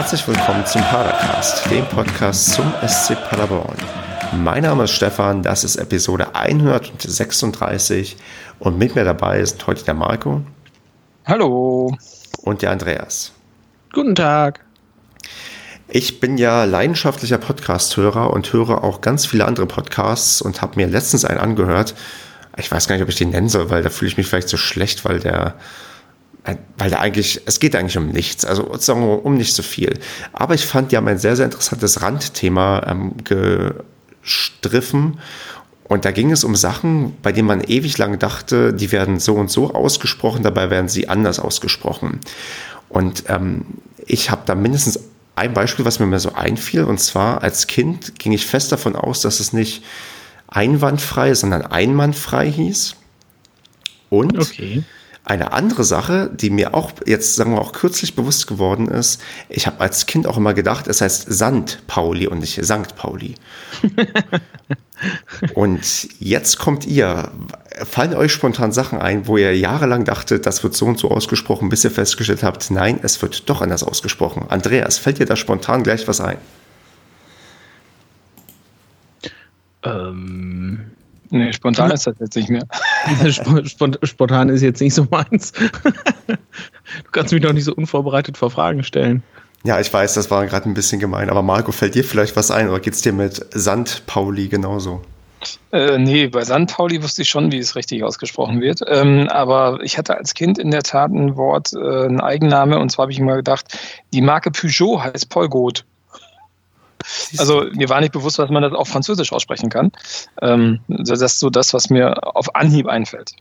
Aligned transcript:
Herzlich 0.00 0.26
willkommen 0.26 0.64
zum 0.64 0.80
Padercast, 0.80 1.70
dem 1.70 1.84
Podcast 1.84 2.54
zum 2.54 2.72
SC 2.88 3.22
Paderborn. 3.28 3.76
Mein 4.42 4.62
Name 4.62 4.84
ist 4.84 4.92
Stefan, 4.92 5.42
das 5.42 5.62
ist 5.62 5.76
Episode 5.76 6.34
136 6.34 8.16
und 8.60 8.78
mit 8.78 8.94
mir 8.94 9.04
dabei 9.04 9.44
sind 9.44 9.66
heute 9.66 9.84
der 9.84 9.92
Marco. 9.92 10.40
Hallo. 11.26 11.94
Und 12.40 12.62
der 12.62 12.70
Andreas. 12.70 13.32
Guten 13.92 14.14
Tag. 14.14 14.64
Ich 15.86 16.18
bin 16.18 16.38
ja 16.38 16.64
leidenschaftlicher 16.64 17.36
Podcast-Hörer 17.36 18.32
und 18.32 18.50
höre 18.54 18.82
auch 18.82 19.02
ganz 19.02 19.26
viele 19.26 19.44
andere 19.44 19.66
Podcasts 19.66 20.40
und 20.40 20.62
habe 20.62 20.76
mir 20.76 20.86
letztens 20.86 21.26
einen 21.26 21.40
angehört. 21.40 21.94
Ich 22.56 22.72
weiß 22.72 22.88
gar 22.88 22.96
nicht, 22.96 23.02
ob 23.02 23.10
ich 23.10 23.16
den 23.16 23.30
nennen 23.30 23.50
soll, 23.50 23.68
weil 23.68 23.82
da 23.82 23.90
fühle 23.90 24.10
ich 24.10 24.16
mich 24.16 24.28
vielleicht 24.28 24.48
so 24.48 24.56
schlecht, 24.56 25.04
weil 25.04 25.20
der 25.20 25.56
weil 26.78 26.90
da 26.90 26.98
eigentlich, 26.98 27.42
es 27.46 27.60
geht 27.60 27.76
eigentlich 27.76 27.98
um 27.98 28.08
nichts, 28.08 28.44
also 28.44 28.74
sagen 28.78 29.02
wir 29.02 29.24
um 29.24 29.34
nicht 29.34 29.54
so 29.54 29.62
viel. 29.62 29.98
Aber 30.32 30.54
ich 30.54 30.64
fand, 30.64 30.92
die 30.92 30.96
haben 30.96 31.08
ein 31.08 31.18
sehr, 31.18 31.36
sehr 31.36 31.44
interessantes 31.44 32.02
Randthema 32.02 32.86
ähm, 32.86 33.14
gestriffen. 34.22 35.18
Und 35.84 36.04
da 36.04 36.12
ging 36.12 36.30
es 36.30 36.44
um 36.44 36.54
Sachen, 36.54 37.16
bei 37.20 37.32
denen 37.32 37.48
man 37.48 37.62
ewig 37.62 37.98
lang 37.98 38.18
dachte, 38.18 38.72
die 38.72 38.92
werden 38.92 39.18
so 39.18 39.34
und 39.34 39.50
so 39.50 39.74
ausgesprochen, 39.74 40.42
dabei 40.42 40.70
werden 40.70 40.88
sie 40.88 41.08
anders 41.08 41.40
ausgesprochen. 41.40 42.20
Und 42.88 43.24
ähm, 43.28 43.64
ich 44.06 44.30
habe 44.30 44.42
da 44.46 44.54
mindestens 44.54 45.00
ein 45.34 45.52
Beispiel, 45.52 45.84
was 45.84 45.98
mir 45.98 46.06
mal 46.06 46.20
so 46.20 46.32
einfiel. 46.32 46.84
Und 46.84 47.00
zwar 47.00 47.42
als 47.42 47.66
Kind 47.66 48.18
ging 48.18 48.32
ich 48.32 48.46
fest 48.46 48.72
davon 48.72 48.96
aus, 48.96 49.20
dass 49.20 49.40
es 49.40 49.52
nicht 49.52 49.82
einwandfrei, 50.48 51.34
sondern 51.34 51.62
einmannfrei 51.62 52.50
hieß. 52.50 52.96
Und 54.10 54.38
okay. 54.38 54.84
Eine 55.30 55.52
andere 55.52 55.84
Sache, 55.84 56.28
die 56.34 56.50
mir 56.50 56.74
auch 56.74 56.90
jetzt, 57.06 57.36
sagen 57.36 57.52
wir 57.52 57.60
auch 57.60 57.70
kürzlich 57.72 58.16
bewusst 58.16 58.48
geworden 58.48 58.88
ist, 58.88 59.22
ich 59.48 59.68
habe 59.68 59.78
als 59.78 60.06
Kind 60.06 60.26
auch 60.26 60.36
immer 60.36 60.54
gedacht, 60.54 60.88
es 60.88 61.00
heißt 61.00 61.32
Sand 61.32 61.86
Pauli 61.86 62.26
und 62.26 62.40
nicht 62.40 62.58
Sankt 62.64 62.96
Pauli. 62.96 63.36
und 65.54 66.08
jetzt 66.18 66.58
kommt 66.58 66.84
ihr. 66.84 67.30
Fallen 67.84 68.14
euch 68.14 68.32
spontan 68.32 68.72
Sachen 68.72 68.98
ein, 68.98 69.28
wo 69.28 69.36
ihr 69.36 69.56
jahrelang 69.56 70.04
dachtet, 70.04 70.46
das 70.46 70.64
wird 70.64 70.74
so 70.74 70.86
und 70.86 70.98
so 70.98 71.12
ausgesprochen, 71.12 71.68
bis 71.68 71.84
ihr 71.84 71.92
festgestellt 71.92 72.42
habt, 72.42 72.68
nein, 72.72 72.98
es 73.04 73.22
wird 73.22 73.48
doch 73.48 73.62
anders 73.62 73.84
ausgesprochen. 73.84 74.46
Andreas, 74.48 74.98
fällt 74.98 75.20
dir 75.20 75.26
da 75.26 75.36
spontan 75.36 75.84
gleich 75.84 76.08
was 76.08 76.20
ein? 76.20 76.38
Ähm, 79.84 80.59
Nee, 81.30 81.52
spontan 81.52 81.90
ist 81.92 82.06
das 82.06 82.16
jetzt 82.18 82.36
nicht 82.36 82.50
mehr. 82.50 82.66
spontan 84.02 84.48
ist 84.48 84.62
jetzt 84.62 84.80
nicht 84.80 84.94
so 84.94 85.06
meins. 85.10 85.52
du 86.26 86.36
kannst 87.12 87.32
mich 87.32 87.42
doch 87.42 87.52
nicht 87.52 87.64
so 87.64 87.74
unvorbereitet 87.74 88.36
vor 88.36 88.50
Fragen 88.50 88.82
stellen. 88.82 89.22
Ja, 89.62 89.78
ich 89.78 89.92
weiß, 89.92 90.14
das 90.14 90.30
war 90.30 90.46
gerade 90.46 90.68
ein 90.68 90.74
bisschen 90.74 91.00
gemein, 91.00 91.30
aber 91.30 91.42
Marco, 91.42 91.70
fällt 91.70 91.94
dir 91.94 92.02
vielleicht 92.02 92.34
was 92.34 92.50
ein 92.50 92.68
oder 92.68 92.80
geht 92.80 92.94
es 92.94 93.02
dir 93.02 93.12
mit 93.12 93.44
Sand 93.50 94.04
Pauli 94.06 94.48
genauso? 94.48 95.02
Äh, 95.72 95.98
nee, 95.98 96.26
bei 96.26 96.44
Sand 96.44 96.72
Pauli 96.72 97.02
wusste 97.02 97.22
ich 97.22 97.28
schon, 97.28 97.52
wie 97.52 97.58
es 97.58 97.76
richtig 97.76 98.02
ausgesprochen 98.02 98.60
wird. 98.60 98.80
Ähm, 98.86 99.28
aber 99.28 99.80
ich 99.82 99.98
hatte 99.98 100.16
als 100.16 100.34
Kind 100.34 100.58
in 100.58 100.70
der 100.70 100.82
Tat 100.82 101.10
ein 101.10 101.36
Wort, 101.36 101.72
äh, 101.74 102.06
ein 102.06 102.20
Eigenname, 102.20 102.78
und 102.78 102.90
zwar 102.90 103.04
habe 103.04 103.12
ich 103.12 103.18
immer 103.18 103.36
gedacht, 103.36 103.78
die 104.12 104.20
Marke 104.20 104.50
Peugeot 104.50 105.02
heißt 105.02 105.28
Paul 105.28 105.48
Goth. 105.48 105.84
Also 107.38 107.66
mir 107.72 107.88
war 107.88 108.00
nicht 108.00 108.12
bewusst, 108.12 108.38
dass 108.38 108.50
man 108.50 108.62
das 108.62 108.72
auf 108.72 108.88
Französisch 108.88 109.32
aussprechen 109.32 109.70
kann. 109.70 109.92
Ähm, 110.42 110.80
das 110.88 111.20
ist 111.20 111.40
so 111.40 111.50
das, 111.50 111.72
was 111.72 111.90
mir 111.90 112.36
auf 112.36 112.54
Anhieb 112.54 112.86
einfällt. 112.86 113.32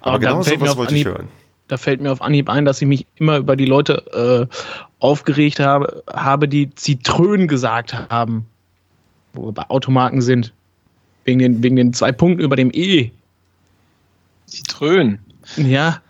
Aber, 0.00 0.10
Aber 0.10 0.18
genau 0.18 0.42
so 0.42 0.60
was 0.60 0.76
wollte 0.76 0.90
Anhieb, 0.90 1.06
ich 1.06 1.12
hören. 1.12 1.28
Da 1.68 1.76
fällt 1.76 2.00
mir 2.00 2.12
auf 2.12 2.22
Anhieb 2.22 2.48
ein, 2.48 2.64
dass 2.64 2.80
ich 2.80 2.88
mich 2.88 3.06
immer 3.16 3.38
über 3.38 3.56
die 3.56 3.64
Leute 3.64 4.48
äh, 4.50 4.54
aufgeregt 5.00 5.60
habe, 5.60 6.02
habe, 6.12 6.48
die 6.48 6.74
Zitrönen 6.74 7.48
gesagt 7.48 7.94
haben, 8.08 8.46
wo 9.32 9.46
wir 9.46 9.52
bei 9.52 9.68
Automarken 9.68 10.20
sind. 10.20 10.52
Wegen 11.24 11.40
den, 11.40 11.62
wegen 11.62 11.74
den 11.74 11.92
zwei 11.92 12.12
Punkten 12.12 12.40
über 12.40 12.54
dem 12.54 12.70
E. 12.72 13.10
Zitrönen? 14.46 15.18
Ja, 15.56 16.00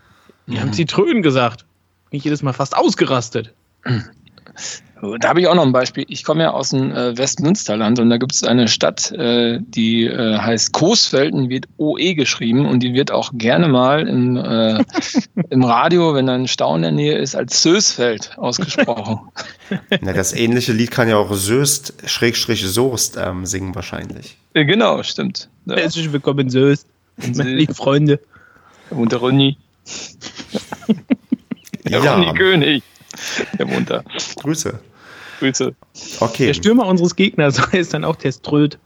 die 0.46 0.52
mhm. 0.52 0.60
haben 0.60 0.72
Zitrönen 0.74 1.22
gesagt. 1.22 1.64
Bin 2.10 2.18
ich 2.18 2.24
jedes 2.24 2.42
Mal 2.42 2.52
fast 2.52 2.76
ausgerastet. 2.76 3.54
Da 5.02 5.28
habe 5.28 5.40
ich 5.40 5.46
auch 5.46 5.54
noch 5.54 5.66
ein 5.66 5.72
Beispiel. 5.72 6.06
Ich 6.08 6.24
komme 6.24 6.44
ja 6.44 6.52
aus 6.52 6.70
dem 6.70 6.90
äh, 6.90 7.16
Westmünsterland 7.18 7.98
und 7.98 8.08
da 8.08 8.16
gibt 8.16 8.32
es 8.32 8.42
eine 8.42 8.66
Stadt, 8.66 9.12
äh, 9.12 9.58
die 9.60 10.04
äh, 10.04 10.38
heißt 10.38 10.72
Coesfelden, 10.72 11.50
wird 11.50 11.66
OE 11.76 12.14
geschrieben 12.14 12.64
und 12.64 12.82
die 12.82 12.94
wird 12.94 13.10
auch 13.10 13.32
gerne 13.34 13.68
mal 13.68 14.08
im, 14.08 14.36
äh, 14.36 14.82
im 15.50 15.64
Radio, 15.64 16.14
wenn 16.14 16.30
ein 16.30 16.48
Stau 16.48 16.74
in 16.76 16.82
der 16.82 16.92
Nähe 16.92 17.18
ist, 17.18 17.36
als 17.36 17.62
Sösfeld 17.62 18.32
ausgesprochen. 18.38 19.20
Na, 20.00 20.14
das 20.14 20.32
ähnliche 20.32 20.72
Lied 20.72 20.90
kann 20.90 21.08
ja 21.08 21.18
auch 21.18 21.32
Söst, 21.34 21.92
Schrägstrich 22.06 22.64
Soest 22.66 23.18
ähm, 23.22 23.44
singen 23.44 23.74
wahrscheinlich. 23.74 24.38
Äh, 24.54 24.64
genau, 24.64 25.02
stimmt. 25.02 25.50
Ja. 25.66 25.76
Herzlich 25.76 26.10
willkommen 26.10 26.40
in 26.40 26.50
Söst, 26.50 26.86
meine 27.34 27.50
lieben 27.50 27.74
Freunde. 27.74 28.18
Und 28.88 29.12
der 29.12 29.18
Ronny. 29.18 29.58
der 31.84 32.02
ja. 32.02 32.14
Ronny 32.14 32.32
König. 32.32 32.82
Der 33.58 33.66
Munter. 33.66 34.04
Grüße. 34.36 34.78
Grüße. 35.38 35.74
Okay. 36.20 36.46
Der 36.46 36.54
Stürmer 36.54 36.86
unseres 36.86 37.16
Gegners 37.16 37.60
heißt 37.72 37.94
dann 37.94 38.04
auch 38.04 38.16
Teströd. 38.16 38.78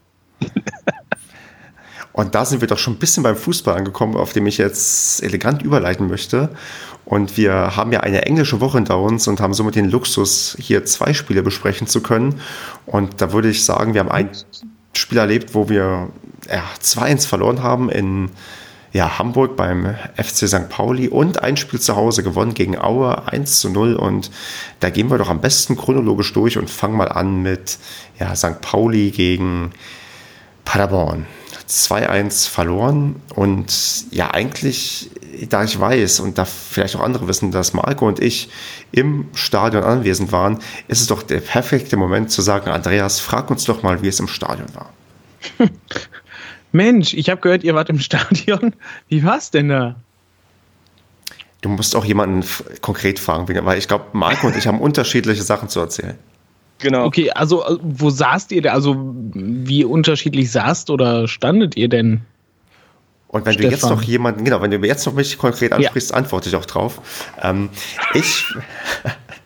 Und 2.13 2.35
da 2.35 2.43
sind 2.45 2.61
wir 2.61 2.67
doch 2.67 2.77
schon 2.77 2.93
ein 2.93 2.99
bisschen 2.99 3.23
beim 3.23 3.37
Fußball 3.37 3.77
angekommen, 3.77 4.15
auf 4.15 4.33
dem 4.33 4.45
ich 4.45 4.57
jetzt 4.57 5.23
elegant 5.23 5.61
überleiten 5.61 6.07
möchte. 6.07 6.49
Und 7.05 7.37
wir 7.37 7.75
haben 7.75 7.91
ja 7.91 8.01
eine 8.01 8.25
englische 8.25 8.59
Woche 8.59 8.77
hinter 8.77 8.99
uns 8.99 9.27
und 9.27 9.39
haben 9.39 9.53
somit 9.53 9.75
den 9.75 9.89
Luxus, 9.89 10.57
hier 10.59 10.85
zwei 10.85 11.13
Spiele 11.13 11.41
besprechen 11.41 11.87
zu 11.87 12.01
können. 12.01 12.41
Und 12.85 13.21
da 13.21 13.31
würde 13.31 13.49
ich 13.49 13.63
sagen, 13.63 13.93
wir 13.93 14.01
haben 14.01 14.11
ein 14.11 14.29
Spiel 14.93 15.17
erlebt, 15.17 15.55
wo 15.55 15.69
wir 15.69 16.09
ja, 16.49 16.63
2-1 16.81 17.27
verloren 17.27 17.63
haben 17.63 17.89
in 17.89 18.29
ja, 18.93 19.17
Hamburg 19.19 19.55
beim 19.55 19.95
FC 20.17 20.47
St. 20.47 20.69
Pauli 20.69 21.07
und 21.07 21.41
ein 21.41 21.55
Spiel 21.55 21.79
zu 21.79 21.95
Hause 21.95 22.23
gewonnen 22.23 22.53
gegen 22.53 22.77
Aue 22.77 23.27
1 23.27 23.59
zu 23.61 23.69
0. 23.69 23.95
Und 23.95 24.31
da 24.81 24.89
gehen 24.89 25.09
wir 25.09 25.17
doch 25.17 25.29
am 25.29 25.41
besten 25.41 25.77
chronologisch 25.77 26.33
durch 26.33 26.57
und 26.57 26.69
fangen 26.69 26.97
mal 26.97 27.09
an 27.09 27.41
mit 27.41 27.77
ja, 28.19 28.35
St. 28.35 28.59
Pauli 28.61 29.11
gegen 29.11 29.71
Paderborn. 30.65 31.25
2-1 31.71 32.49
verloren 32.49 33.21
und 33.33 34.11
ja, 34.11 34.31
eigentlich, 34.31 35.09
da 35.47 35.63
ich 35.63 35.79
weiß 35.79 36.19
und 36.19 36.37
da 36.37 36.43
vielleicht 36.43 36.97
auch 36.97 37.01
andere 37.01 37.27
wissen, 37.29 37.51
dass 37.51 37.73
Marco 37.73 38.05
und 38.07 38.19
ich 38.19 38.49
im 38.91 39.29
Stadion 39.33 39.83
anwesend 39.83 40.33
waren, 40.33 40.59
ist 40.89 40.99
es 40.99 41.07
doch 41.07 41.23
der 41.23 41.39
perfekte 41.39 41.95
Moment 41.95 42.29
zu 42.29 42.41
sagen, 42.41 42.69
Andreas, 42.69 43.21
frag 43.21 43.49
uns 43.49 43.63
doch 43.63 43.83
mal, 43.83 44.01
wie 44.01 44.09
es 44.09 44.19
im 44.19 44.27
Stadion 44.27 44.67
war. 44.75 44.89
Mensch, 46.71 47.13
ich 47.13 47.29
habe 47.29 47.41
gehört, 47.41 47.63
ihr 47.63 47.75
wart 47.75 47.89
im 47.89 47.99
Stadion. 48.07 48.73
Wie 49.09 49.23
war's 49.23 49.51
denn 49.51 49.69
da? 49.69 49.95
Du 51.61 51.69
musst 51.69 51.95
auch 51.95 52.05
jemanden 52.05 52.43
konkret 52.81 53.19
fragen, 53.19 53.47
weil 53.65 53.77
ich 53.77 53.87
glaube, 53.87 54.05
Marco 54.13 54.47
und 54.47 54.57
ich 54.57 54.65
haben 54.65 54.81
unterschiedliche 54.81 55.43
Sachen 55.43 55.69
zu 55.69 55.79
erzählen. 55.79 56.17
Genau. 56.79 57.05
Okay, 57.05 57.29
also 57.31 57.63
äh, 57.63 57.77
wo 57.81 58.09
saßt 58.09 58.51
ihr 58.51 58.63
denn? 58.63 58.71
Also 58.71 58.95
wie 59.33 59.83
unterschiedlich 59.83 60.51
saßt 60.51 60.89
oder 60.89 61.27
standet 61.27 61.77
ihr 61.77 61.87
denn? 61.87 62.21
Und 63.27 63.45
wenn 63.45 63.53
Stefan. 63.53 63.69
du 63.69 63.75
jetzt 63.75 63.89
noch 63.89 64.01
jemanden, 64.01 64.43
genau, 64.43 64.61
wenn 64.61 64.71
du 64.71 64.79
mir 64.79 64.87
jetzt 64.87 65.05
noch 65.05 65.13
mich 65.13 65.37
konkret 65.37 65.71
ansprichst, 65.71 66.09
ja. 66.09 66.17
antworte 66.17 66.49
ich 66.49 66.55
auch 66.55 66.65
drauf. 66.65 66.99
Ähm, 67.41 67.69
ich, 68.13 68.43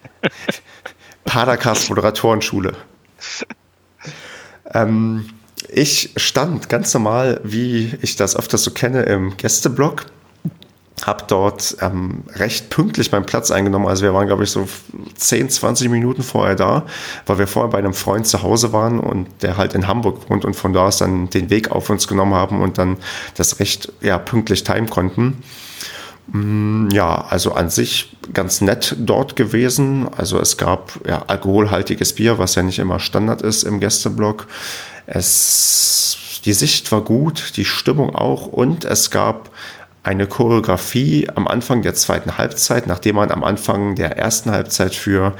Padercast 1.25 1.89
Moderatorenschule. 1.89 2.73
ähm, 4.73 5.29
ich 5.69 6.11
stand 6.15 6.69
ganz 6.69 6.93
normal, 6.93 7.39
wie 7.43 7.93
ich 8.01 8.15
das 8.15 8.35
öfters 8.35 8.63
so 8.63 8.71
kenne, 8.71 9.03
im 9.03 9.37
Gästeblock. 9.37 10.05
Hab 11.03 11.27
dort 11.27 11.75
ähm, 11.81 12.23
recht 12.35 12.69
pünktlich 12.69 13.11
meinen 13.11 13.25
Platz 13.25 13.51
eingenommen. 13.51 13.85
Also 13.85 14.03
wir 14.03 14.13
waren, 14.13 14.27
glaube 14.27 14.45
ich, 14.45 14.49
so 14.49 14.67
10, 15.15 15.49
20 15.49 15.89
Minuten 15.89 16.23
vorher 16.23 16.55
da, 16.55 16.85
weil 17.25 17.37
wir 17.37 17.47
vorher 17.47 17.69
bei 17.69 17.79
einem 17.79 17.93
Freund 17.93 18.25
zu 18.25 18.41
Hause 18.41 18.71
waren 18.71 18.99
und 19.01 19.27
der 19.41 19.57
halt 19.57 19.75
in 19.75 19.87
Hamburg 19.87 20.29
wohnt 20.29 20.45
und 20.45 20.55
von 20.55 20.71
da 20.71 20.87
aus 20.87 20.97
dann 20.97 21.29
den 21.29 21.49
Weg 21.49 21.69
auf 21.69 21.89
uns 21.89 22.07
genommen 22.07 22.33
haben 22.33 22.61
und 22.61 22.77
dann 22.77 22.97
das 23.35 23.59
recht 23.59 23.91
ja, 24.01 24.17
pünktlich 24.17 24.63
timen 24.63 24.89
konnten. 24.89 25.43
Mm, 26.27 26.89
ja, 26.91 27.25
also 27.29 27.53
an 27.53 27.69
sich 27.69 28.15
ganz 28.33 28.61
nett 28.61 28.95
dort 28.97 29.35
gewesen. 29.35 30.07
Also 30.15 30.39
es 30.39 30.57
gab 30.57 30.99
ja 31.05 31.23
alkoholhaltiges 31.27 32.13
Bier, 32.13 32.37
was 32.37 32.55
ja 32.55 32.63
nicht 32.63 32.79
immer 32.79 32.99
Standard 32.99 33.41
ist 33.41 33.63
im 33.63 33.79
Gästeblock. 33.79 34.47
Es, 35.07 36.41
die 36.45 36.53
Sicht 36.53 36.91
war 36.91 37.01
gut, 37.01 37.57
die 37.57 37.65
Stimmung 37.65 38.15
auch 38.15 38.47
und 38.47 38.85
es 38.85 39.11
gab 39.11 39.51
eine 40.05 40.27
Choreografie 40.27 41.27
am 41.33 41.47
Anfang 41.47 41.81
der 41.81 41.95
zweiten 41.95 42.37
Halbzeit, 42.37 42.85
nachdem 42.85 43.15
man 43.15 43.31
am 43.31 43.43
Anfang 43.43 43.95
der 43.95 44.17
ersten 44.17 44.51
Halbzeit 44.51 44.93
für 44.93 45.33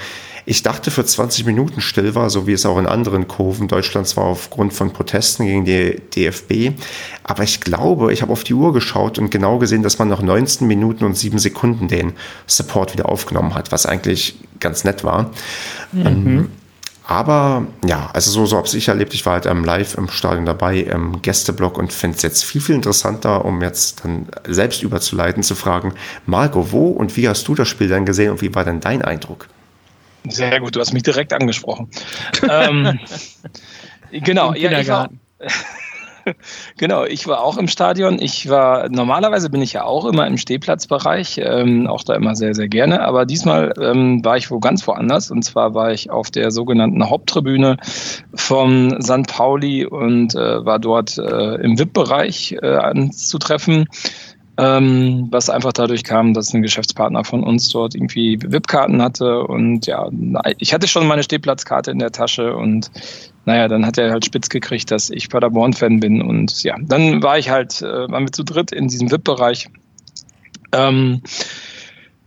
Ich 0.48 0.64
dachte 0.64 0.90
für 0.90 1.06
20 1.06 1.46
Minuten 1.46 1.82
still 1.82 2.16
war, 2.16 2.32
so 2.32 2.48
wie 2.48 2.54
es 2.54 2.66
auch 2.66 2.80
in 2.80 2.88
anderen 2.88 3.28
Kurven 3.28 3.68
Deutschlands 3.68 4.18
war 4.18 4.26
aufgrund 4.26 4.74
von 4.74 4.92
Protesten 4.92 5.46
gegen 5.46 5.66
die 5.66 6.02
DFB. 6.16 6.80
Aber 7.24 7.44
ich 7.44 7.62
glaube, 7.62 8.12
ich 8.12 8.24
habe 8.24 8.32
auf 8.32 8.44
die 8.44 8.56
Uhr 8.56 8.74
geschaut 8.74 9.20
und 9.20 9.30
genau 9.30 9.60
gesehen, 9.60 9.84
dass 9.84 10.00
man 10.00 10.08
nach 10.08 10.22
19 10.22 10.68
Minuten 10.68 11.06
und 11.06 11.16
7 11.16 11.38
Sekunden 11.38 11.88
den 11.88 12.14
Support 12.48 12.94
wieder 12.94 13.08
aufgenommen 13.08 13.54
hat, 13.54 13.72
was 13.72 13.86
eigentlich 13.86 14.36
ganz 14.60 14.84
nett 14.84 15.04
war. 15.04 15.32
Mhm. 15.92 16.06
Ähm, 16.06 16.50
aber 17.08 17.68
ja, 17.86 18.10
also 18.14 18.32
so, 18.32 18.46
so 18.46 18.58
habe 18.58 18.68
ich 18.68 18.88
erlebt. 18.88 19.14
Ich 19.14 19.26
war 19.26 19.34
halt 19.34 19.46
ähm, 19.46 19.64
live 19.64 19.96
im 19.96 20.10
Stadion 20.10 20.46
dabei, 20.46 20.80
im 20.80 21.22
Gästeblock 21.22 21.78
und 21.78 21.94
finde 21.94 22.18
es 22.18 22.24
jetzt 22.24 22.44
viel, 22.44 22.62
viel 22.62 22.76
interessanter, 22.76 23.46
um 23.46 23.62
jetzt 23.62 24.04
dann 24.04 24.28
selbst 24.48 24.82
überzuleiten, 24.82 25.44
zu 25.44 25.54
fragen, 25.56 25.94
Marco, 26.26 26.72
wo 26.72 26.88
und 26.88 27.16
wie 27.16 27.30
hast 27.30 27.48
du 27.48 27.54
das 27.54 27.68
Spiel 27.68 27.90
dann 27.90 28.06
gesehen 28.06 28.32
und 28.32 28.42
wie 28.42 28.54
war 28.56 28.66
denn 28.66 28.80
dein 28.80 29.04
Eindruck? 29.04 29.48
Sehr 30.28 30.60
gut, 30.60 30.76
du 30.76 30.80
hast 30.80 30.94
mich 30.94 31.04
direkt 31.04 31.32
angesprochen. 31.32 31.90
ähm, 32.50 33.00
genau, 34.12 34.56
ja, 34.56 34.80
ich 34.80 34.88
war, 34.88 35.10
genau, 36.78 37.06
ich 37.06 37.28
war 37.28 37.42
auch 37.42 37.58
im 37.58 37.68
Stadion. 37.68 38.20
Ich 38.20 38.50
war, 38.50 38.90
normalerweise 38.90 39.50
bin 39.50 39.62
ich 39.62 39.74
ja 39.74 39.84
auch 39.84 40.06
immer 40.06 40.28
im 40.28 40.38
Stehplatzbereich, 40.38 41.40
ähm, 41.44 41.88
auch 41.88 42.04
da 42.04 42.16
immer 42.16 42.36
sehr, 42.36 42.54
sehr 42.54 42.68
gerne. 42.68 43.02
Aber 43.02 43.26
diesmal 43.26 43.74
ähm, 43.80 44.24
war 44.24 44.38
ich 44.38 44.52
wo 44.52 44.60
ganz 44.60 44.86
woanders. 44.88 45.32
Und 45.32 45.44
zwar 45.44 45.74
war 45.74 45.92
ich 45.92 46.10
auf 46.10 46.32
der 46.32 46.52
sogenannten 46.52 47.10
Haupttribüne 47.10 47.78
vom 48.34 49.02
St. 49.02 49.28
Pauli 49.28 49.86
und 49.86 50.36
äh, 50.36 50.66
war 50.66 50.80
dort 50.80 51.18
äh, 51.18 51.56
im 51.56 51.78
VIP-Bereich 51.78 52.58
äh, 52.62 52.76
anzutreffen. 52.76 53.88
Ähm, 54.58 55.28
was 55.32 55.50
einfach 55.50 55.74
dadurch 55.74 56.06
kam, 56.06 56.34
dass 56.34 56.54
ein 56.54 56.62
Geschäftspartner 56.62 57.26
von 57.26 57.44
uns 57.44 57.68
dort 57.68 57.94
irgendwie 57.94 58.42
VIP-Karten 58.42 59.02
hatte 59.02 59.44
und 59.44 59.86
ja, 59.86 60.10
ich 60.60 60.74
hatte 60.74 60.88
schon 60.88 61.08
meine 61.08 61.24
Stehplatzkarte 61.24 61.92
in 61.92 62.00
der 62.00 62.14
Tasche 62.14 62.56
und 62.56 62.90
naja, 63.46 63.68
dann 63.68 63.86
hat 63.86 63.98
er 63.98 64.12
halt 64.12 64.26
spitz 64.26 64.50
gekriegt, 64.50 64.92
dass 64.92 65.10
ich 65.10 65.30
Paderborn-Fan 65.30 66.00
bin. 66.00 66.22
Und 66.22 66.64
ja, 66.64 66.76
dann 66.82 67.22
war 67.22 67.38
ich 67.38 67.50
halt, 67.50 67.82
äh, 67.82 68.10
waren 68.10 68.26
wir 68.26 68.32
zu 68.32 68.44
dritt 68.44 68.72
in 68.72 68.88
diesem 68.88 69.12
VIP-Bereich. 69.12 69.70
Ähm, 70.72 71.22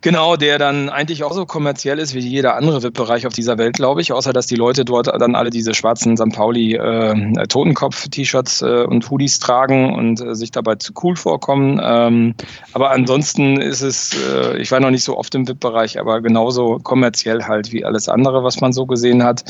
Genau, 0.00 0.36
der 0.36 0.58
dann 0.58 0.90
eigentlich 0.90 1.24
auch 1.24 1.32
so 1.32 1.44
kommerziell 1.44 1.98
ist 1.98 2.14
wie 2.14 2.20
jeder 2.20 2.54
andere 2.54 2.84
VIP-Bereich 2.84 3.26
auf 3.26 3.32
dieser 3.32 3.58
Welt, 3.58 3.74
glaube 3.74 4.00
ich, 4.00 4.12
außer 4.12 4.32
dass 4.32 4.46
die 4.46 4.54
Leute 4.54 4.84
dort 4.84 5.08
dann 5.08 5.34
alle 5.34 5.50
diese 5.50 5.74
schwarzen 5.74 6.16
St. 6.16 6.32
Pauli 6.32 6.76
äh, 6.76 7.12
äh, 7.12 8.84
und 8.84 9.10
Hoodies 9.10 9.38
tragen 9.40 9.94
und 9.94 10.20
äh, 10.20 10.36
sich 10.36 10.52
dabei 10.52 10.76
zu 10.76 10.92
cool 11.02 11.16
vorkommen. 11.16 11.80
Ähm, 11.82 12.34
aber 12.74 12.92
ansonsten 12.92 13.60
ist 13.60 13.80
es, 13.80 14.16
äh, 14.16 14.58
ich 14.58 14.70
war 14.70 14.78
noch 14.78 14.90
nicht 14.90 15.02
so 15.02 15.18
oft 15.18 15.34
im 15.34 15.48
VIP-Bereich, 15.48 15.98
aber 15.98 16.20
genauso 16.20 16.78
kommerziell 16.78 17.42
halt 17.42 17.72
wie 17.72 17.84
alles 17.84 18.08
andere, 18.08 18.44
was 18.44 18.60
man 18.60 18.72
so 18.72 18.86
gesehen 18.86 19.24
hat. 19.24 19.42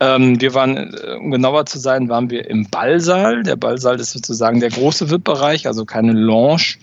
Ähm, 0.00 0.38
wir 0.42 0.52
waren, 0.52 0.76
äh, 0.92 1.14
um 1.14 1.30
genauer 1.30 1.64
zu 1.64 1.78
sein, 1.78 2.10
waren 2.10 2.28
wir 2.28 2.50
im 2.50 2.68
Ballsaal. 2.68 3.44
Der 3.44 3.56
Ballsaal 3.56 3.98
ist 3.98 4.12
sozusagen 4.12 4.60
der 4.60 4.70
große 4.70 5.10
VIP-Bereich, 5.10 5.66
also 5.66 5.86
keine 5.86 6.12
Lounge 6.12 6.76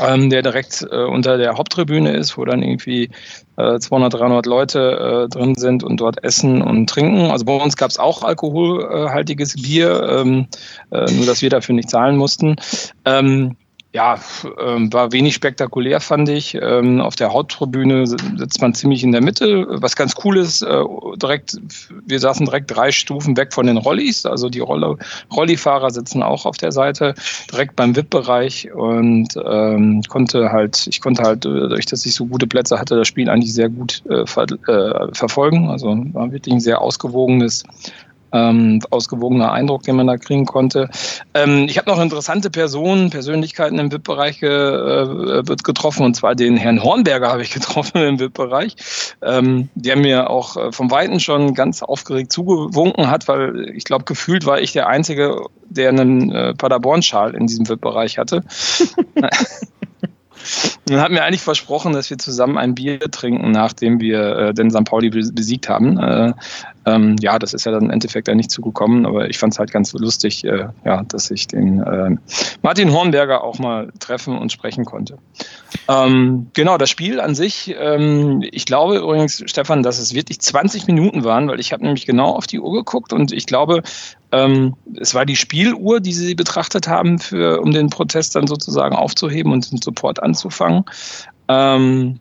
ähm, 0.00 0.30
der 0.30 0.42
direkt 0.42 0.86
äh, 0.90 1.04
unter 1.04 1.38
der 1.38 1.56
Haupttribüne 1.56 2.12
ist, 2.14 2.36
wo 2.36 2.44
dann 2.44 2.62
irgendwie 2.62 3.10
äh, 3.56 3.78
200, 3.78 4.14
300 4.14 4.46
Leute 4.46 5.26
äh, 5.26 5.28
drin 5.28 5.54
sind 5.54 5.82
und 5.82 6.00
dort 6.00 6.22
essen 6.24 6.62
und 6.62 6.88
trinken. 6.88 7.30
Also 7.30 7.44
bei 7.44 7.54
uns 7.54 7.76
gab 7.76 7.90
es 7.90 7.98
auch 7.98 8.22
alkoholhaltiges 8.22 9.54
Bier, 9.54 10.02
ähm, 10.08 10.46
äh, 10.90 11.10
nur 11.12 11.26
dass 11.26 11.42
wir 11.42 11.50
dafür 11.50 11.74
nicht 11.74 11.90
zahlen 11.90 12.16
mussten. 12.16 12.56
Ähm, 13.04 13.56
ja, 13.96 14.20
ähm, 14.60 14.92
war 14.92 15.12
wenig 15.12 15.34
spektakulär, 15.34 16.00
fand 16.00 16.28
ich. 16.28 16.54
Ähm, 16.60 17.00
auf 17.00 17.16
der 17.16 17.32
Haupttribüne 17.32 18.06
sitzt 18.06 18.60
man 18.60 18.74
ziemlich 18.74 19.02
in 19.02 19.10
der 19.10 19.22
Mitte. 19.22 19.66
Was 19.70 19.96
ganz 19.96 20.14
cool 20.22 20.36
ist, 20.36 20.60
äh, 20.60 20.84
direkt, 21.16 21.56
wir 22.04 22.20
saßen 22.20 22.44
direkt 22.44 22.76
drei 22.76 22.92
Stufen 22.92 23.38
weg 23.38 23.54
von 23.54 23.66
den 23.66 23.78
Rollis. 23.78 24.26
Also 24.26 24.50
die 24.50 24.60
Rolle, 24.60 24.98
Rollifahrer 25.34 25.90
sitzen 25.90 26.22
auch 26.22 26.44
auf 26.44 26.58
der 26.58 26.72
Seite, 26.72 27.14
direkt 27.50 27.74
beim 27.74 27.96
VIP-Bereich 27.96 28.70
und 28.70 29.28
ähm, 29.42 30.02
konnte 30.10 30.52
halt, 30.52 30.86
ich 30.88 31.00
konnte 31.00 31.22
halt, 31.22 31.46
durch 31.46 31.86
dass 31.86 32.04
ich 32.04 32.14
so 32.14 32.26
gute 32.26 32.46
Plätze 32.46 32.78
hatte, 32.78 32.96
das 32.96 33.08
Spiel 33.08 33.30
eigentlich 33.30 33.54
sehr 33.54 33.70
gut 33.70 34.02
äh, 34.10 34.26
ver 34.26 34.44
äh, 34.68 35.14
verfolgen. 35.14 35.70
Also 35.70 35.96
war 36.12 36.30
wirklich 36.30 36.54
ein 36.54 36.60
sehr 36.60 36.82
ausgewogenes 36.82 37.64
ähm, 38.36 38.80
ausgewogener 38.90 39.52
Eindruck, 39.52 39.82
den 39.82 39.96
man 39.96 40.06
da 40.06 40.16
kriegen 40.16 40.46
konnte. 40.46 40.88
Ähm, 41.34 41.66
ich 41.68 41.78
habe 41.78 41.90
noch 41.90 42.00
interessante 42.00 42.50
Personen, 42.50 43.10
Persönlichkeiten 43.10 43.78
im 43.78 43.90
VIP-Bereich 43.90 44.40
ge, 44.40 44.50
äh, 44.50 45.46
wird 45.48 45.64
getroffen, 45.64 46.04
und 46.04 46.14
zwar 46.14 46.34
den 46.34 46.56
Herrn 46.56 46.82
Hornberger 46.82 47.28
habe 47.28 47.42
ich 47.42 47.50
getroffen 47.54 48.02
im 48.02 48.20
VIP-Bereich, 48.20 48.76
ähm, 49.22 49.68
der 49.74 49.96
mir 49.96 50.30
auch 50.30 50.56
äh, 50.56 50.72
vom 50.72 50.90
Weiten 50.90 51.20
schon 51.20 51.54
ganz 51.54 51.82
aufgeregt 51.82 52.32
zugewunken 52.32 53.10
hat, 53.10 53.28
weil 53.28 53.70
ich 53.74 53.84
glaube, 53.84 54.04
gefühlt 54.04 54.46
war 54.46 54.60
ich 54.60 54.72
der 54.72 54.88
Einzige, 54.88 55.46
der 55.68 55.88
einen 55.88 56.30
äh, 56.30 56.54
Paderborn-Schal 56.54 57.34
in 57.34 57.46
diesem 57.46 57.68
VIP-Bereich 57.68 58.18
hatte. 58.18 58.42
Und 60.88 61.00
hat 61.00 61.10
mir 61.10 61.24
eigentlich 61.24 61.42
versprochen, 61.42 61.92
dass 61.92 62.10
wir 62.10 62.18
zusammen 62.18 62.58
ein 62.58 62.76
Bier 62.76 63.00
trinken, 63.00 63.50
nachdem 63.50 64.00
wir 64.00 64.36
äh, 64.36 64.54
den 64.54 64.70
St. 64.70 64.84
Pauli 64.84 65.10
besiegt 65.10 65.68
haben. 65.68 65.98
Äh, 65.98 66.32
ähm, 66.86 67.16
ja, 67.20 67.40
das 67.40 67.52
ist 67.52 67.66
ja 67.66 67.72
dann 67.72 67.86
im 67.86 67.90
Endeffekt 67.90 68.28
ja 68.28 68.34
nicht 68.36 68.52
zugekommen, 68.52 69.04
aber 69.04 69.28
ich 69.28 69.38
fand 69.38 69.52
es 69.52 69.58
halt 69.58 69.72
ganz 69.72 69.92
lustig, 69.92 70.44
äh, 70.44 70.68
ja, 70.84 71.02
dass 71.02 71.32
ich 71.32 71.48
den 71.48 71.80
äh, 71.80 72.16
Martin 72.62 72.92
Hornberger 72.92 73.42
auch 73.42 73.58
mal 73.58 73.92
treffen 73.98 74.38
und 74.38 74.52
sprechen 74.52 74.84
konnte. 74.84 75.18
Ähm, 75.88 76.48
genau, 76.52 76.78
das 76.78 76.88
Spiel 76.88 77.20
an 77.20 77.34
sich, 77.34 77.74
ähm, 77.76 78.44
ich 78.52 78.66
glaube 78.66 78.98
übrigens, 78.98 79.42
Stefan, 79.46 79.82
dass 79.82 79.98
es 79.98 80.14
wirklich 80.14 80.40
20 80.40 80.86
Minuten 80.86 81.24
waren, 81.24 81.48
weil 81.48 81.58
ich 81.58 81.72
habe 81.72 81.82
nämlich 81.82 82.06
genau 82.06 82.30
auf 82.30 82.46
die 82.46 82.60
Uhr 82.60 82.72
geguckt 82.72 83.12
und 83.12 83.32
ich 83.32 83.46
glaube, 83.46 83.82
ähm, 84.32 84.74
es 85.00 85.14
war 85.14 85.26
die 85.26 85.36
Spieluhr, 85.36 86.00
die 86.00 86.12
sie 86.12 86.34
betrachtet 86.34 86.88
haben, 86.88 87.18
für, 87.18 87.60
um 87.60 87.72
den 87.72 87.90
Protest 87.90 88.36
dann 88.36 88.46
sozusagen 88.46 88.94
aufzuheben 88.94 89.52
und 89.52 89.70
den 89.70 89.80
Support 89.80 90.22
anzufangen. 90.22 90.75
Ähm, 91.48 92.18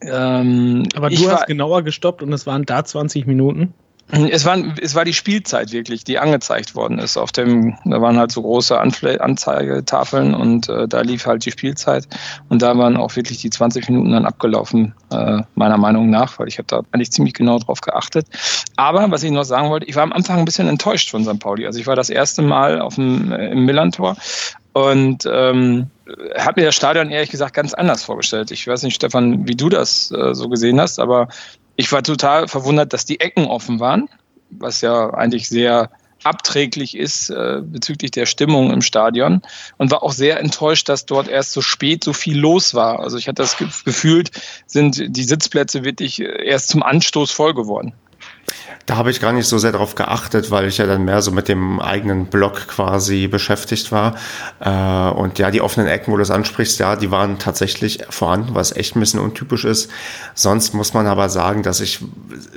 ähm, 0.00 0.88
Aber 0.94 1.10
du 1.10 1.30
hast 1.30 1.46
genauer 1.46 1.82
gestoppt 1.82 2.22
und 2.22 2.32
es 2.32 2.46
waren 2.46 2.64
da 2.64 2.84
20 2.84 3.26
Minuten. 3.26 3.74
Es 4.10 4.44
war, 4.44 4.58
es 4.82 4.94
war 4.94 5.06
die 5.06 5.14
Spielzeit 5.14 5.72
wirklich, 5.72 6.04
die 6.04 6.18
angezeigt 6.18 6.74
worden 6.74 6.98
ist. 6.98 7.16
Auf 7.16 7.32
dem, 7.32 7.78
da 7.86 8.02
waren 8.02 8.18
halt 8.18 8.30
so 8.30 8.42
große 8.42 8.78
Anfle 8.78 9.18
Anzeigetafeln 9.18 10.34
und 10.34 10.68
äh, 10.68 10.86
da 10.86 11.00
lief 11.00 11.24
halt 11.24 11.46
die 11.46 11.50
Spielzeit. 11.50 12.06
Und 12.50 12.60
da 12.60 12.76
waren 12.76 12.98
auch 12.98 13.16
wirklich 13.16 13.38
die 13.38 13.48
20 13.48 13.88
Minuten 13.88 14.12
dann 14.12 14.26
abgelaufen, 14.26 14.94
äh, 15.10 15.42
meiner 15.54 15.78
Meinung 15.78 16.10
nach, 16.10 16.38
weil 16.38 16.48
ich 16.48 16.58
habe 16.58 16.66
da 16.66 16.82
eigentlich 16.92 17.10
ziemlich 17.10 17.32
genau 17.32 17.58
drauf 17.58 17.80
geachtet. 17.80 18.26
Aber 18.76 19.10
was 19.10 19.22
ich 19.22 19.30
noch 19.30 19.44
sagen 19.44 19.70
wollte, 19.70 19.86
ich 19.86 19.96
war 19.96 20.02
am 20.02 20.12
Anfang 20.12 20.40
ein 20.40 20.44
bisschen 20.44 20.68
enttäuscht 20.68 21.10
von 21.10 21.24
St. 21.24 21.38
Pauli. 21.38 21.64
Also 21.64 21.80
ich 21.80 21.86
war 21.86 21.96
das 21.96 22.10
erste 22.10 22.42
Mal 22.42 22.82
auf 22.82 22.96
dem, 22.96 23.32
äh, 23.32 23.52
im 23.52 23.64
Millantor 23.64 24.16
und 24.74 25.26
ähm, 25.30 25.90
habe 26.36 26.60
mir 26.60 26.66
das 26.66 26.74
Stadion 26.74 27.10
ehrlich 27.10 27.30
gesagt 27.30 27.54
ganz 27.54 27.74
anders 27.74 28.04
vorgestellt. 28.04 28.50
Ich 28.50 28.66
weiß 28.66 28.82
nicht, 28.82 28.94
Stefan, 28.94 29.46
wie 29.46 29.56
du 29.56 29.68
das 29.68 30.10
äh, 30.10 30.34
so 30.34 30.48
gesehen 30.48 30.80
hast, 30.80 30.98
aber 30.98 31.28
ich 31.76 31.90
war 31.92 32.02
total 32.02 32.48
verwundert, 32.48 32.92
dass 32.92 33.04
die 33.04 33.20
Ecken 33.20 33.46
offen 33.46 33.80
waren, 33.80 34.08
was 34.50 34.80
ja 34.80 35.10
eigentlich 35.14 35.48
sehr 35.48 35.90
abträglich 36.24 36.96
ist 36.96 37.30
äh, 37.30 37.60
bezüglich 37.62 38.12
der 38.12 38.26
Stimmung 38.26 38.72
im 38.72 38.82
Stadion 38.82 39.42
und 39.78 39.90
war 39.90 40.02
auch 40.02 40.12
sehr 40.12 40.38
enttäuscht, 40.38 40.88
dass 40.88 41.06
dort 41.06 41.28
erst 41.28 41.52
so 41.52 41.60
spät 41.60 42.04
so 42.04 42.12
viel 42.12 42.38
los 42.38 42.74
war. 42.74 43.00
Also 43.00 43.16
ich 43.16 43.28
hatte 43.28 43.42
das 43.42 43.56
gefühlt, 43.56 44.30
sind 44.66 45.16
die 45.16 45.24
Sitzplätze 45.24 45.84
wirklich 45.84 46.20
erst 46.20 46.68
zum 46.68 46.82
Anstoß 46.82 47.30
voll 47.30 47.54
geworden. 47.54 47.92
Da 48.86 48.96
habe 48.96 49.10
ich 49.10 49.20
gar 49.20 49.32
nicht 49.32 49.46
so 49.46 49.58
sehr 49.58 49.72
darauf 49.72 49.94
geachtet, 49.94 50.50
weil 50.50 50.66
ich 50.66 50.78
ja 50.78 50.86
dann 50.86 51.04
mehr 51.04 51.22
so 51.22 51.30
mit 51.30 51.48
dem 51.48 51.80
eigenen 51.80 52.26
Blog 52.26 52.66
quasi 52.66 53.28
beschäftigt 53.28 53.92
war. 53.92 54.16
Äh, 54.60 55.14
und 55.14 55.38
ja, 55.38 55.50
die 55.50 55.60
offenen 55.60 55.86
Ecken, 55.86 56.12
wo 56.12 56.16
du 56.16 56.22
das 56.22 56.30
ansprichst, 56.30 56.78
ja, 56.80 56.96
die 56.96 57.10
waren 57.10 57.38
tatsächlich 57.38 58.00
vorhanden, 58.10 58.54
was 58.54 58.74
echt 58.74 58.96
ein 58.96 59.00
bisschen 59.00 59.20
untypisch 59.20 59.64
ist. 59.64 59.90
Sonst 60.34 60.74
muss 60.74 60.94
man 60.94 61.06
aber 61.06 61.28
sagen, 61.28 61.62
dass 61.62 61.80
ich 61.80 62.00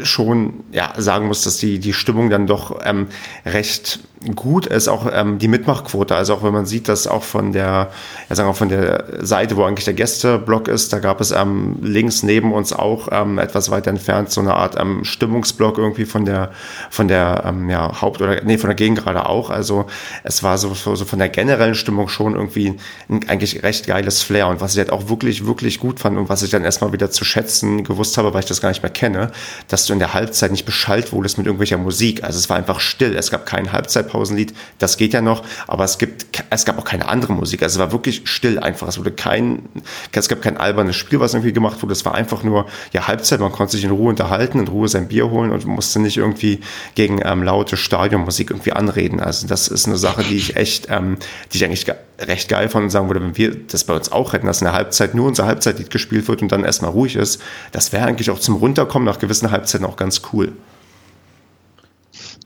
schon 0.01 0.63
ja, 0.71 0.93
sagen 0.97 1.27
muss, 1.27 1.43
dass 1.43 1.57
die, 1.57 1.79
die 1.79 1.93
Stimmung 1.93 2.29
dann 2.29 2.47
doch 2.47 2.79
ähm, 2.83 3.07
recht 3.45 3.99
gut 4.33 4.65
ist, 4.65 4.87
auch 4.87 5.07
ähm, 5.11 5.37
die 5.37 5.47
Mitmachquote. 5.47 6.15
Also 6.15 6.33
auch 6.33 6.43
wenn 6.43 6.53
man 6.53 6.65
sieht, 6.65 6.87
dass 6.87 7.07
auch 7.07 7.23
von 7.23 7.51
der, 7.51 7.89
ja, 8.29 8.35
sagen 8.35 8.49
wir 8.49 8.53
von 8.53 8.69
der 8.69 9.05
Seite, 9.19 9.57
wo 9.57 9.63
eigentlich 9.63 9.85
der 9.85 9.93
Gästeblock 9.93 10.67
ist, 10.67 10.93
da 10.93 10.99
gab 10.99 11.21
es 11.21 11.31
ähm, 11.31 11.77
links 11.81 12.23
neben 12.23 12.53
uns 12.53 12.73
auch 12.73 13.09
ähm, 13.11 13.37
etwas 13.37 13.69
weiter 13.69 13.89
entfernt 13.89 14.31
so 14.31 14.41
eine 14.41 14.55
Art 14.55 14.79
ähm, 14.79 15.03
Stimmungsblock 15.03 15.77
irgendwie 15.77 16.05
von 16.05 16.25
der 16.25 16.51
von 16.89 17.07
der 17.07 17.43
ähm, 17.45 17.69
ja, 17.69 18.01
Haupt- 18.01 18.21
oder 18.21 18.41
nee, 18.43 18.57
von 18.57 18.69
der 18.69 18.75
Gegend 18.75 18.99
gerade 18.99 19.27
auch. 19.27 19.49
Also 19.49 19.85
es 20.23 20.41
war 20.43 20.57
so, 20.57 20.73
so, 20.73 20.95
so 20.95 21.05
von 21.05 21.19
der 21.19 21.29
generellen 21.29 21.75
Stimmung 21.75 22.07
schon 22.07 22.35
irgendwie 22.35 22.75
ein 23.09 23.27
eigentlich 23.27 23.63
recht 23.63 23.87
geiles 23.87 24.23
Flair. 24.23 24.47
Und 24.47 24.61
was 24.61 24.73
ich 24.73 24.79
halt 24.79 24.91
auch 24.91 25.09
wirklich, 25.09 25.45
wirklich 25.45 25.79
gut 25.79 25.99
fand 25.99 26.17
und 26.17 26.29
was 26.29 26.43
ich 26.43 26.49
dann 26.49 26.63
erstmal 26.63 26.93
wieder 26.93 27.11
zu 27.11 27.25
schätzen 27.25 27.83
gewusst 27.83 28.17
habe, 28.17 28.33
weil 28.33 28.41
ich 28.41 28.45
das 28.45 28.61
gar 28.61 28.69
nicht 28.69 28.81
mehr 28.81 28.91
kenne, 28.91 29.31
dass 29.67 29.85
du 29.85 29.93
in 29.93 29.99
der 29.99 30.13
Halbzeit 30.13 30.51
nicht 30.51 30.65
beschallt 30.65 31.11
wurdest 31.11 31.37
mit 31.37 31.47
irgendwelcher 31.47 31.77
Musik. 31.77 32.23
Also 32.23 32.39
es 32.39 32.49
war 32.49 32.57
einfach 32.57 32.79
still. 32.79 33.15
Es 33.15 33.31
gab 33.31 33.45
keinen 33.45 33.71
Halbzeitpause 33.71 34.14
Halbzeitpausenlied, 34.15 34.53
das 34.79 34.97
geht 34.97 35.13
ja 35.13 35.21
noch, 35.21 35.43
aber 35.67 35.83
es 35.83 35.97
gibt, 35.97 36.25
es 36.49 36.65
gab 36.65 36.77
auch 36.79 36.85
keine 36.85 37.07
andere 37.07 37.33
Musik. 37.33 37.63
Also 37.63 37.79
es 37.79 37.79
war 37.79 37.91
wirklich 37.91 38.21
still 38.25 38.59
einfach. 38.59 38.87
Es 38.87 38.97
wurde 38.97 39.11
kein, 39.11 39.63
es 40.11 40.29
gab 40.29 40.41
kein 40.41 40.57
albernes 40.57 40.95
Spiel, 40.95 41.19
was 41.19 41.33
irgendwie 41.33 41.53
gemacht 41.53 41.81
wurde. 41.81 41.93
Es 41.93 42.05
war 42.05 42.15
einfach 42.15 42.43
nur, 42.43 42.65
ja, 42.93 43.07
Halbzeit, 43.07 43.39
man 43.39 43.51
konnte 43.51 43.73
sich 43.73 43.83
in 43.83 43.91
Ruhe 43.91 44.09
unterhalten, 44.09 44.59
in 44.59 44.67
Ruhe 44.67 44.87
sein 44.87 45.07
Bier 45.07 45.29
holen 45.29 45.51
und 45.51 45.65
musste 45.65 45.99
nicht 45.99 46.17
irgendwie 46.17 46.59
gegen 46.95 47.19
ähm, 47.23 47.43
laute 47.43 47.77
Stadionmusik 47.77 48.49
irgendwie 48.51 48.73
anreden. 48.73 49.19
Also 49.19 49.47
das 49.47 49.67
ist 49.67 49.87
eine 49.87 49.97
Sache, 49.97 50.23
die 50.23 50.35
ich 50.35 50.55
echt, 50.55 50.87
ähm, 50.89 51.17
die 51.51 51.57
ich 51.57 51.65
eigentlich 51.65 51.85
recht 52.19 52.47
geil 52.49 52.69
von 52.69 52.83
und 52.83 52.89
sagen 52.89 53.09
würde, 53.09 53.21
wenn 53.21 53.37
wir 53.37 53.55
das 53.55 53.83
bei 53.83 53.93
uns 53.93 54.11
auch 54.11 54.33
hätten, 54.33 54.47
dass 54.47 54.61
in 54.61 54.65
der 54.65 54.73
Halbzeit 54.73 55.15
nur 55.15 55.27
unser 55.27 55.45
Halbzeitlied 55.45 55.89
gespielt 55.89 56.27
wird 56.27 56.41
und 56.41 56.51
dann 56.51 56.63
erstmal 56.63 56.91
ruhig 56.91 57.15
ist, 57.15 57.41
das 57.71 57.91
wäre 57.91 58.05
eigentlich 58.05 58.29
auch 58.29 58.39
zum 58.39 58.55
Runterkommen 58.55 59.05
nach 59.05 59.19
gewissen 59.19 59.51
Halbzeiten 59.51 59.85
auch 59.85 59.97
ganz 59.97 60.21
cool. 60.31 60.53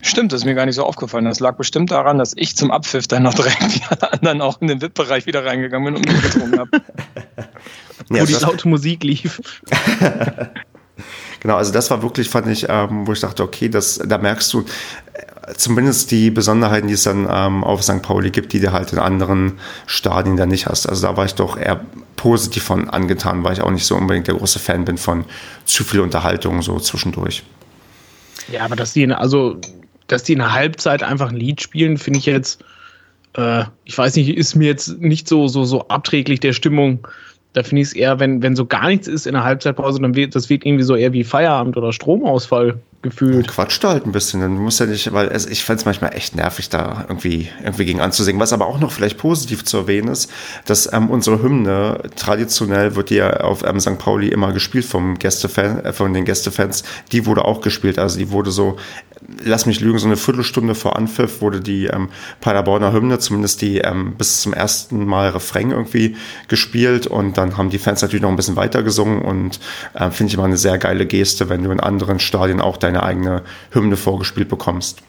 Stimmt, 0.09 0.33
das 0.33 0.41
ist 0.41 0.45
mir 0.45 0.55
gar 0.55 0.65
nicht 0.65 0.75
so 0.75 0.83
aufgefallen. 0.83 1.25
Das 1.25 1.39
lag 1.39 1.55
bestimmt 1.55 1.91
daran, 1.91 2.17
dass 2.17 2.33
ich 2.35 2.57
zum 2.57 2.71
Abpfiff 2.71 3.07
dann 3.07 3.23
noch 3.23 3.35
direkt 3.35 3.61
wie 3.75 3.81
alle 3.89 4.13
anderen 4.13 4.41
auch 4.41 4.59
in 4.59 4.67
den 4.67 4.81
VIP-Bereich 4.81 5.27
wieder 5.27 5.45
reingegangen 5.45 5.93
bin 5.93 5.95
und 5.97 6.11
mich 6.11 6.21
getrunken 6.23 6.59
habe. 6.59 6.69
ja, 8.09 8.21
Wo 8.21 8.25
die 8.25 8.33
laute 8.33 8.67
Musik 8.67 9.03
lief. 9.03 9.39
genau, 11.39 11.57
also 11.57 11.71
das 11.71 11.91
war 11.91 12.01
wirklich, 12.01 12.27
fand 12.27 12.47
ich, 12.47 12.65
ähm, 12.67 13.05
wo 13.05 13.13
ich 13.13 13.19
dachte, 13.19 13.43
okay, 13.43 13.69
das, 13.69 13.99
da 14.03 14.17
merkst 14.17 14.51
du 14.51 14.61
äh, 15.13 15.53
zumindest 15.55 16.09
die 16.09 16.31
Besonderheiten, 16.31 16.87
die 16.87 16.95
es 16.95 17.03
dann 17.03 17.27
ähm, 17.29 17.63
auf 17.63 17.83
St. 17.83 18.01
Pauli 18.01 18.31
gibt, 18.31 18.51
die 18.53 18.59
du 18.59 18.71
halt 18.71 18.91
in 18.91 18.97
anderen 18.97 19.59
Stadien 19.85 20.37
dann 20.37 20.49
nicht 20.49 20.65
hast. 20.65 20.89
Also 20.89 21.05
da 21.05 21.17
war 21.17 21.25
ich 21.25 21.35
doch 21.35 21.55
eher 21.55 21.81
positiv 22.15 22.63
von 22.63 22.89
angetan, 22.89 23.43
weil 23.43 23.53
ich 23.53 23.61
auch 23.61 23.69
nicht 23.69 23.85
so 23.85 23.95
unbedingt 23.95 24.25
der 24.25 24.33
große 24.33 24.57
Fan 24.57 24.85
bin 24.85 24.97
von 24.97 25.25
zu 25.65 25.83
viel 25.83 25.99
Unterhaltung 25.99 26.63
so 26.63 26.79
zwischendurch. 26.79 27.43
Ja, 28.51 28.65
aber 28.65 28.75
dass 28.75 28.93
die, 28.93 29.07
also 29.13 29.61
dass 30.11 30.23
die 30.23 30.33
in 30.33 30.39
der 30.39 30.53
Halbzeit 30.53 31.03
einfach 31.03 31.29
ein 31.29 31.37
Lied 31.37 31.61
spielen, 31.61 31.97
finde 31.97 32.19
ich 32.19 32.25
jetzt, 32.25 32.63
äh, 33.37 33.63
ich 33.85 33.97
weiß 33.97 34.15
nicht, 34.15 34.35
ist 34.35 34.55
mir 34.55 34.67
jetzt 34.67 34.99
nicht 34.99 35.27
so, 35.27 35.47
so, 35.47 35.63
so 35.63 35.87
abträglich 35.87 36.39
der 36.39 36.53
Stimmung. 36.53 37.07
Da 37.53 37.63
finde 37.63 37.81
ich 37.81 37.89
es 37.89 37.93
eher, 37.93 38.19
wenn, 38.19 38.43
wenn 38.43 38.55
so 38.55 38.65
gar 38.65 38.87
nichts 38.87 39.07
ist 39.07 39.25
in 39.25 39.33
der 39.33 39.43
Halbzeitpause, 39.43 39.99
dann 40.01 40.15
wird 40.15 40.35
das 40.35 40.49
wird 40.49 40.65
irgendwie 40.65 40.83
so 40.83 40.95
eher 40.95 41.13
wie 41.13 41.23
Feierabend 41.23 41.77
oder 41.77 41.93
Stromausfall 41.93 42.79
gefühlt. 43.01 43.47
Quatscht 43.47 43.83
halt 43.83 44.05
ein 44.05 44.11
bisschen. 44.11 44.41
Dann 44.41 44.55
muss 44.55 44.79
ja 44.79 44.85
nicht, 44.85 45.11
weil 45.13 45.27
es, 45.29 45.45
ich 45.45 45.63
fände 45.63 45.79
es 45.79 45.85
manchmal 45.85 46.13
echt 46.15 46.35
nervig, 46.35 46.69
da 46.69 47.05
irgendwie, 47.07 47.49
irgendwie 47.63 47.85
gegen 47.85 48.01
anzusingen. 48.01 48.41
Was 48.41 48.53
aber 48.53 48.67
auch 48.67 48.79
noch 48.79 48.91
vielleicht 48.91 49.17
positiv 49.17 49.63
zu 49.63 49.77
erwähnen 49.77 50.09
ist, 50.09 50.31
dass 50.65 50.91
ähm, 50.91 51.09
unsere 51.09 51.41
Hymne 51.41 52.01
traditionell 52.15 52.95
wird 52.95 53.11
ja 53.11 53.39
auf 53.39 53.63
ähm, 53.63 53.79
St. 53.79 53.97
Pauli 53.97 54.27
immer 54.27 54.51
gespielt 54.51 54.85
vom 54.85 55.17
Gästefan, 55.17 55.85
äh, 55.85 55.93
von 55.93 56.13
den 56.13 56.25
Gästefans. 56.25 56.83
Die 57.11 57.25
wurde 57.25 57.45
auch 57.45 57.61
gespielt. 57.61 57.99
Also 57.99 58.19
die 58.19 58.31
wurde 58.31 58.51
so, 58.51 58.77
lass 59.43 59.65
mich 59.65 59.79
lügen, 59.79 59.99
so 59.99 60.07
eine 60.07 60.17
Viertelstunde 60.17 60.75
vor 60.75 60.95
Anpfiff 60.95 61.41
wurde 61.41 61.61
die 61.61 61.85
ähm, 61.85 62.09
Paderborner 62.41 62.93
Hymne, 62.93 63.19
zumindest 63.19 63.61
die 63.61 63.79
ähm, 63.79 64.15
bis 64.15 64.41
zum 64.41 64.53
ersten 64.53 65.05
Mal 65.05 65.29
Refrain 65.29 65.71
irgendwie 65.71 66.15
gespielt 66.47 67.07
und 67.07 67.37
dann 67.37 67.57
haben 67.57 67.69
die 67.69 67.79
Fans 67.79 68.01
natürlich 68.01 68.21
noch 68.21 68.29
ein 68.29 68.35
bisschen 68.35 68.55
weiter 68.55 68.83
gesungen 68.83 69.21
und 69.21 69.59
äh, 69.93 70.09
finde 70.11 70.29
ich 70.29 70.33
immer 70.35 70.45
eine 70.45 70.57
sehr 70.57 70.77
geile 70.77 71.05
Geste, 71.05 71.49
wenn 71.49 71.63
du 71.63 71.71
in 71.71 71.79
anderen 71.79 72.19
Stadien 72.19 72.61
auch 72.61 72.77
deine 72.77 73.03
eigene 73.03 73.43
Hymne 73.71 73.97
vorgespielt 73.97 74.49
bekommst. 74.49 75.01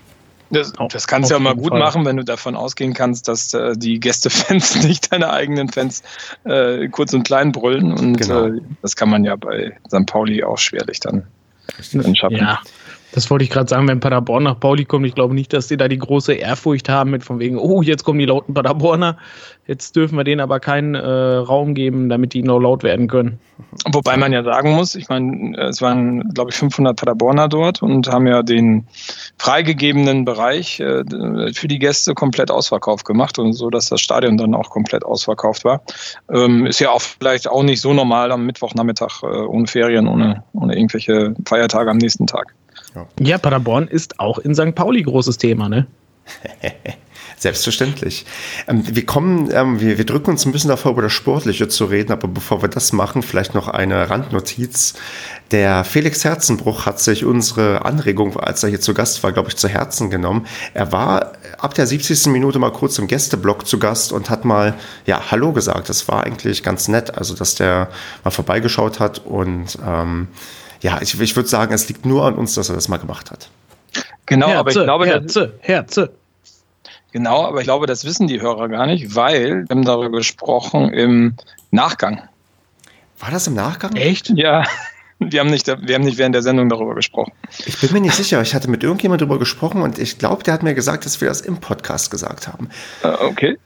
Das, 0.50 0.72
das 0.90 1.06
kannst 1.06 1.30
du 1.30 1.34
ja 1.34 1.38
mal 1.38 1.54
gut 1.54 1.68
Fall. 1.68 1.78
machen, 1.78 2.04
wenn 2.04 2.16
du 2.16 2.24
davon 2.24 2.56
ausgehen 2.56 2.92
kannst, 2.92 3.28
dass 3.28 3.54
äh, 3.54 3.76
die 3.76 4.00
Gästefans 4.00 4.82
nicht 4.84 5.12
deine 5.12 5.32
eigenen 5.32 5.68
Fans 5.68 6.02
äh, 6.44 6.88
kurz 6.88 7.12
und 7.14 7.22
klein 7.22 7.52
brüllen. 7.52 7.92
Und 7.92 8.16
genau. 8.16 8.46
äh, 8.46 8.60
das 8.82 8.96
kann 8.96 9.10
man 9.10 9.24
ja 9.24 9.36
bei 9.36 9.76
St. 9.86 10.06
Pauli 10.06 10.42
auch 10.42 10.58
schwerlich 10.58 10.98
dann, 10.98 11.24
dann 11.92 12.16
schaffen. 12.16 12.38
Ja. 12.38 12.60
Das 13.12 13.30
wollte 13.30 13.44
ich 13.44 13.50
gerade 13.50 13.68
sagen, 13.68 13.88
wenn 13.88 14.00
Paderborn 14.00 14.44
nach 14.44 14.58
Pauli 14.58 14.84
kommt, 14.84 15.06
ich 15.06 15.14
glaube 15.14 15.34
nicht, 15.34 15.52
dass 15.52 15.68
sie 15.68 15.76
da 15.76 15.88
die 15.88 15.98
große 15.98 16.32
Ehrfurcht 16.34 16.88
haben 16.88 17.10
mit 17.10 17.24
von 17.24 17.38
wegen, 17.38 17.58
oh, 17.58 17.82
jetzt 17.82 18.04
kommen 18.04 18.18
die 18.18 18.26
lauten 18.26 18.54
Paderborner, 18.54 19.16
jetzt 19.66 19.96
dürfen 19.96 20.16
wir 20.16 20.24
denen 20.24 20.40
aber 20.40 20.60
keinen 20.60 20.94
äh, 20.94 21.00
Raum 21.00 21.74
geben, 21.74 22.08
damit 22.08 22.34
die 22.34 22.42
noch 22.42 22.60
laut 22.60 22.82
werden 22.82 23.08
können. 23.08 23.38
Wobei 23.92 24.16
man 24.16 24.32
ja 24.32 24.42
sagen 24.42 24.72
muss, 24.72 24.94
ich 24.94 25.08
meine, 25.08 25.56
es 25.68 25.82
waren, 25.82 26.32
glaube 26.34 26.50
ich, 26.50 26.56
500 26.56 26.96
Paderborner 26.96 27.48
dort 27.48 27.82
und 27.82 28.08
haben 28.08 28.26
ja 28.26 28.42
den 28.42 28.86
freigegebenen 29.38 30.24
Bereich 30.24 30.80
äh, 30.80 31.04
für 31.52 31.68
die 31.68 31.78
Gäste 31.78 32.14
komplett 32.14 32.50
ausverkauft 32.50 33.04
gemacht 33.04 33.38
und 33.38 33.52
so, 33.52 33.70
dass 33.70 33.88
das 33.88 34.00
Stadion 34.00 34.36
dann 34.36 34.54
auch 34.54 34.70
komplett 34.70 35.04
ausverkauft 35.04 35.64
war. 35.64 35.82
Ähm, 36.30 36.66
ist 36.66 36.80
ja 36.80 36.90
auch 36.90 37.00
vielleicht 37.00 37.48
auch 37.48 37.62
nicht 37.62 37.80
so 37.80 37.92
normal 37.92 38.32
am 38.32 38.46
Mittwochnachmittag 38.46 39.22
äh, 39.22 39.26
ohne 39.26 39.66
Ferien, 39.66 40.08
ohne, 40.08 40.42
ohne 40.52 40.76
irgendwelche 40.76 41.34
Feiertage 41.46 41.90
am 41.90 41.98
nächsten 41.98 42.26
Tag. 42.26 42.54
Ja. 42.94 43.06
ja, 43.20 43.38
Paderborn 43.38 43.88
ist 43.88 44.18
auch 44.18 44.38
in 44.38 44.54
St. 44.54 44.74
Pauli 44.74 45.02
großes 45.02 45.38
Thema, 45.38 45.68
ne? 45.68 45.86
Selbstverständlich. 47.40 48.26
Ähm, 48.68 48.82
wir 48.86 49.06
kommen, 49.06 49.48
ähm, 49.50 49.80
wir, 49.80 49.96
wir 49.96 50.04
drücken 50.04 50.30
uns 50.30 50.44
ein 50.44 50.52
bisschen 50.52 50.68
davor, 50.68 50.92
über 50.92 51.00
das 51.00 51.12
Sportliche 51.14 51.68
zu 51.68 51.86
reden, 51.86 52.12
aber 52.12 52.28
bevor 52.28 52.60
wir 52.60 52.68
das 52.68 52.92
machen, 52.92 53.22
vielleicht 53.22 53.54
noch 53.54 53.66
eine 53.66 54.10
Randnotiz. 54.10 54.92
Der 55.50 55.84
Felix 55.84 56.22
Herzenbruch 56.22 56.84
hat 56.84 57.00
sich 57.00 57.24
unsere 57.24 57.86
Anregung, 57.86 58.38
als 58.38 58.62
er 58.62 58.68
hier 58.68 58.80
zu 58.80 58.92
Gast 58.92 59.22
war, 59.22 59.32
glaube 59.32 59.48
ich, 59.48 59.56
zu 59.56 59.68
Herzen 59.68 60.10
genommen. 60.10 60.46
Er 60.74 60.92
war 60.92 61.32
ab 61.56 61.72
der 61.72 61.86
70. 61.86 62.26
Minute 62.26 62.58
mal 62.58 62.72
kurz 62.72 62.98
im 62.98 63.06
Gästeblock 63.06 63.66
zu 63.66 63.78
Gast 63.78 64.12
und 64.12 64.28
hat 64.28 64.44
mal, 64.44 64.74
ja, 65.06 65.30
Hallo 65.30 65.52
gesagt. 65.52 65.88
Das 65.88 66.08
war 66.08 66.24
eigentlich 66.24 66.62
ganz 66.62 66.88
nett, 66.88 67.16
also 67.16 67.34
dass 67.34 67.54
der 67.54 67.88
mal 68.22 68.30
vorbeigeschaut 68.30 69.00
hat 69.00 69.24
und 69.24 69.78
ähm, 69.86 70.28
ja, 70.80 71.00
ich, 71.00 71.18
ich 71.20 71.36
würde 71.36 71.48
sagen, 71.48 71.72
es 71.72 71.88
liegt 71.88 72.06
nur 72.06 72.24
an 72.24 72.34
uns, 72.34 72.54
dass 72.54 72.68
er 72.68 72.74
das 72.74 72.88
mal 72.88 72.98
gemacht 72.98 73.30
hat. 73.30 73.50
Genau, 74.26 74.48
Herze, 74.48 74.58
aber 74.58 74.70
ich 74.70 74.76
glaube, 74.76 75.06
Herze, 75.06 75.54
Herze. 75.60 76.12
Genau, 77.12 77.44
aber 77.44 77.58
ich 77.58 77.64
glaube, 77.64 77.86
das 77.86 78.04
wissen 78.04 78.28
die 78.28 78.40
Hörer 78.40 78.68
gar 78.68 78.86
nicht, 78.86 79.16
weil 79.16 79.64
wir 79.68 79.76
haben 79.76 79.84
darüber 79.84 80.18
gesprochen 80.18 80.92
im 80.92 81.34
Nachgang. 81.70 82.22
War 83.18 83.30
das 83.30 83.46
im 83.46 83.54
Nachgang? 83.54 83.96
Echt? 83.96 84.30
Ja. 84.30 84.64
Wir 85.22 85.40
haben, 85.40 85.50
nicht, 85.50 85.66
wir 85.66 85.94
haben 85.96 86.04
nicht 86.04 86.16
während 86.16 86.34
der 86.34 86.40
Sendung 86.40 86.70
darüber 86.70 86.94
gesprochen. 86.94 87.32
Ich 87.66 87.78
bin 87.78 87.92
mir 87.92 88.00
nicht 88.00 88.14
sicher. 88.14 88.40
Ich 88.40 88.54
hatte 88.54 88.70
mit 88.70 88.82
irgendjemand 88.82 89.20
darüber 89.20 89.38
gesprochen 89.38 89.82
und 89.82 89.98
ich 89.98 90.16
glaube, 90.16 90.44
der 90.44 90.54
hat 90.54 90.62
mir 90.62 90.72
gesagt, 90.72 91.04
dass 91.04 91.20
wir 91.20 91.28
das 91.28 91.42
im 91.42 91.58
Podcast 91.58 92.10
gesagt 92.10 92.48
haben. 92.48 92.70
Uh, 93.04 93.26
okay. 93.26 93.58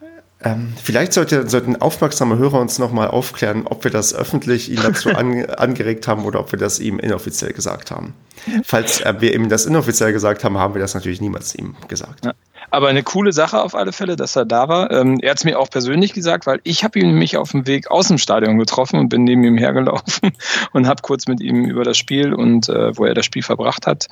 Ähm, 0.44 0.74
vielleicht 0.82 1.14
sollte, 1.14 1.48
sollten 1.48 1.76
aufmerksame 1.76 2.36
Hörer 2.36 2.60
uns 2.60 2.78
nochmal 2.78 3.08
aufklären, 3.08 3.66
ob 3.66 3.82
wir 3.84 3.90
das 3.90 4.14
öffentlich 4.14 4.70
ihn 4.70 4.80
dazu 4.82 5.08
an, 5.14 5.46
angeregt 5.46 6.06
haben 6.06 6.24
oder 6.24 6.40
ob 6.40 6.52
wir 6.52 6.58
das 6.58 6.80
ihm 6.80 6.98
inoffiziell 6.98 7.52
gesagt 7.52 7.90
haben. 7.90 8.14
Falls 8.62 9.00
äh, 9.00 9.14
wir 9.20 9.34
ihm 9.34 9.48
das 9.48 9.64
inoffiziell 9.64 10.12
gesagt 10.12 10.44
haben, 10.44 10.58
haben 10.58 10.74
wir 10.74 10.80
das 10.80 10.94
natürlich 10.94 11.20
niemals 11.20 11.54
ihm 11.54 11.74
gesagt. 11.88 12.26
Ja. 12.26 12.34
Aber 12.70 12.88
eine 12.88 13.02
coole 13.02 13.32
Sache 13.32 13.62
auf 13.62 13.74
alle 13.74 13.92
Fälle, 13.92 14.16
dass 14.16 14.36
er 14.36 14.44
da 14.44 14.68
war. 14.68 14.90
Ähm, 14.90 15.18
er 15.22 15.30
hat 15.30 15.38
es 15.38 15.44
mir 15.44 15.58
auch 15.58 15.70
persönlich 15.70 16.12
gesagt, 16.12 16.46
weil 16.46 16.60
ich 16.64 16.82
habe 16.82 16.98
ihn 16.98 17.06
nämlich 17.06 17.36
auf 17.36 17.52
dem 17.52 17.66
Weg 17.66 17.90
aus 17.90 18.08
dem 18.08 18.18
Stadion 18.18 18.58
getroffen 18.58 18.98
und 18.98 19.08
bin 19.08 19.24
neben 19.24 19.44
ihm 19.44 19.56
hergelaufen 19.56 20.32
und 20.72 20.86
habe 20.86 21.02
kurz 21.02 21.26
mit 21.26 21.40
ihm 21.40 21.64
über 21.64 21.84
das 21.84 21.96
Spiel 21.96 22.34
und 22.34 22.68
äh, 22.68 22.96
wo 22.96 23.04
er 23.04 23.14
das 23.14 23.24
Spiel 23.24 23.42
verbracht 23.42 23.86
hat 23.86 24.08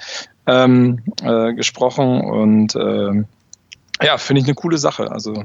ähm, 0.47 1.03
äh, 1.23 1.53
gesprochen 1.55 2.21
und 2.21 2.75
äh, 2.75 3.25
ja, 4.03 4.19
finde 4.19 4.41
ich 4.41 4.47
eine 4.47 4.55
coole 4.55 4.79
Sache. 4.79 5.11
Also 5.11 5.45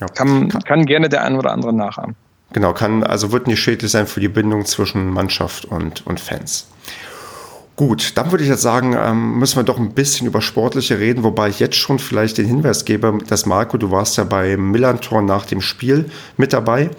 ja. 0.00 0.06
kann, 0.08 0.48
kann 0.48 0.86
gerne 0.86 1.08
der 1.08 1.22
ein 1.24 1.36
oder 1.36 1.52
andere 1.52 1.72
nachahmen. 1.72 2.16
Genau, 2.52 2.72
kann, 2.72 3.02
also 3.02 3.30
wird 3.32 3.46
nicht 3.46 3.60
schädlich 3.60 3.90
sein 3.90 4.06
für 4.06 4.20
die 4.20 4.28
Bindung 4.28 4.64
zwischen 4.64 5.10
Mannschaft 5.10 5.66
und, 5.66 6.06
und 6.06 6.18
Fans. 6.18 6.66
Gut, 7.76 8.16
dann 8.16 8.32
würde 8.32 8.42
ich 8.42 8.50
jetzt 8.50 8.62
sagen, 8.62 8.96
ähm, 8.98 9.38
müssen 9.38 9.54
wir 9.54 9.62
doch 9.62 9.78
ein 9.78 9.92
bisschen 9.92 10.26
über 10.26 10.40
Sportliche 10.40 10.98
reden, 10.98 11.22
wobei 11.22 11.48
ich 11.48 11.60
jetzt 11.60 11.76
schon 11.76 12.00
vielleicht 12.00 12.36
den 12.38 12.46
Hinweis 12.46 12.84
gebe, 12.84 13.18
dass 13.28 13.46
Marco, 13.46 13.76
du 13.76 13.92
warst 13.92 14.16
ja 14.16 14.24
bei 14.24 14.56
Millantor 14.56 15.22
nach 15.22 15.46
dem 15.46 15.60
Spiel 15.60 16.10
mit 16.36 16.52
dabei. 16.52 16.90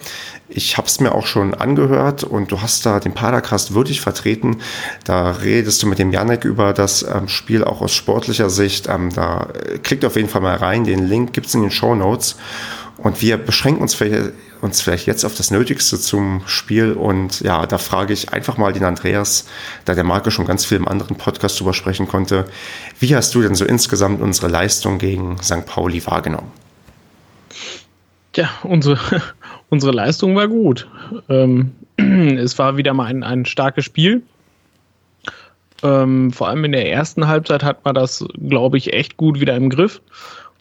Ich 0.52 0.78
habe 0.78 0.88
es 0.88 1.00
mir 1.00 1.14
auch 1.14 1.28
schon 1.28 1.54
angehört 1.54 2.24
und 2.24 2.52
du 2.52 2.62
hast 2.62 2.84
da 2.86 3.00
den 3.00 3.14
Padercast 3.14 3.76
würdig 3.76 4.02
vertreten. 4.02 4.58
Da 5.06 5.32
redest 5.32 5.84
du 5.84 5.88
mit 5.88 6.00
dem 6.00 6.12
Janek 6.12 6.44
über 6.44 6.74
das 6.74 7.04
ähm, 7.04 7.28
Spiel 7.28 7.64
auch 7.64 7.82
aus 7.82 7.94
sportlicher 7.94 8.50
Sicht. 8.50 8.88
Ähm, 8.90 9.14
da 9.14 9.50
äh, 9.54 9.78
klickt 9.78 10.04
auf 10.06 10.16
jeden 10.16 10.28
Fall 10.28 10.42
mal 10.42 10.56
rein. 10.56 10.86
Den 10.86 11.08
Link 11.08 11.34
gibt's 11.34 11.54
in 11.54 11.62
den 11.62 11.70
Show 11.70 11.94
Notes. 11.94 12.36
Und 12.98 13.22
wir 13.22 13.38
beschränken 13.38 13.82
uns 13.82 13.94
vielleicht, 13.94 14.32
uns 14.62 14.82
vielleicht 14.82 15.06
jetzt 15.06 15.24
auf 15.24 15.36
das 15.36 15.52
Nötigste 15.52 16.00
zum 16.00 16.42
Spiel. 16.48 16.94
Und 16.94 17.42
ja, 17.42 17.68
da 17.68 17.78
frage 17.78 18.12
ich 18.12 18.34
einfach 18.34 18.58
mal 18.58 18.74
den 18.74 18.84
Andreas, 18.84 19.46
da 19.86 19.94
der 19.94 20.04
Marco 20.04 20.32
schon 20.32 20.46
ganz 20.46 20.66
viel 20.66 20.78
im 20.78 20.88
anderen 20.88 21.16
Podcast 21.16 21.60
drüber 21.60 21.76
sprechen 21.76 22.08
konnte. 22.08 22.46
Wie 23.00 23.16
hast 23.16 23.36
du 23.36 23.42
denn 23.44 23.54
so 23.54 23.66
insgesamt 23.66 24.20
unsere 24.20 24.48
Leistung 24.48 24.98
gegen 24.98 25.42
St. 25.44 25.66
Pauli 25.68 26.06
wahrgenommen? 26.08 26.52
Ja, 28.36 28.50
unsere, 28.64 29.00
unsere 29.70 29.92
Leistung 29.92 30.36
war 30.36 30.48
gut. 30.48 30.88
Ähm, 31.30 31.72
es 31.98 32.58
war 32.58 32.78
wieder 32.78 32.94
mal 32.94 33.06
ein, 33.06 33.24
ein 33.24 33.46
starkes 33.46 33.86
Spiel. 33.86 34.24
Ähm, 35.82 36.32
vor 36.32 36.50
allem 36.50 36.66
in 36.66 36.74
der 36.74 36.92
ersten 36.92 37.28
Halbzeit 37.28 37.64
hat 37.64 37.86
man 37.86 37.96
das, 37.96 38.26
glaube 38.48 38.78
ich, 38.78 38.94
echt 38.94 39.18
gut 39.18 39.40
wieder 39.40 39.56
im 39.56 39.70
Griff 39.70 40.02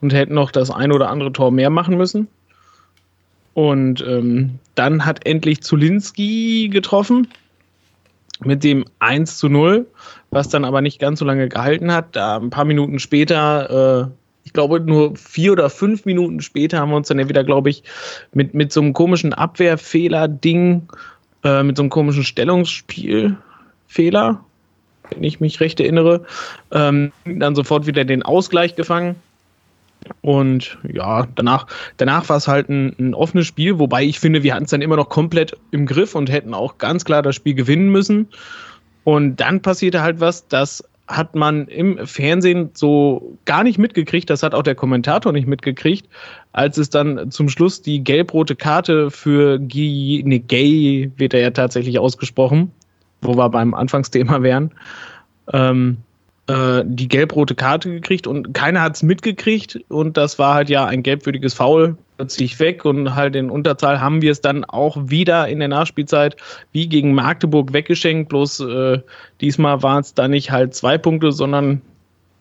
und 0.00 0.12
hätten 0.12 0.34
noch 0.34 0.50
das 0.50 0.70
ein 0.70 0.92
oder 0.92 1.08
andere 1.08 1.32
Tor 1.32 1.50
mehr 1.50 1.70
machen 1.70 1.96
müssen. 1.96 2.28
Und 3.54 4.04
ähm, 4.06 4.60
dann 4.76 5.04
hat 5.04 5.26
endlich 5.26 5.62
Zulinski 5.62 6.68
getroffen 6.72 7.26
mit 8.44 8.62
dem 8.62 8.84
1 9.00 9.38
zu 9.38 9.48
0, 9.48 9.86
was 10.30 10.48
dann 10.48 10.64
aber 10.64 10.80
nicht 10.80 11.00
ganz 11.00 11.18
so 11.18 11.24
lange 11.24 11.48
gehalten 11.48 11.92
hat. 11.92 12.14
Da 12.14 12.36
ein 12.36 12.50
paar 12.50 12.64
Minuten 12.64 13.00
später, 13.00 14.06
äh, 14.06 14.27
ich 14.48 14.54
glaube, 14.54 14.80
nur 14.80 15.14
vier 15.14 15.52
oder 15.52 15.68
fünf 15.68 16.06
Minuten 16.06 16.40
später 16.40 16.78
haben 16.78 16.88
wir 16.88 16.96
uns 16.96 17.08
dann 17.08 17.18
ja 17.18 17.28
wieder, 17.28 17.44
glaube 17.44 17.68
ich, 17.68 17.82
mit, 18.32 18.54
mit 18.54 18.72
so 18.72 18.80
einem 18.80 18.94
komischen 18.94 19.34
Abwehrfehler-Ding, 19.34 20.88
äh, 21.44 21.62
mit 21.62 21.76
so 21.76 21.82
einem 21.82 21.90
komischen 21.90 22.24
Stellungsspielfehler, 22.24 24.42
wenn 25.10 25.22
ich 25.22 25.40
mich 25.40 25.60
recht 25.60 25.80
erinnere, 25.80 26.24
ähm, 26.70 27.12
dann 27.26 27.54
sofort 27.54 27.86
wieder 27.86 28.06
den 28.06 28.22
Ausgleich 28.22 28.74
gefangen. 28.74 29.16
Und 30.22 30.78
ja, 30.90 31.26
danach, 31.34 31.66
danach 31.98 32.26
war 32.30 32.38
es 32.38 32.48
halt 32.48 32.70
ein, 32.70 32.96
ein 32.98 33.12
offenes 33.12 33.46
Spiel, 33.46 33.78
wobei 33.78 34.02
ich 34.02 34.18
finde, 34.18 34.42
wir 34.42 34.54
hatten 34.54 34.64
es 34.64 34.70
dann 34.70 34.80
immer 34.80 34.96
noch 34.96 35.10
komplett 35.10 35.58
im 35.72 35.84
Griff 35.84 36.14
und 36.14 36.30
hätten 36.30 36.54
auch 36.54 36.78
ganz 36.78 37.04
klar 37.04 37.20
das 37.20 37.36
Spiel 37.36 37.52
gewinnen 37.52 37.90
müssen. 37.90 38.28
Und 39.04 39.36
dann 39.36 39.60
passierte 39.60 40.00
halt 40.00 40.20
was, 40.20 40.48
das 40.48 40.82
hat 41.08 41.34
man 41.34 41.66
im 41.68 42.06
Fernsehen 42.06 42.70
so 42.74 43.38
gar 43.46 43.64
nicht 43.64 43.78
mitgekriegt, 43.78 44.28
das 44.28 44.42
hat 44.42 44.54
auch 44.54 44.62
der 44.62 44.74
Kommentator 44.74 45.32
nicht 45.32 45.48
mitgekriegt, 45.48 46.06
als 46.52 46.76
es 46.76 46.90
dann 46.90 47.30
zum 47.30 47.48
Schluss 47.48 47.80
die 47.80 48.04
gelb-rote 48.04 48.54
Karte 48.54 49.10
für 49.10 49.58
Guy, 49.58 50.22
ne, 50.24 50.38
Gay 50.38 51.10
wird 51.16 51.32
er 51.32 51.40
ja 51.40 51.50
tatsächlich 51.50 51.98
ausgesprochen, 51.98 52.72
wo 53.22 53.36
wir 53.36 53.48
beim 53.48 53.72
Anfangsthema 53.72 54.42
wären, 54.42 54.72
ähm, 55.52 55.96
äh, 56.48 56.82
die 56.84 57.08
gelb-rote 57.08 57.54
Karte 57.54 57.90
gekriegt 57.90 58.26
und 58.26 58.54
keiner 58.54 58.80
hat 58.80 58.96
es 58.96 59.02
mitgekriegt 59.02 59.80
und 59.88 60.16
das 60.16 60.38
war 60.38 60.54
halt 60.54 60.70
ja 60.70 60.86
ein 60.86 61.02
gelbwürdiges 61.02 61.54
Foul 61.54 61.96
plötzlich 62.16 62.58
weg 62.58 62.84
und 62.84 63.14
halt 63.14 63.36
in 63.36 63.50
Unterzahl 63.50 64.00
haben 64.00 64.22
wir 64.22 64.32
es 64.32 64.40
dann 64.40 64.64
auch 64.64 64.96
wieder 64.98 65.46
in 65.48 65.58
der 65.58 65.68
Nachspielzeit 65.68 66.36
wie 66.72 66.88
gegen 66.88 67.14
Magdeburg 67.14 67.72
weggeschenkt, 67.72 68.28
bloß 68.30 68.60
äh, 68.60 69.00
diesmal 69.40 69.82
waren 69.82 70.00
es 70.00 70.14
dann 70.14 70.30
nicht 70.30 70.50
halt 70.50 70.74
zwei 70.74 70.98
Punkte, 70.98 71.32
sondern 71.32 71.82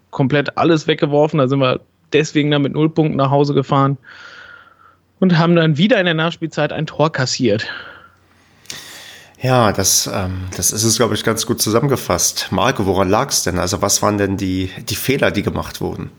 komplett 0.09 0.57
alles 0.57 0.87
weggeworfen, 0.87 1.39
da 1.39 1.47
sind 1.47 1.59
wir 1.59 1.81
deswegen 2.13 2.49
dann 2.49 2.61
mit 2.61 2.73
null 2.73 2.89
Punkten 2.89 3.17
nach 3.17 3.29
Hause 3.29 3.53
gefahren 3.53 3.97
und 5.19 5.37
haben 5.37 5.55
dann 5.55 5.77
wieder 5.77 5.99
in 5.99 6.05
der 6.05 6.13
Nachspielzeit 6.13 6.71
ein 6.71 6.85
Tor 6.85 7.11
kassiert. 7.11 7.67
Ja, 9.39 9.71
das, 9.71 10.09
ähm, 10.11 10.45
das 10.55 10.71
ist 10.71 10.83
es, 10.83 10.97
glaube 10.97 11.13
ich, 11.13 11.23
ganz 11.23 11.45
gut 11.45 11.61
zusammengefasst. 11.61 12.47
Marco, 12.51 12.85
woran 12.85 13.09
lag 13.09 13.29
es 13.29 13.43
denn? 13.43 13.59
Also 13.59 13.81
was 13.81 14.01
waren 14.01 14.17
denn 14.17 14.37
die, 14.37 14.71
die 14.89 14.95
Fehler, 14.95 15.29
die 15.29 15.43
gemacht 15.43 15.79
wurden? 15.79 16.09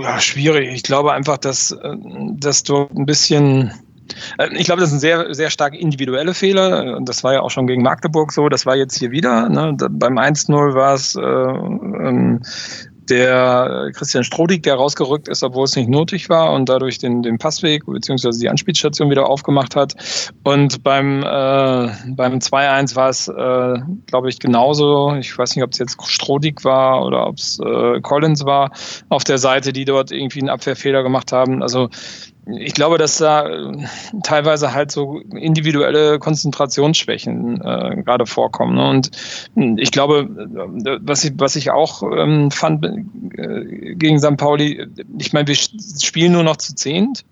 Ja, 0.00 0.20
schwierig. 0.20 0.72
Ich 0.72 0.82
glaube 0.82 1.12
einfach, 1.12 1.36
dass, 1.36 1.72
äh, 1.72 1.96
dass 2.38 2.62
du 2.62 2.88
ein 2.96 3.04
bisschen 3.04 3.72
äh, 4.38 4.48
ich 4.56 4.64
glaube, 4.64 4.80
das 4.80 4.90
sind 4.90 5.00
sehr, 5.00 5.34
sehr 5.34 5.50
stark 5.50 5.74
individuelle 5.74 6.34
Fehler. 6.34 6.98
Das 7.02 7.24
war 7.24 7.34
ja 7.34 7.40
auch 7.40 7.50
schon 7.50 7.66
gegen 7.66 7.82
Magdeburg 7.82 8.32
so. 8.32 8.48
Das 8.48 8.66
war 8.66 8.76
jetzt 8.76 8.98
hier 8.98 9.10
wieder. 9.10 9.48
Ne? 9.48 9.76
Beim 9.90 10.18
1-0 10.18 10.74
war 10.74 10.94
es 10.94 11.14
äh, 11.14 11.20
ähm, 11.20 12.40
der 13.12 13.90
Christian 13.94 14.24
Strodig, 14.24 14.62
der 14.62 14.76
rausgerückt 14.76 15.28
ist, 15.28 15.42
obwohl 15.42 15.64
es 15.64 15.76
nicht 15.76 15.88
nötig 15.88 16.28
war 16.28 16.52
und 16.52 16.68
dadurch 16.68 16.98
den, 16.98 17.22
den 17.22 17.38
Passweg 17.38 17.84
bzw. 17.86 18.30
die 18.40 18.48
Anspielstation 18.48 19.10
wieder 19.10 19.28
aufgemacht 19.28 19.76
hat. 19.76 19.94
Und 20.44 20.82
beim, 20.82 21.22
äh, 21.22 21.90
beim 22.08 22.38
2-1 22.38 22.96
war 22.96 23.08
es, 23.10 23.28
äh, 23.28 23.80
glaube 24.06 24.28
ich, 24.30 24.38
genauso. 24.38 25.14
Ich 25.16 25.36
weiß 25.36 25.54
nicht, 25.54 25.64
ob 25.64 25.72
es 25.72 25.78
jetzt 25.78 25.96
Strodig 26.02 26.64
war 26.64 27.04
oder 27.04 27.26
ob 27.26 27.36
es 27.36 27.58
äh, 27.60 28.00
Collins 28.00 28.44
war 28.44 28.70
auf 29.08 29.24
der 29.24 29.38
Seite, 29.38 29.72
die 29.72 29.84
dort 29.84 30.10
irgendwie 30.10 30.40
einen 30.40 30.48
Abwehrfehler 30.48 31.02
gemacht 31.02 31.32
haben. 31.32 31.62
Also 31.62 31.90
ich 32.46 32.74
glaube, 32.74 32.98
dass 32.98 33.18
da 33.18 33.48
äh, 33.48 33.86
teilweise 34.24 34.72
halt 34.72 34.90
so 34.90 35.18
individuelle 35.18 36.18
Konzentrationsschwächen 36.18 37.60
äh, 37.60 38.02
gerade 38.02 38.26
vorkommen. 38.26 38.74
Ne? 38.74 38.88
Und 38.88 39.10
hm, 39.54 39.78
ich 39.78 39.92
glaube, 39.92 40.28
äh, 40.84 40.98
was 41.02 41.24
ich, 41.24 41.32
was 41.36 41.56
ich 41.56 41.70
auch 41.70 42.02
ähm, 42.02 42.50
fand 42.50 42.84
äh, 42.84 43.94
gegen 43.94 44.18
St. 44.18 44.36
Pauli, 44.36 44.86
ich 45.18 45.32
meine, 45.32 45.46
wir 45.46 45.54
spielen 45.54 46.32
nur 46.32 46.42
noch 46.42 46.56
zu 46.56 46.74
zehnt. 46.74 47.24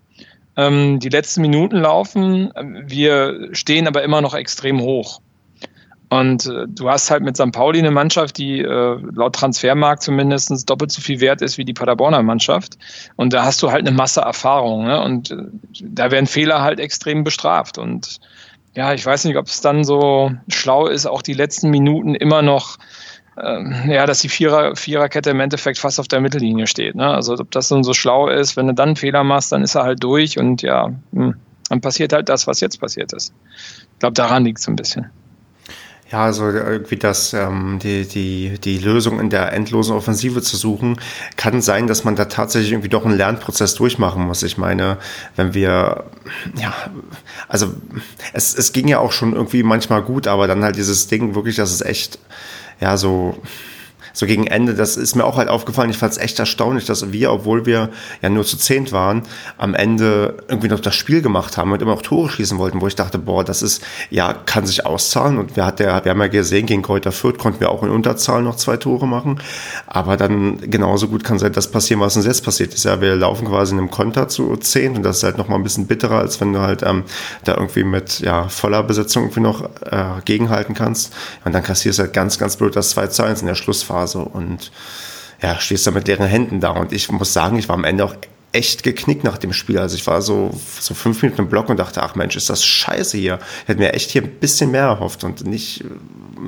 Ähm, 0.55 0.99
die 0.99 1.09
letzten 1.09 1.41
Minuten 1.41 1.77
laufen, 1.77 2.51
wir 2.85 3.49
stehen 3.53 3.87
aber 3.87 4.03
immer 4.03 4.21
noch 4.21 4.33
extrem 4.33 4.81
hoch. 4.81 5.21
Und 6.11 6.45
äh, 6.45 6.65
du 6.67 6.89
hast 6.89 7.09
halt 7.09 7.23
mit 7.23 7.37
St. 7.37 7.53
Pauli 7.53 7.79
eine 7.79 7.89
Mannschaft, 7.89 8.37
die 8.37 8.59
äh, 8.59 8.97
laut 9.13 9.33
Transfermarkt 9.33 10.03
zumindest 10.03 10.69
doppelt 10.69 10.91
so 10.91 11.01
viel 11.01 11.21
wert 11.21 11.41
ist 11.41 11.57
wie 11.57 11.63
die 11.63 11.73
Paderborner 11.73 12.21
Mannschaft. 12.21 12.77
Und 13.15 13.31
da 13.31 13.45
hast 13.45 13.63
du 13.63 13.71
halt 13.71 13.87
eine 13.87 13.95
Masse 13.95 14.19
Erfahrung. 14.19 14.83
Ne? 14.83 15.01
Und 15.01 15.31
äh, 15.31 15.37
da 15.81 16.11
werden 16.11 16.27
Fehler 16.27 16.63
halt 16.63 16.81
extrem 16.81 17.23
bestraft. 17.23 17.77
Und 17.77 18.19
ja, 18.75 18.93
ich 18.93 19.05
weiß 19.05 19.23
nicht, 19.23 19.37
ob 19.37 19.47
es 19.47 19.61
dann 19.61 19.85
so 19.85 20.33
schlau 20.49 20.87
ist, 20.87 21.05
auch 21.05 21.21
die 21.21 21.33
letzten 21.33 21.69
Minuten 21.69 22.13
immer 22.13 22.41
noch, 22.41 22.77
äh, 23.37 23.89
ja, 23.89 24.05
dass 24.05 24.19
die 24.19 24.27
Vierer, 24.27 24.75
Viererkette 24.75 25.29
im 25.29 25.39
Endeffekt 25.39 25.77
fast 25.77 25.97
auf 25.97 26.09
der 26.09 26.19
Mittellinie 26.19 26.67
steht. 26.67 26.93
Ne? 26.93 27.07
Also 27.07 27.35
ob 27.35 27.51
das 27.51 27.69
dann 27.69 27.85
so 27.85 27.93
schlau 27.93 28.27
ist, 28.27 28.57
wenn 28.57 28.67
du 28.67 28.73
dann 28.73 28.89
einen 28.89 28.95
Fehler 28.97 29.23
machst, 29.23 29.53
dann 29.53 29.63
ist 29.63 29.75
er 29.75 29.83
halt 29.83 30.03
durch 30.03 30.37
und 30.37 30.61
ja, 30.61 30.89
mh, 31.13 31.25
hm, 31.25 31.35
dann 31.69 31.79
passiert 31.79 32.11
halt 32.11 32.27
das, 32.27 32.47
was 32.47 32.59
jetzt 32.59 32.81
passiert 32.81 33.13
ist. 33.13 33.33
Ich 33.93 33.99
glaube, 33.99 34.15
daran 34.15 34.43
liegt 34.43 34.59
es 34.59 34.67
ein 34.67 34.75
bisschen. 34.75 35.09
Ja, 36.11 36.25
also 36.25 36.49
irgendwie 36.49 36.97
das, 36.97 37.33
ähm, 37.33 37.79
die, 37.81 38.05
die, 38.05 38.59
die 38.59 38.79
Lösung 38.79 39.19
in 39.21 39.29
der 39.29 39.53
endlosen 39.53 39.95
Offensive 39.95 40.41
zu 40.41 40.57
suchen, 40.57 40.99
kann 41.37 41.61
sein, 41.61 41.87
dass 41.87 42.03
man 42.03 42.17
da 42.17 42.25
tatsächlich 42.25 42.73
irgendwie 42.73 42.89
doch 42.89 43.05
einen 43.05 43.15
Lernprozess 43.15 43.75
durchmachen 43.75 44.25
muss. 44.27 44.43
Ich 44.43 44.57
meine, 44.57 44.97
wenn 45.37 45.53
wir, 45.53 46.03
ja, 46.57 46.73
also 47.47 47.73
es, 48.33 48.53
es 48.55 48.73
ging 48.73 48.89
ja 48.89 48.99
auch 48.99 49.13
schon 49.13 49.33
irgendwie 49.33 49.63
manchmal 49.63 50.01
gut, 50.01 50.27
aber 50.27 50.47
dann 50.47 50.65
halt 50.65 50.75
dieses 50.75 51.07
Ding 51.07 51.33
wirklich, 51.33 51.55
dass 51.55 51.71
es 51.71 51.81
echt, 51.81 52.19
ja, 52.81 52.97
so, 52.97 53.41
so 54.13 54.25
gegen 54.25 54.47
Ende, 54.47 54.73
das 54.73 54.97
ist 54.97 55.15
mir 55.15 55.25
auch 55.25 55.37
halt 55.37 55.49
aufgefallen, 55.49 55.89
ich 55.89 55.97
fand 55.97 56.13
es 56.13 56.17
echt 56.17 56.39
erstaunlich, 56.39 56.85
dass 56.85 57.11
wir, 57.11 57.31
obwohl 57.31 57.65
wir 57.65 57.89
ja 58.21 58.29
nur 58.29 58.45
zu 58.45 58.57
zehnt 58.57 58.91
waren, 58.91 59.23
am 59.57 59.73
Ende 59.73 60.37
irgendwie 60.47 60.67
noch 60.67 60.79
das 60.79 60.95
Spiel 60.95 61.21
gemacht 61.21 61.57
haben 61.57 61.71
und 61.71 61.81
immer 61.81 61.91
noch 61.91 62.01
Tore 62.01 62.29
schießen 62.29 62.57
wollten, 62.57 62.81
wo 62.81 62.87
ich 62.87 62.95
dachte, 62.95 63.17
boah, 63.17 63.43
das 63.43 63.61
ist, 63.61 63.83
ja, 64.09 64.33
kann 64.33 64.65
sich 64.65 64.85
auszahlen. 64.85 65.37
Und 65.37 65.55
wir, 65.55 65.65
hat 65.65 65.79
der, 65.79 66.03
wir 66.03 66.11
haben 66.11 66.21
ja 66.21 66.27
gesehen, 66.27 66.65
gegen 66.65 66.81
Kräuter 66.81 67.11
Fürth 67.11 67.37
konnten 67.37 67.59
wir 67.59 67.71
auch 67.71 67.83
in 67.83 67.89
Unterzahl 67.89 68.41
noch 68.41 68.55
zwei 68.55 68.77
Tore 68.77 69.07
machen, 69.07 69.39
aber 69.87 70.17
dann 70.17 70.69
genauso 70.69 71.07
gut 71.07 71.23
kann 71.23 71.39
sein, 71.39 71.53
das 71.53 71.71
passieren, 71.71 72.01
was 72.01 72.15
uns 72.17 72.25
jetzt 72.25 72.43
passiert 72.43 72.73
ist. 72.73 72.85
Ja, 72.85 73.01
wir 73.01 73.15
laufen 73.15 73.47
quasi 73.47 73.73
in 73.73 73.79
einem 73.79 73.91
Konter 73.91 74.27
zu 74.27 74.55
zehnt 74.57 74.97
und 74.97 75.03
das 75.03 75.17
ist 75.17 75.23
halt 75.23 75.37
noch 75.37 75.47
mal 75.47 75.55
ein 75.55 75.63
bisschen 75.63 75.87
bitterer, 75.87 76.19
als 76.19 76.39
wenn 76.41 76.53
du 76.53 76.59
halt 76.59 76.83
ähm, 76.83 77.03
da 77.43 77.55
irgendwie 77.55 77.83
mit 77.83 78.19
ja, 78.19 78.47
voller 78.49 78.83
Besetzung 78.83 79.23
irgendwie 79.23 79.41
noch 79.41 79.63
äh, 79.85 80.21
gegenhalten 80.25 80.73
kannst. 80.73 81.13
Und 81.45 81.53
dann 81.53 81.63
kassierst 81.63 81.99
du 81.99 82.03
halt 82.03 82.13
ganz, 82.13 82.37
ganz 82.37 82.57
blöd 82.57 82.75
das 82.75 82.91
2 82.91 83.07
zu 83.07 83.23
1 83.23 83.41
in 83.41 83.47
der 83.47 83.55
Schlussphase 83.55 84.00
Phase 84.01 84.19
und 84.19 84.71
ja, 85.41 85.59
stehst 85.59 85.87
da 85.87 85.91
mit 85.91 86.07
leeren 86.07 86.27
Händen 86.27 86.59
da. 86.59 86.71
Und 86.71 86.91
ich 86.91 87.11
muss 87.11 87.33
sagen, 87.33 87.57
ich 87.57 87.67
war 87.67 87.75
am 87.75 87.83
Ende 87.83 88.05
auch 88.05 88.15
echt 88.53 88.83
geknickt 88.83 89.23
nach 89.23 89.37
dem 89.37 89.53
Spiel. 89.53 89.79
Also 89.79 89.95
ich 89.95 90.05
war 90.05 90.21
so, 90.21 90.51
so 90.79 90.93
fünf 90.93 91.21
Minuten 91.21 91.43
im 91.43 91.49
Block 91.49 91.69
und 91.69 91.77
dachte, 91.77 92.03
ach 92.03 92.15
Mensch, 92.15 92.35
ist 92.35 92.49
das 92.49 92.63
scheiße 92.63 93.17
hier. 93.17 93.39
Ich 93.63 93.69
hätte 93.69 93.79
mir 93.79 93.93
echt 93.93 94.11
hier 94.11 94.23
ein 94.23 94.29
bisschen 94.29 94.71
mehr 94.71 94.83
erhofft 94.83 95.23
und 95.23 95.45
nicht, 95.45 95.85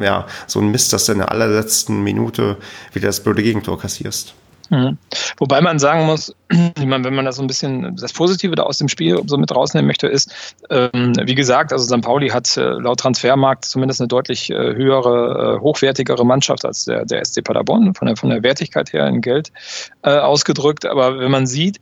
ja, 0.02 0.28
so 0.48 0.60
ein 0.60 0.70
Mist, 0.70 0.94
dass 0.94 1.06
du 1.06 1.13
in 1.13 1.20
der 1.20 1.32
allerletzten 1.32 2.04
Minute 2.04 2.58
wieder 2.92 3.08
das 3.08 3.24
blöde 3.24 3.42
Gegentor 3.42 3.80
kassierst. 3.80 4.34
Mhm. 4.74 4.98
Wobei 5.38 5.62
man 5.62 5.78
sagen 5.78 6.08
muss, 6.08 6.36
ich 6.50 6.86
meine, 6.86 7.04
wenn 7.04 7.14
man 7.14 7.26
das 7.26 7.36
so 7.36 7.44
ein 7.44 7.48
bisschen 7.48 7.96
das 7.96 8.12
Positive 8.12 8.56
da 8.56 8.64
aus 8.64 8.80
dem 8.80 8.90
Spiel 8.90 9.22
so 9.28 9.38
mit 9.38 9.56
rausnehmen 9.56 9.86
möchte, 9.86 10.08
ist, 10.08 10.56
ähm, 10.72 11.14
wie 11.24 11.36
gesagt, 11.36 11.72
also 11.72 11.86
St. 11.86 12.02
Pauli 12.02 12.30
hat 12.30 12.58
äh, 12.58 12.62
laut 12.62 13.00
Transfermarkt 13.00 13.66
zumindest 13.66 14.02
eine 14.02 14.08
deutlich 14.08 14.50
äh, 14.50 14.56
höhere, 14.56 15.58
äh, 15.58 15.62
hochwertigere 15.62 16.26
Mannschaft 16.26 16.66
als 16.66 16.86
der, 16.86 17.06
der 17.06 17.24
SC 17.24 17.44
Paderborn, 17.44 17.94
von 17.94 18.08
der, 18.08 18.18
von 18.18 18.32
der 18.32 18.42
Wertigkeit 18.42 18.92
her 18.94 19.06
in 19.08 19.22
Geld 19.22 19.52
äh, 20.02 20.10
ausgedrückt. 20.10 20.88
Aber 20.88 21.20
wenn 21.20 21.32
man 21.32 21.46
sieht, 21.46 21.80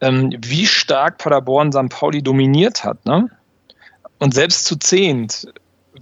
ähm, 0.00 0.34
wie 0.38 0.64
stark 0.64 1.18
Paderborn 1.18 1.72
St. 1.72 1.90
Pauli 1.90 2.22
dominiert 2.22 2.84
hat, 2.84 3.04
ne? 3.04 3.28
Und 4.18 4.34
selbst 4.34 4.66
zu 4.66 4.76
zehnt 4.76 5.46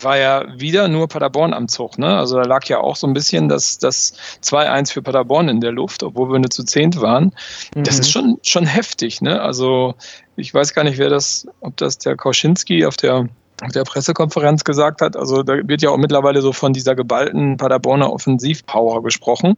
war 0.01 0.19
ja 0.19 0.45
wieder 0.59 0.89
nur 0.89 1.09
Paderborn 1.09 1.55
am 1.55 1.69
Zug. 1.69 1.99
Ne? 1.99 2.17
Also 2.17 2.37
da 2.37 2.43
lag 2.43 2.65
ja 2.67 2.79
auch 2.79 2.97
so 2.97 3.07
ein 3.07 3.15
bisschen 3.15 3.49
das, 3.49 3.79
das 3.79 4.15
2-1 4.43 4.93
für 4.93 5.03
Paderborn 5.03 5.49
in 5.49 5.61
der 5.61 5.73
Luft, 5.73 6.03
obwohl 6.03 6.31
wir 6.31 6.39
nur 6.39 6.51
zu 6.51 6.65
zehnt 6.65 7.01
waren. 7.01 7.33
Mhm. 7.75 7.85
Das 7.85 7.99
ist 7.99 8.11
schon, 8.11 8.39
schon 8.43 8.67
heftig. 8.67 9.21
Ne? 9.21 9.41
Also 9.41 9.95
ich 10.37 10.53
weiß 10.53 10.75
gar 10.75 10.85
nicht, 10.85 10.99
wer 10.99 11.11
das, 11.11 11.47
ob 11.61 11.77
das 11.77 11.99
der 11.99 12.17
Kauschinski 12.17 12.85
auf 12.87 12.97
der 12.97 13.29
auf 13.61 13.73
der 13.73 13.83
Pressekonferenz 13.83 14.63
gesagt 14.63 15.01
hat. 15.01 15.17
Also 15.17 15.43
da 15.43 15.55
wird 15.67 15.83
ja 15.83 15.91
auch 15.91 15.97
mittlerweile 15.97 16.43
so 16.43 16.53
von 16.53 16.73
dieser 16.73 16.95
geballten 16.95 17.57
Paderborner 17.57 18.13
Offensivpower 18.13 19.03
gesprochen. 19.03 19.57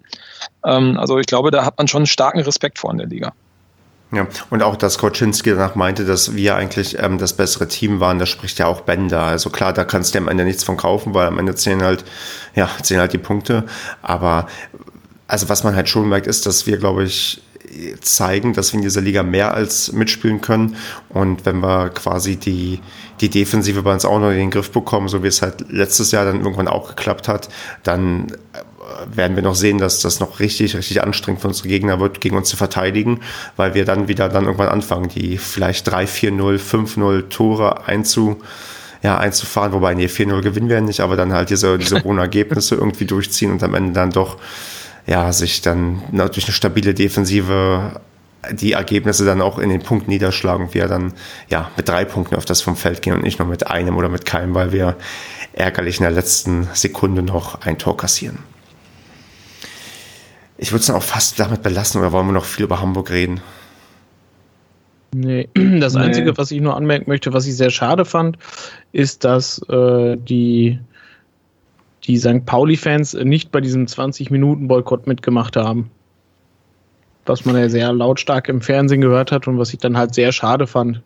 Ähm, 0.64 0.96
also 0.98 1.18
ich 1.18 1.26
glaube, 1.26 1.50
da 1.50 1.66
hat 1.66 1.76
man 1.76 1.86
schon 1.86 2.00
einen 2.00 2.06
starken 2.06 2.40
Respekt 2.40 2.78
vor 2.78 2.90
in 2.92 2.98
der 2.98 3.08
Liga. 3.08 3.34
Ja, 4.12 4.26
und 4.50 4.62
auch, 4.62 4.74
dass 4.74 4.98
Koczynski 4.98 5.50
danach 5.50 5.76
meinte, 5.76 6.04
dass 6.04 6.34
wir 6.34 6.56
eigentlich 6.56 6.98
ähm, 6.98 7.18
das 7.18 7.32
bessere 7.32 7.68
Team 7.68 8.00
waren, 8.00 8.18
das 8.18 8.28
spricht 8.28 8.58
ja 8.58 8.66
auch 8.66 8.80
Bender. 8.80 9.22
Also 9.22 9.50
klar, 9.50 9.72
da 9.72 9.84
kannst 9.84 10.14
du 10.14 10.18
am 10.18 10.26
Ende 10.26 10.44
nichts 10.44 10.64
von 10.64 10.76
kaufen, 10.76 11.14
weil 11.14 11.28
am 11.28 11.38
Ende 11.38 11.54
zählen 11.54 11.82
halt, 11.82 12.04
ja, 12.56 12.68
zählen 12.82 13.00
halt 13.00 13.12
die 13.12 13.18
Punkte. 13.18 13.64
Aber 14.02 14.48
also 15.28 15.48
was 15.48 15.62
man 15.62 15.76
halt 15.76 15.88
schon 15.88 16.08
merkt, 16.08 16.26
ist, 16.26 16.44
dass 16.46 16.66
wir, 16.66 16.78
glaube 16.78 17.04
ich, 17.04 17.40
zeigen, 18.00 18.52
dass 18.52 18.72
wir 18.72 18.78
in 18.78 18.82
dieser 18.82 19.00
Liga 19.00 19.22
mehr 19.22 19.54
als 19.54 19.92
mitspielen 19.92 20.40
können. 20.40 20.76
Und 21.08 21.46
wenn 21.46 21.60
wir 21.60 21.90
quasi 21.90 22.36
die, 22.36 22.80
die 23.20 23.28
Defensive 23.28 23.82
bei 23.82 23.92
uns 23.92 24.04
auch 24.04 24.18
noch 24.18 24.30
in 24.30 24.38
den 24.38 24.50
Griff 24.50 24.72
bekommen, 24.72 25.08
so 25.08 25.22
wie 25.22 25.28
es 25.28 25.40
halt 25.42 25.70
letztes 25.70 26.10
Jahr 26.10 26.24
dann 26.24 26.40
irgendwann 26.40 26.68
auch 26.68 26.88
geklappt 26.88 27.28
hat, 27.28 27.48
dann 27.84 28.32
werden 29.12 29.36
wir 29.36 29.42
noch 29.42 29.54
sehen, 29.54 29.78
dass 29.78 30.00
das 30.00 30.20
noch 30.20 30.40
richtig, 30.40 30.74
richtig 30.74 31.02
anstrengend 31.02 31.40
für 31.40 31.48
unsere 31.48 31.68
Gegner 31.68 32.00
wird, 32.00 32.20
gegen 32.20 32.36
uns 32.36 32.48
zu 32.48 32.56
verteidigen, 32.56 33.20
weil 33.56 33.74
wir 33.74 33.84
dann 33.84 34.08
wieder 34.08 34.28
dann 34.28 34.44
irgendwann 34.44 34.68
anfangen, 34.68 35.08
die 35.08 35.38
vielleicht 35.38 35.88
3-4-0, 35.88 36.58
5-0 36.58 37.28
Tore 37.28 37.86
einzu, 37.86 38.40
ja, 39.02 39.18
einzufahren, 39.18 39.72
wobei, 39.72 39.94
nee, 39.94 40.06
4-0 40.06 40.42
gewinnen 40.42 40.68
wir 40.68 40.80
nicht, 40.80 41.00
aber 41.00 41.16
dann 41.16 41.32
halt 41.32 41.50
diese, 41.50 41.78
diese 41.78 42.02
hohen 42.04 42.18
Ergebnisse 42.18 42.74
irgendwie 42.74 43.06
durchziehen 43.06 43.52
und 43.52 43.62
am 43.62 43.74
Ende 43.74 43.92
dann 43.92 44.10
doch, 44.10 44.38
ja, 45.06 45.32
sich 45.32 45.60
dann 45.62 46.02
durch 46.12 46.44
eine 46.44 46.52
stabile 46.52 46.94
Defensive 46.94 48.00
die 48.50 48.72
Ergebnisse 48.72 49.26
dann 49.26 49.42
auch 49.42 49.58
in 49.58 49.68
den 49.68 49.82
Punkten 49.82 50.10
niederschlagen 50.10 50.66
und 50.66 50.74
wir 50.74 50.88
dann 50.88 51.12
ja 51.50 51.70
mit 51.76 51.88
drei 51.88 52.06
Punkten 52.06 52.36
auf 52.36 52.46
das 52.46 52.62
vom 52.62 52.74
Feld 52.74 53.02
gehen 53.02 53.12
und 53.12 53.22
nicht 53.22 53.38
nur 53.38 53.46
mit 53.46 53.66
einem 53.66 53.96
oder 53.96 54.08
mit 54.08 54.24
keinem, 54.24 54.54
weil 54.54 54.72
wir 54.72 54.96
ärgerlich 55.52 55.98
in 55.98 56.04
der 56.04 56.12
letzten 56.12 56.68
Sekunde 56.72 57.22
noch 57.22 57.60
ein 57.62 57.76
Tor 57.76 57.98
kassieren. 57.98 58.38
Ich 60.60 60.72
würde 60.72 60.80
es 60.80 60.86
dann 60.86 60.96
auch 60.96 61.02
fast 61.02 61.40
damit 61.40 61.62
belassen 61.62 62.00
oder 62.00 62.12
wollen 62.12 62.26
wir 62.26 62.32
noch 62.32 62.44
viel 62.44 62.64
über 62.64 62.80
Hamburg 62.80 63.10
reden? 63.10 63.40
Nee, 65.12 65.48
das 65.80 65.94
nee. 65.94 66.00
Einzige, 66.00 66.36
was 66.36 66.50
ich 66.50 66.60
nur 66.60 66.76
anmerken 66.76 67.08
möchte, 67.08 67.32
was 67.32 67.46
ich 67.46 67.56
sehr 67.56 67.70
schade 67.70 68.04
fand, 68.04 68.36
ist, 68.92 69.24
dass 69.24 69.60
äh, 69.68 70.16
die, 70.16 70.78
die 72.04 72.18
St. 72.18 72.44
Pauli-Fans 72.44 73.14
nicht 73.14 73.50
bei 73.50 73.60
diesem 73.60 73.86
20-Minuten-Boykott 73.86 75.06
mitgemacht 75.06 75.56
haben 75.56 75.90
was 77.26 77.44
man 77.44 77.56
ja 77.56 77.68
sehr 77.68 77.92
lautstark 77.92 78.48
im 78.48 78.60
Fernsehen 78.60 79.00
gehört 79.00 79.32
hat 79.32 79.46
und 79.46 79.58
was 79.58 79.72
ich 79.72 79.78
dann 79.78 79.96
halt 79.96 80.14
sehr 80.14 80.32
schade 80.32 80.66
fand. 80.66 81.02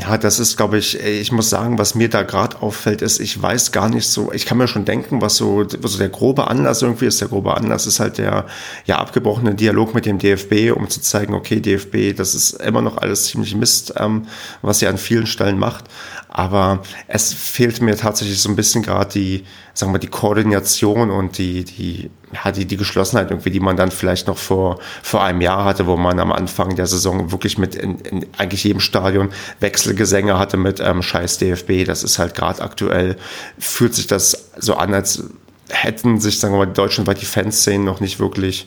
Ja, 0.00 0.16
das 0.16 0.38
ist, 0.38 0.56
glaube 0.56 0.78
ich, 0.78 1.00
ich 1.00 1.32
muss 1.32 1.50
sagen, 1.50 1.76
was 1.78 1.94
mir 1.94 2.08
da 2.08 2.22
gerade 2.22 2.62
auffällt, 2.62 3.02
ist, 3.02 3.18
ich 3.18 3.40
weiß 3.40 3.72
gar 3.72 3.88
nicht 3.88 4.06
so, 4.06 4.30
ich 4.32 4.46
kann 4.46 4.58
mir 4.58 4.68
schon 4.68 4.84
denken, 4.84 5.20
was 5.20 5.36
so, 5.36 5.64
was 5.80 5.92
so 5.92 5.98
der 5.98 6.08
grobe 6.08 6.46
Anlass 6.46 6.82
irgendwie 6.82 7.06
ist. 7.06 7.20
Der 7.20 7.28
grobe 7.28 7.56
Anlass 7.56 7.86
ist 7.86 7.98
halt 7.98 8.18
der 8.18 8.46
ja 8.84 8.98
abgebrochene 8.98 9.54
Dialog 9.54 9.94
mit 9.94 10.06
dem 10.06 10.18
DFB, 10.18 10.72
um 10.76 10.88
zu 10.88 11.00
zeigen, 11.00 11.34
okay, 11.34 11.60
DFB, 11.60 12.16
das 12.16 12.34
ist 12.34 12.52
immer 12.62 12.80
noch 12.80 12.98
alles 12.98 13.26
ziemlich 13.26 13.56
Mist, 13.56 13.94
ähm, 13.96 14.26
was 14.62 14.82
ihr 14.82 14.88
an 14.88 14.98
vielen 14.98 15.26
Stellen 15.26 15.58
macht. 15.58 15.86
Aber 16.28 16.82
es 17.08 17.32
fehlt 17.32 17.80
mir 17.80 17.96
tatsächlich 17.96 18.40
so 18.40 18.50
ein 18.50 18.56
bisschen 18.56 18.82
gerade 18.82 19.10
die, 19.10 19.44
sagen 19.74 19.92
wir, 19.92 19.98
die 19.98 20.08
Koordination 20.08 21.10
und 21.10 21.38
die, 21.38 21.64
die, 21.64 22.10
ja, 22.32 22.52
die, 22.52 22.66
die 22.66 22.76
Geschlossenheit 22.76 23.30
irgendwie, 23.30 23.50
die 23.50 23.60
man 23.60 23.76
dann 23.76 23.90
vielleicht 23.90 24.26
noch 24.26 24.38
vor, 24.38 24.78
vor 25.02 25.22
einem 25.22 25.40
Jahr 25.40 25.64
hatte, 25.64 25.86
wo 25.86 25.96
man 25.96 26.18
am 26.20 26.32
Anfang 26.32 26.76
der 26.76 26.86
Saison 26.86 27.32
wirklich 27.32 27.58
mit 27.58 27.74
in, 27.74 27.98
in 28.00 28.26
eigentlich 28.36 28.64
jedem 28.64 28.80
Stadion 28.80 29.30
Wechselgesänge 29.60 30.38
hatte 30.38 30.56
mit 30.56 30.80
ähm, 30.80 31.02
Scheiß 31.02 31.38
DFB. 31.38 31.84
Das 31.86 32.04
ist 32.04 32.18
halt 32.18 32.34
gerade 32.34 32.62
aktuell, 32.62 33.16
fühlt 33.58 33.94
sich 33.94 34.06
das 34.06 34.50
so 34.58 34.74
an, 34.74 34.92
als 34.94 35.24
hätten 35.70 36.20
sich, 36.20 36.38
sagen 36.38 36.54
wir 36.54 36.66
mal, 36.66 36.72
deutschlandweit 36.72 37.20
die 37.20 37.26
Fanszenen 37.26 37.84
noch 37.84 38.00
nicht 38.00 38.20
wirklich 38.20 38.66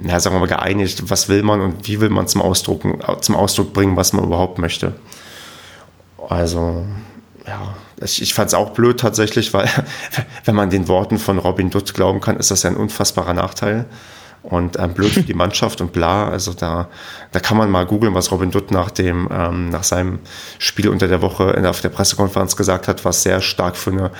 ja, 0.00 0.18
sagen 0.20 0.34
wir 0.34 0.40
mal, 0.40 0.46
geeinigt, 0.46 1.10
was 1.10 1.28
will 1.28 1.42
man 1.42 1.60
und 1.60 1.86
wie 1.86 2.00
will 2.00 2.08
man 2.08 2.26
zum 2.26 2.40
Ausdruck, 2.40 2.82
zum 3.22 3.36
Ausdruck 3.36 3.72
bringen, 3.72 3.96
was 3.96 4.12
man 4.12 4.24
überhaupt 4.24 4.58
möchte. 4.58 4.94
Also, 6.28 6.86
ja, 7.46 7.74
ich, 8.04 8.22
ich 8.22 8.34
fand 8.34 8.48
es 8.48 8.54
auch 8.54 8.70
blöd 8.70 9.00
tatsächlich, 9.00 9.52
weil 9.54 9.68
wenn 10.44 10.54
man 10.54 10.70
den 10.70 10.88
Worten 10.88 11.18
von 11.18 11.38
Robin 11.38 11.70
Dutt 11.70 11.94
glauben 11.94 12.20
kann, 12.20 12.36
ist 12.36 12.50
das 12.50 12.62
ja 12.62 12.70
ein 12.70 12.76
unfassbarer 12.76 13.34
Nachteil 13.34 13.86
und 14.42 14.78
ähm, 14.78 14.92
blöd 14.92 15.12
für 15.12 15.22
die 15.22 15.34
Mannschaft 15.42 15.80
und 15.80 15.92
bla. 15.92 16.28
Also 16.28 16.52
da, 16.52 16.88
da 17.30 17.40
kann 17.40 17.56
man 17.56 17.70
mal 17.70 17.86
googeln, 17.86 18.14
was 18.14 18.30
Robin 18.30 18.50
Dutt 18.50 18.70
nach 18.70 18.90
dem, 18.90 19.28
ähm, 19.32 19.70
nach 19.70 19.84
seinem 19.84 20.18
Spiel 20.58 20.88
unter 20.88 21.08
der 21.08 21.22
Woche 21.22 21.50
in, 21.50 21.66
auf 21.66 21.80
der 21.80 21.90
Pressekonferenz 21.90 22.56
gesagt 22.56 22.88
hat, 22.88 23.04
was 23.04 23.22
sehr 23.22 23.40
stark 23.40 23.76
für 23.76 23.90
eine 23.90 24.10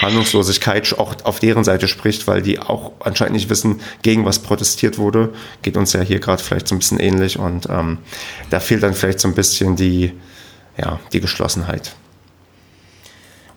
Ahnungslosigkeit 0.00 0.98
auch 0.98 1.14
auf 1.24 1.38
deren 1.38 1.64
Seite 1.64 1.88
spricht, 1.88 2.26
weil 2.26 2.42
die 2.42 2.58
auch 2.58 2.92
anscheinend 3.00 3.34
nicht 3.34 3.50
wissen, 3.50 3.80
gegen 4.02 4.24
was 4.24 4.40
protestiert 4.40 4.98
wurde. 4.98 5.32
Geht 5.62 5.76
uns 5.76 5.92
ja 5.92 6.00
hier 6.00 6.18
gerade 6.18 6.42
vielleicht 6.42 6.68
so 6.68 6.74
ein 6.74 6.78
bisschen 6.78 7.00
ähnlich 7.00 7.38
und 7.38 7.68
ähm, 7.70 7.98
da 8.50 8.60
fehlt 8.60 8.82
dann 8.82 8.94
vielleicht 8.94 9.20
so 9.20 9.28
ein 9.28 9.34
bisschen 9.34 9.76
die, 9.76 10.12
ja, 10.76 10.98
die 11.12 11.20
Geschlossenheit. 11.20 11.94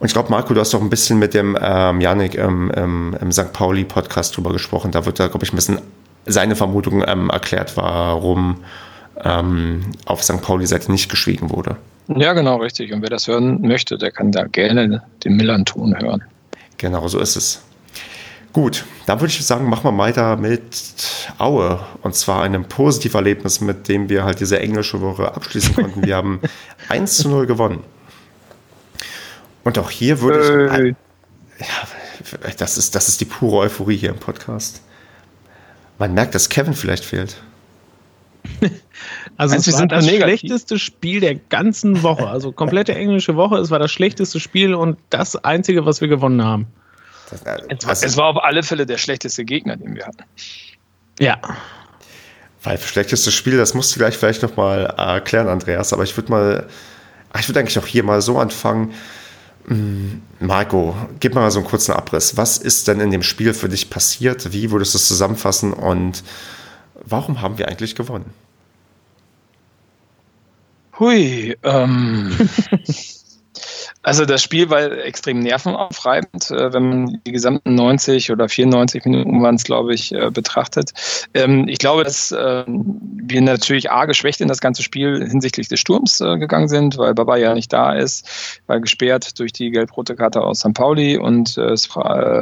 Und 0.02 0.08
ich 0.08 0.14
glaube, 0.14 0.32
Marco, 0.32 0.52
du 0.56 0.60
hast 0.60 0.74
doch 0.74 0.82
ein 0.82 0.90
bisschen 0.90 1.20
mit 1.20 1.36
dem 1.36 1.56
ähm, 1.62 2.02
Janik 2.02 2.34
im, 2.34 2.72
im, 2.72 3.16
im 3.22 3.32
St. 3.32 3.54
Pauli-Podcast 3.54 4.36
drüber 4.36 4.52
gesprochen. 4.52 4.92
Da 4.92 5.06
wird 5.06 5.20
da, 5.20 5.28
glaube 5.28 5.46
ich, 5.46 5.54
ein 5.54 5.56
bisschen 5.56 5.80
seine 6.26 6.56
Vermutung 6.56 7.04
ähm, 7.08 7.30
erklärt, 7.30 7.78
warum 7.78 8.64
ähm, 9.24 9.92
auf 10.06 10.24
St. 10.24 10.42
Pauli-Seite 10.42 10.92
nicht 10.92 11.08
geschwiegen 11.08 11.52
wurde. 11.52 11.78
Ja, 12.08 12.34
genau, 12.34 12.58
richtig. 12.58 12.92
Und 12.92 13.04
wer 13.04 13.12
das 13.12 13.28
hören 13.28 13.62
möchte, 13.62 14.00
der 14.00 14.10
kann 14.10 14.32
da 14.32 14.46
gerne 14.46 15.04
den 15.24 15.36
Millern-Ton 15.36 15.96
hören. 16.02 16.24
Genau, 16.80 17.08
so 17.08 17.20
ist 17.20 17.36
es. 17.36 17.62
Gut, 18.54 18.86
dann 19.06 19.22
würde 19.22 19.32
ich 19.32 19.46
sagen, 19.46 19.70
machen 19.70 19.84
wir 19.84 19.96
weiter 20.00 20.36
mit 20.36 20.64
Aue. 21.38 21.80
Und 22.02 22.16
zwar 22.16 22.42
einem 22.42 22.66
positiven 22.66 23.18
Erlebnis, 23.18 23.62
mit 23.62 23.88
dem 23.88 24.10
wir 24.10 24.24
halt 24.24 24.40
diese 24.40 24.60
englische 24.60 25.00
Woche 25.00 25.36
abschließen 25.36 25.76
konnten. 25.76 26.04
Wir 26.04 26.16
haben 26.16 26.42
1 26.90 27.18
zu 27.18 27.30
0 27.30 27.46
gewonnen. 27.46 27.84
Und 29.64 29.78
auch 29.78 29.90
hier 29.90 30.22
würde 30.22 30.96
ich. 31.60 31.66
Ja, 31.68 32.52
das 32.58 32.78
ist, 32.78 32.96
das 32.96 33.08
ist 33.08 33.22
die 33.22 33.26
pure 33.26 33.58
Euphorie 33.58 33.98
hier 33.98 34.10
im 34.10 34.18
Podcast. 34.18 34.82
Man 36.00 36.14
merkt, 36.14 36.34
dass 36.34 36.50
Kevin 36.50 36.74
vielleicht 36.74 37.06
fehlt. 37.06 37.38
Also 39.38 39.56
es 39.56 39.72
war 39.72 39.88
das 39.88 40.06
negativ. 40.06 40.40
schlechteste 40.40 40.80
Spiel 40.80 41.20
der 41.20 41.36
ganzen 41.36 42.04
Woche. 42.04 42.28
Also 42.28 42.52
komplette 42.52 42.94
englische 42.96 43.36
Woche. 43.36 43.58
Es 43.58 43.70
war 43.70 43.80
das 43.80 43.92
schlechteste 43.92 44.40
Spiel 44.40 44.74
und 44.74 44.98
das 45.10 45.36
einzige, 45.36 45.86
was 45.86 46.02
wir 46.02 46.08
gewonnen 46.08 46.44
haben. 46.44 46.68
Das, 47.80 48.04
es 48.04 48.18
war 48.18 48.26
auf 48.26 48.44
alle 48.44 48.62
Fälle 48.62 48.86
der 48.86 48.98
schlechteste 48.98 49.46
Gegner, 49.46 49.78
den 49.78 49.96
wir 49.96 50.06
hatten. 50.06 50.24
Ja. 51.20 51.40
Weil 52.64 52.78
schlechtestes 52.78 53.34
Spiel, 53.34 53.58
das 53.58 53.74
musst 53.74 53.96
du 53.96 54.00
gleich 54.00 54.18
vielleicht 54.18 54.44
nochmal 54.44 54.86
erklären, 54.98 55.48
Andreas. 55.48 55.94
Aber 55.94 56.04
ich 56.04 56.16
würde 56.18 56.32
mal, 56.32 56.68
ich 57.40 57.48
würde 57.48 57.60
eigentlich 57.60 57.80
auch 57.80 57.88
hier 57.88 58.04
mal 58.04 58.22
so 58.22 58.38
anfangen. 58.38 58.94
Hm, 59.68 60.22
Marco, 60.40 60.96
gib 61.20 61.36
mal 61.36 61.50
so 61.52 61.60
einen 61.60 61.68
kurzen 61.68 61.94
Abriss. 61.94 62.38
Was 62.38 62.58
ist 62.58 62.88
denn 62.88 63.00
in 63.00 63.12
dem 63.12 63.24
Spiel 63.24 63.54
für 63.54 63.70
dich 63.70 63.90
passiert? 63.90 64.52
Wie 64.54 64.72
würdest 64.72 64.94
du 64.94 64.98
es 64.98 65.08
zusammenfassen 65.08 65.74
und 65.74 66.24
warum 67.06 67.42
haben 67.42 67.58
wir 67.58 67.68
eigentlich 67.68 67.96
gewonnen? 67.96 68.34
Hui, 71.00 71.58
ähm, 71.64 72.32
Also 74.04 74.26
das 74.26 74.42
Spiel 74.42 74.70
war 74.70 74.92
extrem 74.92 75.40
nervenaufreibend, 75.40 76.50
äh, 76.50 76.74
wenn 76.74 76.90
man 76.90 77.22
die 77.26 77.32
gesamten 77.32 77.76
90 77.76 78.32
oder 78.32 78.50
94 78.50 79.06
Minuten 79.06 79.42
waren 79.44 79.56
es, 79.56 79.64
glaube 79.64 79.94
ich, 79.94 80.12
äh, 80.14 80.32
betrachtet. 80.32 80.92
Ähm, 81.34 81.68
ich 81.68 81.78
glaube, 81.78 82.04
dass 82.04 82.32
äh, 82.32 82.64
wir 82.66 83.42
natürlich 83.42 83.92
A 83.92 84.06
geschwächt 84.06 84.42
in 84.42 84.48
das 84.48 84.60
ganze 84.60 84.82
Spiel 84.82 85.28
hinsichtlich 85.28 85.68
des 85.68 85.80
Sturms 85.80 86.20
gegangen 86.20 86.68
sind, 86.68 86.98
weil 86.98 87.14
Baba 87.14 87.38
ja 87.38 87.54
nicht 87.54 87.72
da 87.72 87.94
ist, 87.94 88.60
weil 88.68 88.82
gesperrt 88.82 89.40
durch 89.40 89.54
die 89.54 89.72
gelb-rote 89.72 90.16
Karte 90.16 90.42
aus 90.42 90.60
St. 90.60 90.74
Pauli 90.74 91.18
und 91.18 91.58
es 91.58 91.90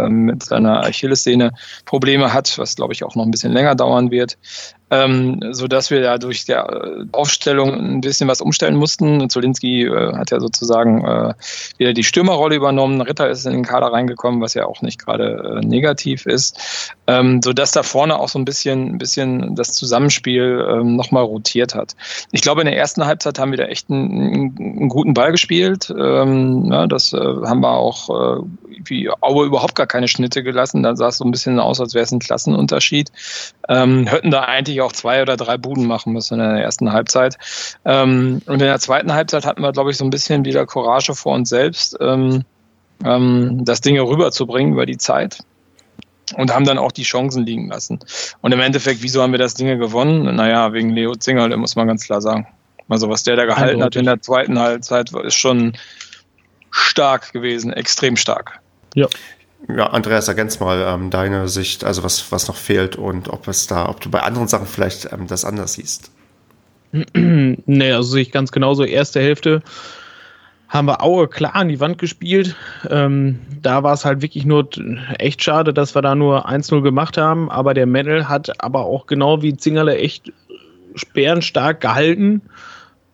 mit 0.09 0.43
seiner 0.43 0.83
Achillessehne 0.83 1.51
Probleme 1.85 2.33
hat, 2.33 2.57
was 2.57 2.75
glaube 2.75 2.93
ich 2.93 3.03
auch 3.03 3.15
noch 3.15 3.25
ein 3.25 3.31
bisschen 3.31 3.53
länger 3.53 3.75
dauern 3.75 4.11
wird 4.11 4.37
ähm, 4.91 5.39
so 5.51 5.67
dass 5.67 5.91
wir 5.91 6.01
da 6.01 6.17
durch 6.17 6.45
die 6.45 6.53
äh, 6.53 7.05
Aufstellung 7.11 7.73
ein 7.73 8.01
bisschen 8.01 8.27
was 8.27 8.41
umstellen 8.41 8.75
mussten. 8.75 9.29
Zolinski 9.29 9.85
äh, 9.85 10.15
hat 10.15 10.31
ja 10.31 10.39
sozusagen 10.39 11.05
äh, 11.05 11.33
wieder 11.77 11.93
die 11.93 12.03
Stürmerrolle 12.03 12.55
übernommen. 12.55 13.01
Ritter 13.01 13.29
ist 13.29 13.45
in 13.45 13.53
den 13.53 13.65
Kader 13.65 13.87
reingekommen, 13.87 14.41
was 14.41 14.53
ja 14.53 14.65
auch 14.65 14.81
nicht 14.81 15.03
gerade 15.03 15.59
äh, 15.61 15.65
negativ 15.65 16.25
ist, 16.25 16.95
ähm, 17.07 17.41
so 17.41 17.53
dass 17.53 17.71
da 17.71 17.83
vorne 17.83 18.19
auch 18.19 18.29
so 18.29 18.39
ein 18.39 18.45
bisschen, 18.45 18.95
ein 18.95 18.97
bisschen 18.97 19.55
das 19.55 19.73
Zusammenspiel 19.73 20.65
ähm, 20.69 20.95
nochmal 20.95 21.23
rotiert 21.23 21.75
hat. 21.75 21.95
Ich 22.31 22.41
glaube, 22.41 22.61
in 22.61 22.65
der 22.65 22.77
ersten 22.77 23.05
Halbzeit 23.05 23.39
haben 23.39 23.51
wir 23.51 23.57
da 23.57 23.65
echt 23.65 23.89
einen, 23.89 24.55
einen 24.57 24.89
guten 24.89 25.13
Ball 25.13 25.31
gespielt. 25.31 25.93
Ähm, 25.97 26.69
ja, 26.71 26.87
das 26.87 27.13
äh, 27.13 27.17
haben 27.17 27.61
wir 27.61 27.71
auch 27.71 28.39
äh, 28.39 28.43
wie 28.85 29.09
Aue 29.21 29.45
überhaupt 29.45 29.75
gar 29.75 29.87
keine 29.87 30.07
Schnitte 30.07 30.43
gelassen. 30.43 30.83
Da 30.83 30.95
sah 30.95 31.09
es 31.09 31.17
so 31.17 31.25
ein 31.25 31.31
bisschen 31.31 31.59
aus, 31.59 31.79
als 31.79 31.93
wäre 31.93 32.03
es 32.03 32.11
ein 32.11 32.19
Klassenunterschied. 32.19 33.11
Ähm, 33.67 34.07
hätten 34.07 34.31
da 34.31 34.41
eigentlich 34.41 34.78
auch 34.81 34.91
zwei 34.91 35.21
oder 35.21 35.37
drei 35.37 35.57
Buden 35.57 35.85
machen 35.85 36.13
müssen 36.13 36.39
in 36.39 36.39
der 36.39 36.63
ersten 36.63 36.91
Halbzeit. 36.91 37.37
Ähm, 37.85 38.41
und 38.45 38.53
in 38.53 38.59
der 38.59 38.79
zweiten 38.79 39.13
Halbzeit 39.13 39.45
hatten 39.45 39.61
wir, 39.61 39.71
glaube 39.71 39.91
ich, 39.91 39.97
so 39.97 40.03
ein 40.03 40.09
bisschen 40.09 40.45
wieder 40.45 40.65
Courage 40.65 41.15
vor 41.15 41.33
uns 41.35 41.49
selbst, 41.49 41.97
ähm, 41.99 42.43
ähm, 43.03 43.63
das 43.65 43.81
Ding 43.81 43.99
rüberzubringen 43.99 44.73
über 44.73 44.85
die 44.85 44.97
Zeit 44.97 45.39
und 46.35 46.53
haben 46.53 46.65
dann 46.65 46.77
auch 46.77 46.91
die 46.91 47.03
Chancen 47.03 47.45
liegen 47.45 47.69
lassen. 47.69 47.99
Und 48.41 48.51
im 48.51 48.59
Endeffekt, 48.59 49.01
wieso 49.01 49.21
haben 49.21 49.31
wir 49.31 49.39
das 49.39 49.53
Ding 49.53 49.79
gewonnen? 49.79 50.35
Naja, 50.35 50.73
wegen 50.73 50.89
Leo 50.91 51.15
Zingerle, 51.15 51.57
muss 51.57 51.75
man 51.75 51.87
ganz 51.87 52.05
klar 52.05 52.21
sagen. 52.21 52.47
Also 52.87 53.09
was 53.09 53.23
der 53.23 53.35
da 53.35 53.45
gehalten 53.45 53.83
hat 53.83 53.95
in 53.95 54.05
der 54.05 54.21
zweiten 54.21 54.59
Halbzeit, 54.59 55.11
ist 55.11 55.35
schon 55.35 55.73
stark 56.71 57.31
gewesen, 57.33 57.71
extrem 57.71 58.15
stark. 58.15 58.59
Ja. 58.95 59.07
Ja, 59.67 59.87
Andreas, 59.87 60.27
ergänz 60.27 60.59
mal 60.59 60.81
ähm, 60.81 61.09
deine 61.09 61.47
Sicht, 61.47 61.83
also 61.83 62.03
was, 62.03 62.31
was 62.31 62.47
noch 62.47 62.55
fehlt 62.55 62.95
und 62.95 63.29
ob 63.29 63.47
es 63.47 63.67
da, 63.67 63.89
ob 63.89 64.01
du 64.01 64.09
bei 64.09 64.21
anderen 64.21 64.47
Sachen 64.47 64.65
vielleicht 64.65 65.11
ähm, 65.11 65.27
das 65.27 65.45
anders 65.45 65.73
siehst. 65.73 66.11
nee, 67.13 67.91
also 67.91 68.09
sehe 68.09 68.21
ich 68.21 68.31
ganz 68.31 68.51
genauso. 68.51 68.83
Erste 68.83 69.19
Hälfte 69.19 69.61
haben 70.69 70.87
wir 70.87 71.03
Aue 71.03 71.27
klar 71.27 71.55
an 71.55 71.67
die 71.67 71.79
Wand 71.79 71.97
gespielt. 71.97 72.55
Ähm, 72.89 73.39
da 73.61 73.83
war 73.83 73.93
es 73.93 74.05
halt 74.05 74.21
wirklich 74.21 74.45
nur 74.45 74.69
echt 75.17 75.43
schade, 75.43 75.73
dass 75.73 75.95
wir 75.95 76.01
da 76.01 76.15
nur 76.15 76.47
1-0 76.47 76.81
gemacht 76.81 77.17
haben. 77.17 77.51
Aber 77.51 77.73
der 77.73 77.87
Medal 77.87 78.29
hat 78.29 78.63
aber 78.63 78.85
auch 78.85 79.07
genau 79.07 79.41
wie 79.41 79.57
Zingerle 79.57 79.97
echt 79.97 80.31
sperrenstark 80.95 81.81
gehalten. 81.81 82.41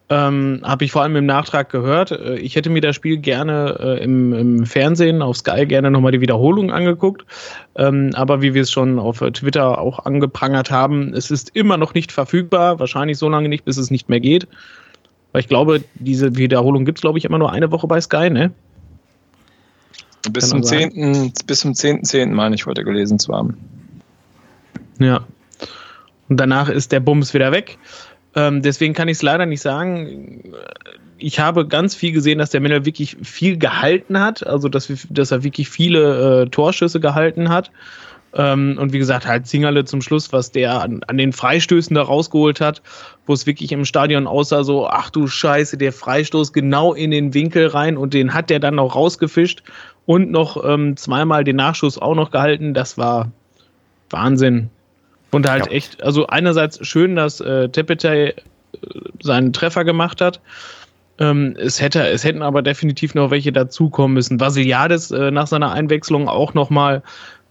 Ähm, 0.08 0.62
Habe 0.63 0.86
ich 0.86 0.91
vor 0.91 1.02
allem 1.02 1.15
im 1.15 1.26
Nachtrag 1.26 1.72
gehört. 1.72 2.12
Äh, 2.12 2.36
ich 2.38 2.56
hätte 2.56 2.70
mir 2.70 2.82
das 2.82 2.96
Spiel 2.96 3.18
gerne 3.18 3.78
äh, 3.80 4.04
im, 4.04 4.34
im, 4.34 4.65
Fernsehen 4.65 5.24
auf 5.24 5.38
Sky 5.38 5.65
gerne 5.65 5.89
nochmal 5.89 6.12
die 6.12 6.22
Wiederholung 6.22 6.72
angeguckt. 6.72 7.26
Ähm, 7.76 8.12
aber 8.13 8.41
wie 8.41 8.54
wir 8.54 8.62
es 8.62 8.72
schon 8.72 9.00
auf 9.00 9.20
Twitter 9.20 9.80
auch 9.80 10.06
angeprangert 10.06 10.70
haben, 10.70 11.13
es 11.13 11.32
ist 11.32 11.56
immer 11.56 11.78
noch 11.78 11.96
nicht 11.96 12.12
verfügbar. 12.12 12.80
Wahrscheinlich 12.80 13.18
so 13.18 13.30
lange 13.30 13.50
nicht, 13.50 13.65
bis 13.65 13.78
es 13.78 13.89
nicht 13.89 14.08
mehr 14.08 14.20
geht. 14.20 14.48
Weil 15.32 15.41
ich 15.41 15.48
glaube, 15.48 15.84
diese 15.96 16.38
Wiederholung 16.38 16.86
gibt 16.86 17.00
es, 17.00 17.02
glaube 17.02 17.18
ich, 17.18 17.26
immer 17.26 17.39
nur 17.39 17.52
eine 17.52 17.72
Woche 17.72 17.88
bei 17.88 18.00
Sky, 18.00 18.30
ne? 18.30 18.52
Bis 20.32 20.50
zum 20.50 20.63
10. 20.63 21.34
bis 21.46 21.60
zum 21.60 21.72
10.10. 21.72 22.32
meine 22.32 22.56
ich, 22.56 22.65
heute 22.65 22.84
gelesen 22.84 23.20
zu 23.20 23.34
haben. 23.34 23.58
Ja. 25.00 25.26
Und 26.30 26.38
danach 26.39 26.70
ist 26.70 26.91
der 26.91 27.00
Bums 27.00 27.34
wieder 27.34 27.52
weg. 27.52 27.78
Ähm, 28.36 28.62
deswegen 28.62 28.93
kann 28.93 29.08
ich 29.08 29.17
es 29.17 29.21
leider 29.21 29.45
nicht 29.45 29.62
sagen. 29.62 30.54
Ich 31.17 31.39
habe 31.39 31.67
ganz 31.67 31.95
viel 31.95 32.12
gesehen, 32.12 32.39
dass 32.39 32.50
der 32.50 32.62
Männer 32.62 32.86
wirklich 32.86 33.15
viel 33.24 33.58
gehalten 33.58 34.19
hat, 34.19 34.45
also 34.45 34.67
dass, 34.67 34.89
wir, 34.89 34.98
dass 35.10 35.32
er 35.32 35.43
wirklich 35.43 35.69
viele 35.69 36.43
äh, 36.43 36.50
Torschüsse 36.50 37.00
gehalten 37.00 37.50
hat. 37.50 37.71
Ähm, 38.34 38.78
und 38.78 38.91
wie 38.91 39.00
gesagt, 39.00 39.26
halt 39.26 39.48
Zingerle 39.48 39.86
zum 39.86 40.02
Schluss, 40.02 40.34
was 40.34 40.52
der 40.52 40.82
an, 40.82 41.02
an 41.08 41.17
den 41.17 41.32
Freistößen 41.32 41.95
da 41.95 42.02
rausgeholt 42.02 42.60
hat, 42.60 42.82
wo 43.26 43.34
es 43.34 43.45
wirklich 43.45 43.71
im 43.71 43.86
Stadion 43.86 44.28
aussah, 44.28 44.65
so, 44.65 44.88
ach 44.88 45.10
du 45.10 45.28
Scheiße, 45.28 45.78
der 45.78 45.93
Freistoß 45.93 46.52
genau 46.52 46.93
in 46.93 47.12
den 47.12 47.34
Winkel 47.34 47.67
rein 47.67 47.95
und 47.95 48.13
den 48.13 48.34
hat 48.34 48.50
der 48.50 48.60
dann 48.60 48.76
noch 48.76 48.95
rausgefischt 48.95 49.63
und 50.06 50.32
noch 50.32 50.63
ähm, 50.65 50.98
zweimal 50.98 51.45
den 51.45 51.56
Nachschuss 51.56 51.98
auch 51.98 52.15
noch 52.15 52.32
gehalten. 52.32 52.74
Das 52.74 52.98
war 52.98 53.32
Wahnsinn. 54.10 54.69
Und 55.36 55.50
halt 55.50 55.65
ja. 55.65 55.74
echt, 55.74 56.02
also 56.02 56.28
einerseits 56.28 56.88
schön, 56.88 57.17
dass 57.17 57.41
äh, 57.41 57.67
Tepete 57.67 58.30
äh, 58.30 58.34
seinen 59.21 59.52
Treffer 59.52 59.84
gemacht 59.84 60.21
hat. 60.21 60.39
Ähm, 61.19 61.58
es, 61.60 61.82
hätte, 61.82 62.08
es 62.08 62.24
hätten 62.24 62.41
aber 62.41 62.62
definitiv 62.62 63.15
noch 63.15 63.32
welche 63.32 63.52
dazukommen 63.52 64.13
müssen. 64.13 64.39
Vasiliades 64.39 65.12
äh, 65.12 65.32
nach 65.32 65.48
seiner 65.48 65.74
Einwechslung 65.74 66.30
auch 66.30 66.54
nochmal 66.54 67.04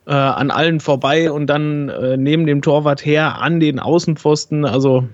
äh, 0.07 0.13
an 0.15 0.51
allen 0.51 0.81
vorbei 0.81 1.31
und 1.31 1.47
dann 1.47 1.91
äh, 1.91 2.17
neben 2.17 2.47
dem 2.47 2.63
Torwart 2.63 3.05
her 3.05 3.43
an 3.43 3.61
den 3.61 3.79
Außenpfosten. 3.79 4.65
Also, 4.65 5.07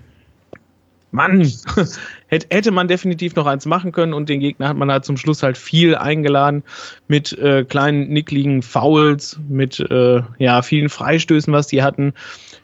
Mann, 1.11 1.45
hätte 2.27 2.71
man 2.71 2.87
definitiv 2.87 3.35
noch 3.35 3.47
eins 3.47 3.65
machen 3.65 3.91
können 3.91 4.13
und 4.13 4.29
den 4.29 4.39
Gegner 4.39 4.69
hat 4.69 4.77
man 4.77 4.89
halt 4.89 5.03
zum 5.03 5.17
Schluss 5.17 5.43
halt 5.43 5.57
viel 5.57 5.95
eingeladen 5.95 6.63
mit 7.09 7.37
äh, 7.37 7.65
kleinen 7.65 8.07
nickligen 8.07 8.61
Fouls, 8.61 9.37
mit 9.49 9.81
äh, 9.81 10.21
ja, 10.37 10.61
vielen 10.61 10.87
Freistößen, 10.87 11.51
was 11.51 11.67
die 11.67 11.83
hatten 11.83 12.13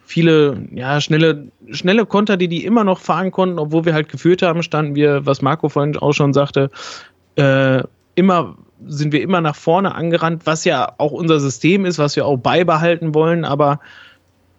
viele 0.08 0.66
ja, 0.72 1.02
schnelle, 1.02 1.50
schnelle 1.70 2.06
Konter, 2.06 2.38
die 2.38 2.48
die 2.48 2.64
immer 2.64 2.86
noch 2.86 3.00
fahren 3.00 3.30
konnten, 3.30 3.60
obwohl 3.60 3.86
wir 3.86 3.94
halt 3.94 4.08
geführt 4.10 4.42
haben, 4.42 4.64
standen 4.64 4.96
wir, 4.96 5.26
was 5.26 5.42
Marco 5.42 5.68
vorhin 5.68 5.98
auch 5.98 6.14
schon 6.14 6.34
sagte, 6.34 6.72
äh, 7.36 7.84
immer 8.16 8.56
sind 8.86 9.12
wir 9.12 9.22
immer 9.22 9.42
nach 9.42 9.56
vorne 9.56 9.96
angerannt, 9.96 10.44
was 10.46 10.64
ja 10.64 10.94
auch 10.98 11.12
unser 11.12 11.40
System 11.40 11.84
ist, 11.84 12.00
was 12.00 12.16
wir 12.16 12.26
auch 12.26 12.38
beibehalten 12.38 13.14
wollen, 13.14 13.44
aber 13.44 13.80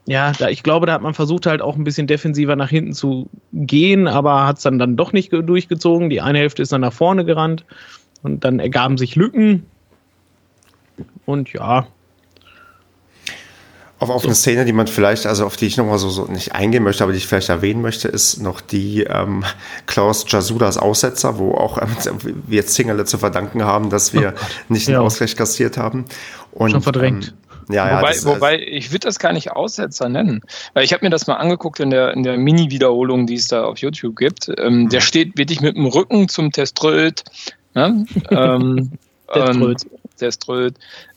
ja, 0.06 0.32
da, 0.32 0.48
ich 0.48 0.62
glaube, 0.62 0.86
da 0.86 0.94
hat 0.94 1.02
man 1.02 1.14
versucht 1.14 1.46
halt 1.46 1.62
auch 1.62 1.76
ein 1.76 1.84
bisschen 1.84 2.06
defensiver 2.06 2.56
nach 2.56 2.70
hinten 2.70 2.92
zu 2.92 3.28
gehen, 3.52 4.06
aber 4.06 4.46
hat 4.46 4.56
es 4.56 4.62
dann, 4.62 4.78
dann 4.78 4.96
doch 4.96 5.12
nicht 5.12 5.32
durchgezogen. 5.32 6.08
Die 6.08 6.22
eine 6.22 6.38
Hälfte 6.38 6.62
ist 6.62 6.72
dann 6.72 6.80
nach 6.80 6.94
vorne 6.94 7.26
gerannt 7.26 7.66
und 8.22 8.42
dann 8.42 8.58
ergaben 8.58 8.96
sich 8.96 9.16
Lücken. 9.16 9.66
Und 11.26 11.52
ja, 11.52 11.86
auf, 13.98 14.10
auf 14.10 14.22
so. 14.22 14.28
eine 14.28 14.34
Szene, 14.34 14.64
die 14.64 14.72
man 14.72 14.86
vielleicht, 14.86 15.26
also 15.26 15.44
auf 15.44 15.56
die 15.56 15.66
ich 15.66 15.76
nochmal 15.76 15.98
so, 15.98 16.08
so 16.08 16.26
nicht 16.26 16.52
eingehen 16.54 16.84
möchte, 16.84 17.02
aber 17.02 17.12
die 17.12 17.18
ich 17.18 17.26
vielleicht 17.26 17.48
erwähnen 17.48 17.82
möchte, 17.82 18.08
ist 18.08 18.40
noch 18.40 18.60
die 18.60 19.02
ähm, 19.02 19.44
Klaus 19.86 20.24
Jasudas 20.28 20.78
Aussetzer, 20.78 21.38
wo 21.38 21.54
auch 21.54 21.78
ähm, 21.82 21.96
wir 22.46 22.56
jetzt 22.56 22.74
Zingerle 22.74 23.04
zu 23.04 23.18
verdanken 23.18 23.64
haben, 23.64 23.90
dass 23.90 24.12
wir 24.12 24.34
oh 24.36 24.72
nicht 24.72 24.86
den 24.86 24.94
ja. 24.94 25.00
Ausgleich 25.00 25.34
kassiert 25.36 25.76
haben. 25.76 26.04
Und, 26.52 26.70
Schon 26.70 26.82
verdrängt. 26.82 27.28
Ähm, 27.28 27.48
ja, 27.70 27.84
wobei, 27.84 28.08
ja, 28.08 28.12
das, 28.14 28.24
wobei 28.24 28.62
ich 28.62 28.92
würde 28.92 29.06
das 29.06 29.18
gar 29.18 29.32
nicht 29.32 29.52
Aussetzer 29.52 30.08
nennen. 30.08 30.40
Weil 30.72 30.84
ich 30.84 30.92
habe 30.92 31.04
mir 31.04 31.10
das 31.10 31.26
mal 31.26 31.34
angeguckt 31.34 31.80
in 31.80 31.90
der, 31.90 32.12
in 32.14 32.22
der 32.22 32.38
Mini-Wiederholung, 32.38 33.26
die 33.26 33.34
es 33.34 33.48
da 33.48 33.64
auf 33.64 33.78
YouTube 33.78 34.16
gibt. 34.16 34.48
Ähm, 34.58 34.84
mhm. 34.84 34.88
Der 34.88 35.00
steht 35.00 35.36
wirklich 35.36 35.60
mit 35.60 35.76
dem 35.76 35.86
Rücken 35.86 36.28
zum 36.28 36.50
Teströd. 36.50 37.24
Ne? 37.74 38.06
ähm, 38.30 38.92
Teströd. 39.30 39.86
Teströd. 40.16 40.74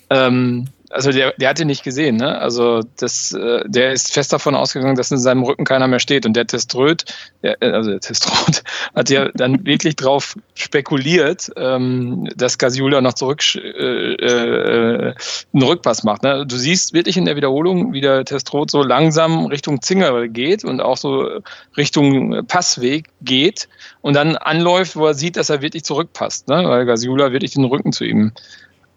Ähm, 0.10 0.68
also 0.92 1.12
der, 1.12 1.34
der 1.38 1.50
hat 1.50 1.60
ihn 1.60 1.68
nicht 1.68 1.84
gesehen, 1.84 2.18
ne? 2.18 2.38
Also 2.40 2.82
das, 2.98 3.34
äh, 3.34 3.64
der 3.66 3.92
ist 3.92 4.14
fest 4.14 4.34
davon 4.34 4.56
ausgegangen, 4.56 4.96
dass 4.96 5.12
in 5.12 5.18
seinem 5.18 5.44
Rücken 5.44 5.66
keiner 5.66 5.88
mehr 5.88 6.00
steht. 6.00 6.26
Und 6.26 6.34
der 6.36 6.48
Teströd, 6.48 7.06
der, 7.44 7.62
äh, 7.62 7.72
also 7.72 7.92
der 7.92 8.00
Teströd, 8.02 8.64
hat 8.96 9.10
ja 9.10 9.30
dann 9.34 9.66
wirklich 9.66 9.96
drauf 9.96 10.36
spekuliert, 10.54 11.52
ähm, 11.56 12.30
dass 12.36 12.58
Gasiula 12.58 13.02
noch 13.02 13.14
zurück 13.14 13.42
äh, 13.56 14.14
äh, 14.14 15.14
einen 15.54 15.64
Rückpass 15.64 16.04
macht. 16.04 16.24
Ne? 16.24 16.46
Du 16.46 16.58
siehst 16.58 16.94
wirklich 16.94 17.18
in 17.18 17.26
der 17.26 17.36
Wiederholung, 17.36 17.94
wie 17.94 18.02
der 18.02 18.26
Teströd 18.26 18.70
so 18.70 18.84
langsam 18.84 19.46
Richtung 19.46 19.82
Zinger 19.82 20.28
geht 20.28 20.64
und 20.64 20.82
auch 20.82 20.98
so 20.98 21.42
Richtung 21.78 22.46
Passweg 22.48 23.08
geht 23.22 23.68
und 24.02 24.16
dann 24.16 24.36
anläuft, 24.36 24.96
wo 24.96 25.06
er 25.08 25.14
sieht, 25.14 25.38
dass 25.38 25.50
er 25.50 25.62
wirklich 25.62 25.84
zurückpasst, 25.84 26.48
ne? 26.48 26.64
weil 26.66 26.86
Gasiula 26.86 27.32
wirklich 27.32 27.54
den 27.54 27.66
Rücken 27.66 27.94
zu 27.94 28.04
ihm 28.04 28.34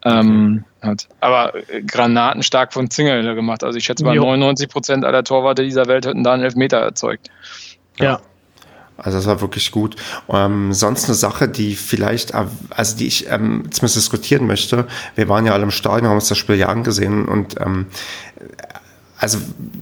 ähm, 0.05 0.65
hat. 0.83 1.09
Aber 1.21 1.55
äh, 1.71 1.83
granatenstark 1.83 2.73
von 2.73 2.91
Zingerle 2.91 3.35
gemacht. 3.35 3.65
Also 3.65 3.79
ich 3.79 3.85
schätze 3.85 4.05
mal, 4.05 4.15
99 4.15 4.69
Prozent 4.69 5.05
aller 5.05 5.25
Torwarte 5.25 5.63
dieser 5.63 5.87
Welt 5.87 6.07
hätten 6.07 6.25
da 6.25 6.35
einen 6.35 6.43
Elfmeter 6.43 6.79
erzeugt. 6.79 7.31
Ja. 7.99 8.21
Also 8.97 9.19
das 9.19 9.27
war 9.27 9.41
wirklich 9.41 9.73
gut. 9.73 9.97
Ähm, 10.29 10.73
sonst 10.73 11.07
eine 11.07 11.15
Sache, 11.15 11.49
die 11.49 11.75
vielleicht, 11.75 12.33
äh, 12.33 12.45
also 12.71 12.97
die 12.97 13.07
ich 13.07 13.29
ähm, 13.29 13.65
zumindest 13.71 13.97
diskutieren 13.97 14.47
möchte. 14.47 14.87
Wir 15.17 15.29
waren 15.29 15.47
ja 15.47 15.53
alle 15.53 15.65
im 15.65 15.73
Stadion, 15.73 16.09
haben 16.09 16.17
uns 16.17 16.29
das 16.29 16.39
Spiel 16.39 16.57
ja 16.57 16.69
angesehen 16.69 17.27
und 17.27 17.61
ähm, 17.61 17.87
also 19.25 19.39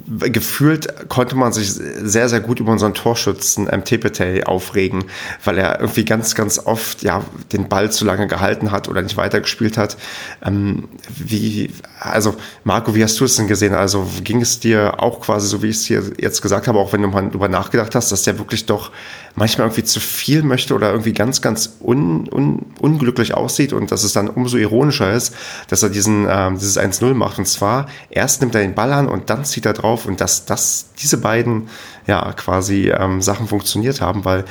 gefühlt 0.06 1.08
konnte 1.08 1.34
man 1.34 1.52
sich 1.52 1.72
sehr, 1.72 2.28
sehr 2.28 2.38
gut 2.38 2.60
über 2.60 2.70
unseren 2.70 2.94
Torschützen 2.94 3.68
ähm, 3.72 3.84
Tepete 3.84 4.46
aufregen, 4.46 5.06
weil 5.44 5.58
er 5.58 5.80
irgendwie 5.80 6.04
ganz, 6.04 6.36
ganz 6.36 6.60
oft 6.60 7.02
ja 7.02 7.24
den 7.52 7.68
Ball 7.68 7.90
zu 7.90 8.04
lange 8.04 8.28
gehalten 8.28 8.70
hat 8.70 8.88
oder 8.88 9.02
nicht 9.02 9.16
weitergespielt 9.16 9.76
hat. 9.76 9.96
Ähm, 10.44 10.88
wie, 11.08 11.70
also 11.98 12.36
Marco, 12.62 12.94
wie 12.94 13.02
hast 13.02 13.18
du 13.18 13.24
es 13.24 13.34
denn 13.34 13.48
gesehen? 13.48 13.74
Also 13.74 14.06
ging 14.22 14.40
es 14.40 14.60
dir 14.60 15.02
auch 15.02 15.20
quasi 15.20 15.48
so, 15.48 15.60
wie 15.60 15.70
ich 15.70 15.76
es 15.78 15.86
hier 15.86 16.04
jetzt 16.18 16.40
gesagt 16.40 16.68
habe, 16.68 16.78
auch 16.78 16.92
wenn 16.92 17.02
du 17.02 17.08
mal 17.08 17.28
drüber 17.28 17.48
nachgedacht 17.48 17.96
hast, 17.96 18.12
dass 18.12 18.22
der 18.22 18.38
wirklich 18.38 18.66
doch 18.66 18.92
manchmal 19.34 19.66
irgendwie 19.66 19.84
zu 19.84 20.00
viel 20.00 20.42
möchte 20.42 20.74
oder 20.74 20.90
irgendwie 20.90 21.12
ganz, 21.12 21.40
ganz 21.40 21.78
un, 21.80 22.28
un, 22.28 22.66
unglücklich 22.80 23.34
aussieht 23.34 23.72
und 23.72 23.90
dass 23.90 24.04
es 24.04 24.12
dann 24.12 24.28
umso 24.28 24.56
ironischer 24.56 25.12
ist, 25.12 25.34
dass 25.68 25.82
er 25.82 25.90
diesen, 25.90 26.26
ähm, 26.28 26.58
dieses 26.58 26.78
1-0 26.78 27.14
macht. 27.14 27.38
Und 27.38 27.46
zwar 27.46 27.86
erst 28.10 28.40
nimmt 28.40 28.54
er 28.54 28.62
den 28.62 28.74
Ball 28.74 28.92
an 28.92 29.08
und 29.08 29.30
dann 29.30 29.44
zieht 29.44 29.66
er 29.66 29.72
drauf 29.72 30.06
und 30.06 30.20
dass, 30.20 30.44
dass 30.44 30.92
diese 31.00 31.18
beiden 31.18 31.68
ja 32.06 32.32
quasi 32.32 32.90
ähm, 32.90 33.22
Sachen 33.22 33.46
funktioniert 33.48 34.00
haben, 34.00 34.24
weil 34.24 34.44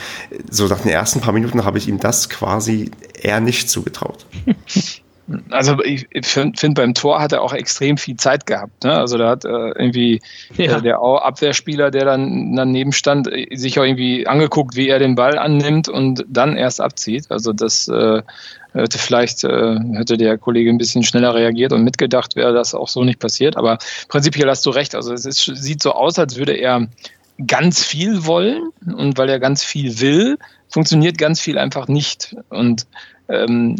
so 0.49 0.67
nach 0.67 0.79
den 0.79 0.91
ersten 0.91 1.21
paar 1.21 1.33
Minuten 1.33 1.65
habe 1.65 1.77
ich 1.77 1.87
ihm 1.87 1.99
das 1.99 2.29
quasi 2.29 2.91
eher 3.13 3.39
nicht 3.39 3.69
zugetraut. 3.69 4.25
Also 5.49 5.81
ich 5.83 6.07
finde, 6.23 6.57
find, 6.59 6.75
beim 6.75 6.93
Tor 6.93 7.21
hat 7.21 7.31
er 7.31 7.41
auch 7.41 7.53
extrem 7.53 7.97
viel 7.97 8.15
Zeit 8.15 8.45
gehabt. 8.45 8.83
Ne? 8.83 8.93
Also 8.93 9.17
da 9.17 9.29
hat 9.29 9.45
äh, 9.45 9.49
irgendwie 9.49 10.21
ja. 10.57 10.77
äh, 10.77 10.81
der 10.81 10.99
Abwehrspieler, 10.99 11.91
der 11.91 12.05
dann 12.05 12.55
daneben 12.55 12.91
stand, 12.91 13.27
äh, 13.27 13.55
sich 13.55 13.79
auch 13.79 13.83
irgendwie 13.83 14.27
angeguckt, 14.27 14.75
wie 14.75 14.89
er 14.89 14.99
den 14.99 15.15
Ball 15.15 15.37
annimmt 15.37 15.89
und 15.89 16.25
dann 16.27 16.57
erst 16.57 16.81
abzieht. 16.81 17.25
Also 17.29 17.53
das 17.53 17.87
äh, 17.87 18.21
hätte 18.73 18.97
vielleicht 18.97 19.43
äh, 19.43 19.79
hätte 19.93 20.17
der 20.17 20.37
Kollege 20.37 20.69
ein 20.69 20.77
bisschen 20.77 21.03
schneller 21.03 21.35
reagiert 21.35 21.73
und 21.73 21.83
mitgedacht, 21.83 22.35
wäre 22.35 22.53
das 22.53 22.73
auch 22.73 22.87
so 22.87 23.03
nicht 23.03 23.19
passiert. 23.19 23.57
Aber 23.57 23.77
prinzipiell 24.07 24.49
hast 24.49 24.65
du 24.65 24.69
recht. 24.69 24.95
Also 24.95 25.13
es 25.13 25.25
ist, 25.25 25.43
sieht 25.43 25.81
so 25.81 25.91
aus, 25.93 26.17
als 26.19 26.37
würde 26.37 26.53
er 26.53 26.87
ganz 27.47 27.83
viel 27.83 28.25
wollen 28.25 28.69
und 28.85 29.17
weil 29.17 29.29
er 29.29 29.39
ganz 29.39 29.63
viel 29.63 29.99
will, 29.99 30.37
funktioniert 30.69 31.17
ganz 31.17 31.39
viel 31.39 31.57
einfach 31.57 31.87
nicht. 31.87 32.35
Und 32.49 32.85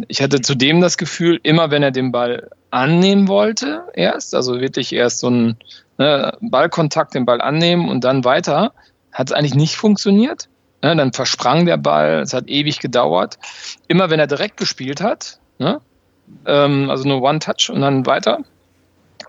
ich 0.08 0.22
hatte 0.22 0.42
zudem 0.42 0.82
das 0.82 0.98
Gefühl, 0.98 1.40
immer 1.44 1.72
wenn 1.72 1.84
er 1.84 1.92
den 1.92 2.12
Ball 2.12 2.50
annehmen 2.70 3.28
wollte, 3.28 3.84
erst, 3.94 4.34
also 4.34 4.62
wirklich 4.62 4.94
erst 4.94 5.20
so 5.20 5.30
ein 5.30 5.58
ne, 5.98 6.38
Ballkontakt, 6.42 7.16
den 7.16 7.26
Ball 7.26 7.42
annehmen 7.42 7.90
und 7.90 8.04
dann 8.04 8.24
weiter, 8.24 8.74
hat 9.12 9.30
es 9.30 9.34
eigentlich 9.34 9.56
nicht 9.56 9.76
funktioniert. 9.76 10.48
Ne, 10.82 10.96
dann 10.96 11.12
versprang 11.12 11.66
der 11.66 11.78
Ball, 11.78 12.22
es 12.22 12.34
hat 12.34 12.48
ewig 12.48 12.80
gedauert. 12.80 13.38
Immer 13.88 14.10
wenn 14.10 14.20
er 14.20 14.28
direkt 14.28 14.58
gespielt 14.58 15.02
hat, 15.02 15.40
ne, 15.60 15.82
ähm, 16.46 16.90
also 16.90 17.08
nur 17.08 17.22
One-Touch 17.22 17.70
und 17.72 17.82
dann 17.82 18.06
weiter, 18.06 18.40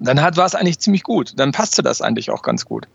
dann 0.01 0.23
hat, 0.23 0.37
war 0.37 0.47
es 0.47 0.55
eigentlich 0.55 0.79
ziemlich 0.79 1.03
gut. 1.03 1.33
Dann 1.37 1.53
passte 1.53 1.83
das 1.83 2.01
eigentlich 2.01 2.31
auch 2.31 2.43
ganz 2.43 2.65
gut. 2.65 2.87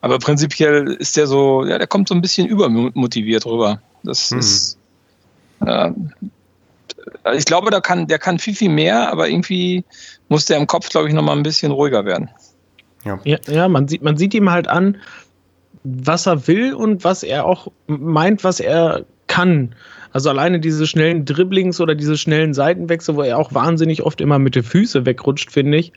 Aber 0.00 0.18
prinzipiell 0.18 0.88
ist 0.92 1.16
der 1.16 1.26
so, 1.26 1.64
ja, 1.64 1.78
der 1.78 1.86
kommt 1.86 2.08
so 2.08 2.14
ein 2.14 2.20
bisschen 2.20 2.46
übermotiviert 2.46 3.46
rüber. 3.46 3.80
Das 4.02 4.30
hm. 4.30 4.38
ist, 4.38 4.78
äh, 5.64 5.90
ich 7.34 7.44
glaube, 7.44 7.70
da 7.70 7.80
kann, 7.80 8.06
der 8.06 8.18
kann 8.18 8.38
viel, 8.38 8.54
viel 8.54 8.70
mehr, 8.70 9.10
aber 9.10 9.28
irgendwie 9.28 9.84
muss 10.28 10.46
der 10.46 10.58
im 10.58 10.66
Kopf, 10.66 10.88
glaube 10.88 11.08
ich, 11.08 11.14
nochmal 11.14 11.36
ein 11.36 11.42
bisschen 11.42 11.72
ruhiger 11.72 12.04
werden. 12.04 12.30
Ja, 13.04 13.18
ja, 13.24 13.38
ja 13.48 13.68
man, 13.68 13.88
sieht, 13.88 14.02
man 14.02 14.16
sieht 14.16 14.34
ihm 14.34 14.50
halt 14.50 14.68
an, 14.68 14.96
was 15.82 16.26
er 16.26 16.46
will 16.46 16.74
und 16.74 17.04
was 17.04 17.22
er 17.22 17.44
auch 17.44 17.68
meint, 17.86 18.44
was 18.44 18.60
er 18.60 19.04
kann. 19.26 19.74
Also 20.12 20.30
alleine 20.30 20.60
diese 20.60 20.86
schnellen 20.86 21.24
Dribblings 21.24 21.80
oder 21.80 21.94
diese 21.94 22.16
schnellen 22.16 22.54
Seitenwechsel, 22.54 23.16
wo 23.16 23.22
er 23.22 23.38
auch 23.38 23.52
wahnsinnig 23.52 24.02
oft 24.02 24.20
immer 24.20 24.38
mit 24.38 24.54
den 24.54 24.62
Füßen 24.62 25.04
wegrutscht, 25.04 25.50
finde 25.50 25.78
ich. 25.78 25.92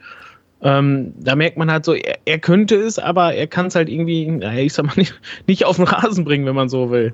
Ähm, 0.62 1.14
da 1.20 1.36
merkt 1.36 1.58
man 1.58 1.72
halt 1.72 1.86
so, 1.86 1.94
er, 1.94 2.18
er 2.26 2.40
könnte 2.40 2.76
es, 2.76 2.98
aber 2.98 3.36
er 3.36 3.46
kann 3.46 3.68
es 3.68 3.76
halt 3.76 3.90
irgendwie, 3.90 4.28
ich 4.60 4.74
sag 4.74 4.86
mal, 4.86 4.96
nicht, 4.96 5.14
nicht 5.48 5.66
auf 5.66 5.76
den 5.76 5.86
Rasen 5.86 6.26
bringen, 6.26 6.46
wenn 6.46 6.56
man 6.56 6.68
so 6.70 6.90
will. 6.90 7.14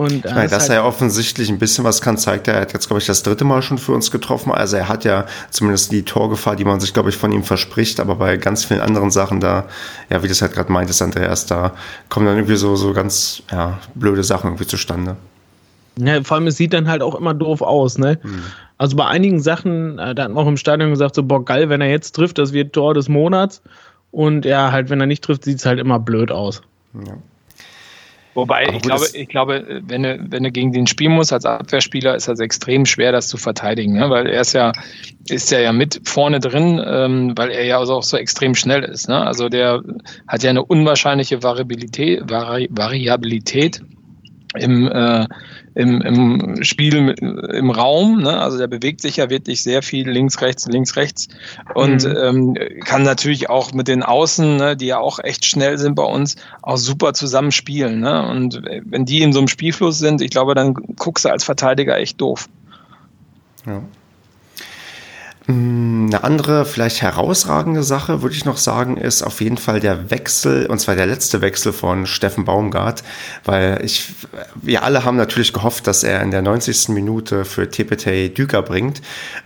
Und, 0.00 0.24
ich 0.24 0.34
meine, 0.34 0.48
dass 0.48 0.62
halt 0.62 0.70
er 0.70 0.76
ja 0.76 0.84
offensichtlich 0.84 1.50
ein 1.50 1.58
bisschen 1.58 1.84
was 1.84 2.00
kann, 2.00 2.16
zeigt 2.16 2.48
er. 2.48 2.54
Er 2.54 2.62
hat 2.62 2.72
jetzt, 2.72 2.86
glaube 2.86 3.02
ich, 3.02 3.06
das 3.06 3.22
dritte 3.22 3.44
Mal 3.44 3.60
schon 3.60 3.76
für 3.76 3.92
uns 3.92 4.10
getroffen. 4.10 4.50
Also 4.50 4.78
er 4.78 4.88
hat 4.88 5.04
ja 5.04 5.26
zumindest 5.50 5.92
die 5.92 6.04
Torgefahr, 6.04 6.56
die 6.56 6.64
man 6.64 6.80
sich, 6.80 6.94
glaube 6.94 7.10
ich, 7.10 7.18
von 7.18 7.32
ihm 7.32 7.42
verspricht. 7.42 8.00
Aber 8.00 8.14
bei 8.14 8.38
ganz 8.38 8.64
vielen 8.64 8.80
anderen 8.80 9.10
Sachen 9.10 9.40
da, 9.40 9.66
ja, 10.08 10.22
wie 10.22 10.28
das 10.28 10.40
halt 10.40 10.54
gerade 10.54 10.72
meint, 10.72 10.88
ist 10.88 11.02
Andreas, 11.02 11.44
da 11.44 11.74
kommen 12.08 12.24
dann 12.24 12.36
irgendwie 12.36 12.56
so, 12.56 12.76
so 12.76 12.94
ganz 12.94 13.42
ja, 13.52 13.78
blöde 13.94 14.24
Sachen 14.24 14.46
irgendwie 14.46 14.66
zustande. 14.66 15.16
Ja, 15.98 16.22
vor 16.22 16.38
allem, 16.38 16.46
es 16.46 16.56
sieht 16.56 16.72
dann 16.72 16.88
halt 16.88 17.02
auch 17.02 17.14
immer 17.14 17.34
doof 17.34 17.60
aus, 17.60 17.98
ne? 17.98 18.18
Hm. 18.22 18.42
Also 18.78 18.96
bei 18.96 19.06
einigen 19.06 19.40
Sachen, 19.40 19.98
äh, 19.98 20.14
da 20.14 20.22
hat 20.22 20.30
man 20.30 20.42
auch 20.42 20.48
im 20.48 20.56
Stadion 20.56 20.88
gesagt, 20.88 21.14
so, 21.14 21.24
boah, 21.24 21.44
geil, 21.44 21.68
wenn 21.68 21.82
er 21.82 21.90
jetzt 21.90 22.12
trifft, 22.12 22.38
das 22.38 22.54
wird 22.54 22.72
Tor 22.72 22.94
des 22.94 23.10
Monats. 23.10 23.60
Und 24.12 24.46
ja, 24.46 24.72
halt, 24.72 24.88
wenn 24.88 24.98
er 24.98 25.06
nicht 25.06 25.22
trifft, 25.22 25.44
sieht 25.44 25.58
es 25.58 25.66
halt 25.66 25.78
immer 25.78 25.98
blöd 25.98 26.32
aus. 26.32 26.62
Ja. 26.94 27.18
Wobei, 28.34 28.64
ich 28.72 28.82
glaube, 28.82 29.06
ich 29.12 29.28
glaube, 29.28 29.82
wenn 29.86 30.04
du, 30.04 30.18
wenn 30.28 30.44
du 30.44 30.52
gegen 30.52 30.72
den 30.72 30.86
spielen 30.86 31.12
musst 31.12 31.32
als 31.32 31.44
Abwehrspieler, 31.44 32.14
ist 32.14 32.28
das 32.28 32.38
extrem 32.38 32.86
schwer, 32.86 33.10
das 33.10 33.26
zu 33.26 33.36
verteidigen, 33.36 33.94
ne? 33.94 34.08
weil 34.08 34.28
er 34.28 34.40
ist 34.40 34.52
ja, 34.52 34.72
ist 35.28 35.50
ja, 35.50 35.58
ja 35.58 35.72
mit 35.72 36.00
vorne 36.04 36.38
drin, 36.38 36.80
ähm, 36.84 37.32
weil 37.36 37.50
er 37.50 37.64
ja 37.64 37.78
auch 37.78 38.02
so 38.02 38.16
extrem 38.16 38.54
schnell 38.54 38.84
ist. 38.84 39.08
Ne? 39.08 39.26
Also 39.26 39.48
der 39.48 39.82
hat 40.28 40.44
ja 40.44 40.50
eine 40.50 40.64
unwahrscheinliche 40.64 41.42
Variabilität, 41.42 42.30
Vari 42.30 42.68
Variabilität 42.70 43.82
im, 44.56 44.86
äh, 44.86 45.26
im, 45.74 46.00
im 46.00 46.64
Spiel 46.64 47.14
im 47.18 47.70
Raum. 47.70 48.22
Ne? 48.22 48.38
Also 48.38 48.58
der 48.58 48.66
bewegt 48.66 49.00
sich 49.00 49.16
ja 49.16 49.30
wirklich 49.30 49.62
sehr 49.62 49.82
viel 49.82 50.08
links, 50.08 50.40
rechts, 50.40 50.66
links, 50.66 50.96
rechts 50.96 51.28
und 51.74 52.04
mhm. 52.04 52.16
ähm, 52.16 52.80
kann 52.84 53.02
natürlich 53.02 53.48
auch 53.48 53.72
mit 53.72 53.88
den 53.88 54.02
Außen, 54.02 54.56
ne, 54.56 54.76
die 54.76 54.86
ja 54.86 54.98
auch 54.98 55.18
echt 55.22 55.44
schnell 55.44 55.78
sind 55.78 55.94
bei 55.94 56.04
uns, 56.04 56.36
auch 56.62 56.76
super 56.76 57.12
zusammen 57.12 57.52
spielen. 57.52 58.00
Ne? 58.00 58.28
Und 58.28 58.62
wenn 58.84 59.04
die 59.04 59.22
in 59.22 59.32
so 59.32 59.38
einem 59.38 59.48
Spielfluss 59.48 59.98
sind, 59.98 60.20
ich 60.20 60.30
glaube, 60.30 60.54
dann 60.54 60.74
guckst 60.74 61.24
du 61.24 61.28
als 61.28 61.44
Verteidiger 61.44 61.96
echt 61.98 62.20
doof. 62.20 62.48
Ja. 63.66 63.82
Mm, 65.50 66.06
eine 66.06 66.22
andere, 66.22 66.64
vielleicht 66.64 67.02
herausragende 67.02 67.82
Sache, 67.82 68.22
würde 68.22 68.36
ich 68.36 68.44
noch 68.44 68.56
sagen, 68.56 68.96
ist 68.96 69.22
auf 69.22 69.40
jeden 69.40 69.56
Fall 69.56 69.80
der 69.80 70.10
Wechsel, 70.10 70.66
und 70.66 70.78
zwar 70.78 70.94
der 70.94 71.06
letzte 71.06 71.40
Wechsel 71.40 71.72
von 71.72 72.06
Steffen 72.06 72.44
Baumgart, 72.44 73.02
weil 73.44 73.80
ich, 73.84 74.12
wir 74.54 74.84
alle 74.84 75.04
haben 75.04 75.16
natürlich 75.16 75.52
gehofft, 75.52 75.88
dass 75.88 76.04
er 76.04 76.22
in 76.22 76.30
der 76.30 76.42
90. 76.42 76.90
Minute 76.90 77.44
für 77.44 77.68
Tepete 77.68 78.30
Düker 78.30 78.62
bringt. 78.62 79.02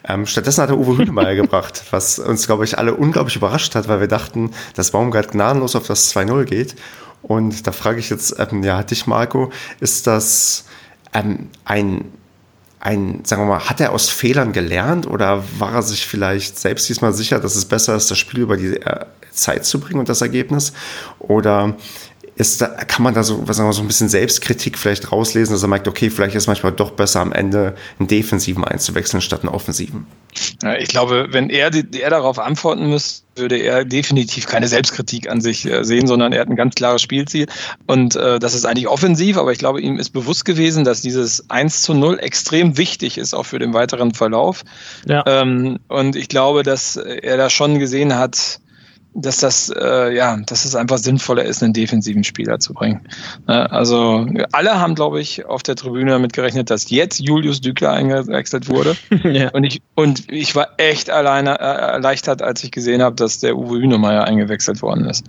Ähm, 0.06 0.26
stattdessen 0.26 0.62
hat 0.62 0.70
er 0.70 0.78
Uwe 0.78 0.98
Hünemeyer 0.98 1.34
gebracht, 1.36 1.82
was 1.90 2.18
uns, 2.18 2.46
glaube 2.46 2.64
ich, 2.64 2.76
alle 2.76 2.94
unglaublich 2.94 3.36
überrascht 3.36 3.74
hat, 3.74 3.88
weil 3.88 4.00
wir 4.00 4.08
dachten, 4.08 4.50
dass 4.74 4.90
Baumgart 4.90 5.32
gnadenlos 5.32 5.74
auf 5.74 5.86
das 5.86 6.14
2-0 6.14 6.44
geht. 6.44 6.76
Und 7.22 7.66
da 7.66 7.72
frage 7.72 8.00
ich 8.00 8.10
jetzt, 8.10 8.36
ähm, 8.38 8.62
ja, 8.62 8.82
dich, 8.82 9.06
Marco, 9.06 9.50
ist 9.80 10.06
das 10.06 10.66
ähm, 11.14 11.48
ein 11.64 12.12
ein, 12.84 13.24
sagen 13.24 13.42
wir 13.42 13.46
mal, 13.46 13.68
hat 13.68 13.80
er 13.80 13.92
aus 13.92 14.10
Fehlern 14.10 14.52
gelernt 14.52 15.06
oder 15.06 15.42
war 15.58 15.76
er 15.76 15.82
sich 15.82 16.06
vielleicht 16.06 16.58
selbst 16.58 16.86
diesmal 16.88 17.14
sicher, 17.14 17.40
dass 17.40 17.56
es 17.56 17.64
besser 17.64 17.96
ist, 17.96 18.10
das 18.10 18.18
Spiel 18.18 18.40
über 18.40 18.58
die 18.58 18.76
äh, 18.76 19.06
Zeit 19.32 19.64
zu 19.64 19.80
bringen 19.80 20.00
und 20.00 20.08
das 20.10 20.20
Ergebnis? 20.20 20.74
Oder 21.18 21.76
ist 22.36 22.60
da, 22.60 22.66
kann 22.66 23.02
man 23.02 23.14
da 23.14 23.22
so, 23.22 23.46
was 23.46 23.56
sagen 23.56 23.68
wir, 23.68 23.72
so 23.72 23.82
ein 23.82 23.86
bisschen 23.86 24.08
Selbstkritik 24.08 24.76
vielleicht 24.76 25.12
rauslesen, 25.12 25.54
dass 25.54 25.62
er 25.62 25.68
merkt, 25.68 25.86
okay, 25.86 26.10
vielleicht 26.10 26.34
ist 26.34 26.44
es 26.44 26.46
manchmal 26.48 26.72
doch 26.72 26.90
besser 26.90 27.20
am 27.20 27.32
Ende 27.32 27.76
einen 27.98 28.08
Defensiven 28.08 28.64
einzuwechseln 28.64 29.20
statt 29.20 29.42
einen 29.42 29.54
Offensiven? 29.54 30.06
Ja, 30.62 30.76
ich 30.76 30.88
glaube, 30.88 31.28
wenn 31.30 31.48
er, 31.48 31.70
er 31.72 32.10
darauf 32.10 32.40
antworten 32.40 32.90
müsste, 32.90 33.24
würde 33.36 33.56
er 33.56 33.84
definitiv 33.84 34.46
keine 34.46 34.68
Selbstkritik 34.68 35.28
an 35.30 35.40
sich 35.40 35.64
äh, 35.66 35.84
sehen, 35.84 36.06
sondern 36.06 36.32
er 36.32 36.40
hat 36.40 36.48
ein 36.48 36.56
ganz 36.56 36.74
klares 36.74 37.02
Spielziel. 37.02 37.46
Und 37.86 38.16
äh, 38.16 38.38
das 38.38 38.54
ist 38.54 38.64
eigentlich 38.64 38.88
offensiv, 38.88 39.36
aber 39.36 39.52
ich 39.52 39.58
glaube, 39.58 39.80
ihm 39.80 39.98
ist 39.98 40.10
bewusst 40.10 40.44
gewesen, 40.44 40.84
dass 40.84 41.02
dieses 41.02 41.48
1 41.50 41.82
zu 41.82 41.94
0 41.94 42.18
extrem 42.20 42.76
wichtig 42.76 43.18
ist, 43.18 43.34
auch 43.34 43.44
für 43.44 43.58
den 43.58 43.74
weiteren 43.74 44.12
Verlauf. 44.12 44.62
Ja. 45.06 45.24
Ähm, 45.26 45.78
und 45.88 46.16
ich 46.16 46.28
glaube, 46.28 46.62
dass 46.62 46.96
er 46.96 47.36
da 47.36 47.50
schon 47.50 47.78
gesehen 47.78 48.16
hat, 48.16 48.60
dass 49.14 49.38
das 49.38 49.70
äh, 49.70 50.14
ja, 50.14 50.36
dass 50.46 50.64
es 50.64 50.74
einfach 50.74 50.98
sinnvoller 50.98 51.44
ist, 51.44 51.62
einen 51.62 51.72
defensiven 51.72 52.24
Spieler 52.24 52.58
zu 52.58 52.74
bringen. 52.74 53.02
Äh, 53.46 53.52
also 53.52 54.26
alle 54.52 54.80
haben, 54.80 54.94
glaube 54.94 55.20
ich, 55.20 55.46
auf 55.46 55.62
der 55.62 55.76
Tribüne 55.76 56.10
damit 56.10 56.32
gerechnet, 56.32 56.70
dass 56.70 56.90
jetzt 56.90 57.20
Julius 57.20 57.60
Dükler 57.60 57.92
eingewechselt 57.92 58.68
wurde. 58.68 58.96
ja. 59.24 59.50
Und 59.50 59.64
ich 59.64 59.82
und 59.94 60.30
ich 60.30 60.56
war 60.56 60.68
echt 60.78 61.10
alleine 61.10 61.58
äh, 61.60 61.92
erleichtert, 61.92 62.42
als 62.42 62.64
ich 62.64 62.72
gesehen 62.72 63.02
habe, 63.02 63.16
dass 63.16 63.38
der 63.38 63.56
Uwe 63.56 63.80
Hünemeyer 63.80 64.24
eingewechselt 64.24 64.82
worden 64.82 65.06
ist 65.06 65.24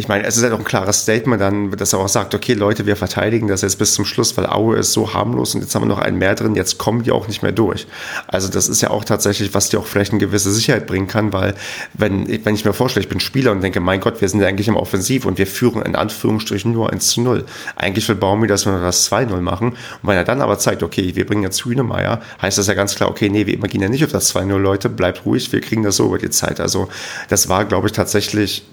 ich 0.00 0.08
meine, 0.08 0.24
es 0.24 0.36
ist 0.36 0.42
halt 0.42 0.52
auch 0.52 0.58
ein 0.58 0.64
klares 0.64 1.02
Statement 1.02 1.40
dann, 1.40 1.70
dass 1.72 1.92
er 1.92 1.98
auch 1.98 2.08
sagt, 2.08 2.34
okay, 2.34 2.54
Leute, 2.54 2.86
wir 2.86 2.96
verteidigen 2.96 3.48
das 3.48 3.60
jetzt 3.60 3.78
bis 3.78 3.94
zum 3.94 4.04
Schluss, 4.06 4.36
weil 4.36 4.46
Aue 4.46 4.78
ist 4.78 4.92
so 4.92 5.12
harmlos 5.12 5.54
und 5.54 5.60
jetzt 5.60 5.74
haben 5.74 5.82
wir 5.82 5.88
noch 5.88 5.98
einen 5.98 6.18
mehr 6.18 6.34
drin, 6.34 6.54
jetzt 6.54 6.78
kommen 6.78 7.02
die 7.02 7.12
auch 7.12 7.28
nicht 7.28 7.42
mehr 7.42 7.52
durch. 7.52 7.86
Also 8.26 8.48
das 8.48 8.68
ist 8.68 8.80
ja 8.80 8.90
auch 8.90 9.04
tatsächlich, 9.04 9.52
was 9.52 9.68
dir 9.68 9.78
auch 9.78 9.86
vielleicht 9.86 10.12
eine 10.12 10.20
gewisse 10.20 10.50
Sicherheit 10.50 10.86
bringen 10.86 11.06
kann, 11.06 11.32
weil 11.34 11.54
wenn, 11.92 12.26
wenn 12.44 12.54
ich 12.54 12.64
mir 12.64 12.72
vorstelle, 12.72 13.04
ich 13.04 13.10
bin 13.10 13.20
Spieler 13.20 13.52
und 13.52 13.60
denke, 13.60 13.80
mein 13.80 14.00
Gott, 14.00 14.20
wir 14.22 14.28
sind 14.28 14.40
ja 14.40 14.48
eigentlich 14.48 14.68
im 14.68 14.76
Offensiv 14.76 15.26
und 15.26 15.36
wir 15.38 15.46
führen 15.46 15.82
in 15.82 15.94
Anführungsstrichen 15.94 16.72
nur 16.72 16.90
1 16.90 17.06
zu 17.08 17.20
0. 17.20 17.44
Eigentlich 17.76 18.08
will 18.08 18.16
Baumi, 18.16 18.46
dass 18.46 18.64
wir 18.64 18.80
das 18.80 19.10
2-0 19.10 19.40
machen. 19.40 19.68
Und 19.68 20.08
wenn 20.08 20.16
er 20.16 20.24
dann 20.24 20.40
aber 20.40 20.58
zeigt, 20.58 20.82
okay, 20.82 21.14
wir 21.14 21.26
bringen 21.26 21.42
jetzt 21.42 21.62
Hühnemeier, 21.64 22.22
heißt 22.40 22.56
das 22.56 22.66
ja 22.68 22.74
ganz 22.74 22.94
klar, 22.94 23.10
okay, 23.10 23.28
nee, 23.28 23.46
wir 23.46 23.58
gehen 23.58 23.82
ja 23.82 23.88
nicht 23.90 24.04
auf 24.04 24.12
das 24.12 24.34
2-0, 24.34 24.56
Leute, 24.56 24.88
bleibt 24.88 25.26
ruhig, 25.26 25.52
wir 25.52 25.60
kriegen 25.60 25.82
das 25.82 25.96
so 25.96 26.06
über 26.06 26.18
die 26.18 26.30
Zeit. 26.30 26.58
Also 26.58 26.88
das 27.28 27.48
war, 27.48 27.66
glaube 27.66 27.88
ich, 27.88 27.92
tatsächlich 27.92 28.64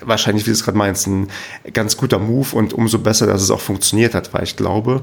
wahrscheinlich, 0.00 0.44
wie 0.44 0.50
du 0.50 0.54
es 0.54 0.64
gerade 0.64 0.78
meinst, 0.78 1.06
ein 1.06 1.28
ganz 1.72 1.96
guter 1.96 2.18
Move 2.18 2.56
und 2.56 2.72
umso 2.72 2.98
besser, 2.98 3.26
dass 3.26 3.42
es 3.42 3.50
auch 3.50 3.60
funktioniert 3.60 4.14
hat, 4.14 4.32
weil 4.34 4.44
ich 4.44 4.56
glaube, 4.56 5.02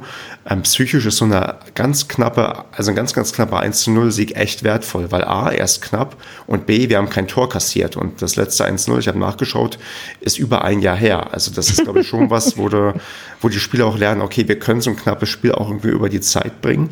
ähm, 0.49 0.63
psychisch 0.63 1.05
ist 1.05 1.17
so 1.17 1.25
eine 1.25 1.55
ganz 1.73 2.07
knappe, 2.07 2.65
also 2.71 2.91
ein 2.91 2.95
ganz, 2.95 3.13
ganz 3.13 3.33
knapper 3.33 3.59
1 3.59 3.81
zu 3.81 3.91
0 3.91 4.11
Sieg 4.11 4.35
echt 4.35 4.63
wertvoll, 4.63 5.11
weil 5.11 5.23
A, 5.23 5.49
er 5.49 5.65
ist 5.65 5.81
knapp 5.81 6.17
und 6.47 6.65
B, 6.65 6.89
wir 6.89 6.97
haben 6.97 7.09
kein 7.09 7.27
Tor 7.27 7.49
kassiert 7.49 7.95
und 7.95 8.21
das 8.21 8.35
letzte 8.35 8.65
1 8.65 8.87
0, 8.87 8.99
ich 8.99 9.07
habe 9.07 9.19
nachgeschaut, 9.19 9.77
ist 10.19 10.37
über 10.37 10.63
ein 10.63 10.81
Jahr 10.81 10.97
her. 10.97 11.33
Also 11.33 11.51
das 11.51 11.69
ist, 11.69 11.83
glaube 11.83 12.01
ich, 12.01 12.07
schon 12.07 12.29
was, 12.29 12.57
wo, 12.57 12.69
de, 12.69 12.93
wo 13.41 13.49
die 13.49 13.59
Spieler 13.59 13.85
auch 13.85 13.97
lernen, 13.97 14.21
okay, 14.21 14.47
wir 14.47 14.59
können 14.59 14.81
so 14.81 14.89
ein 14.89 14.97
knappes 14.97 15.29
Spiel 15.29 15.53
auch 15.53 15.69
irgendwie 15.69 15.89
über 15.89 16.09
die 16.09 16.21
Zeit 16.21 16.61
bringen 16.61 16.89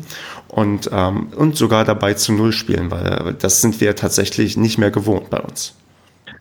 und, 0.48 0.88
ähm, 0.92 1.28
und 1.36 1.56
sogar 1.56 1.84
dabei 1.84 2.14
zu 2.14 2.32
Null 2.32 2.52
spielen, 2.52 2.90
weil 2.90 3.34
das 3.38 3.60
sind 3.60 3.80
wir 3.80 3.94
tatsächlich 3.96 4.56
nicht 4.56 4.78
mehr 4.78 4.90
gewohnt 4.90 5.30
bei 5.30 5.38
uns. 5.38 5.74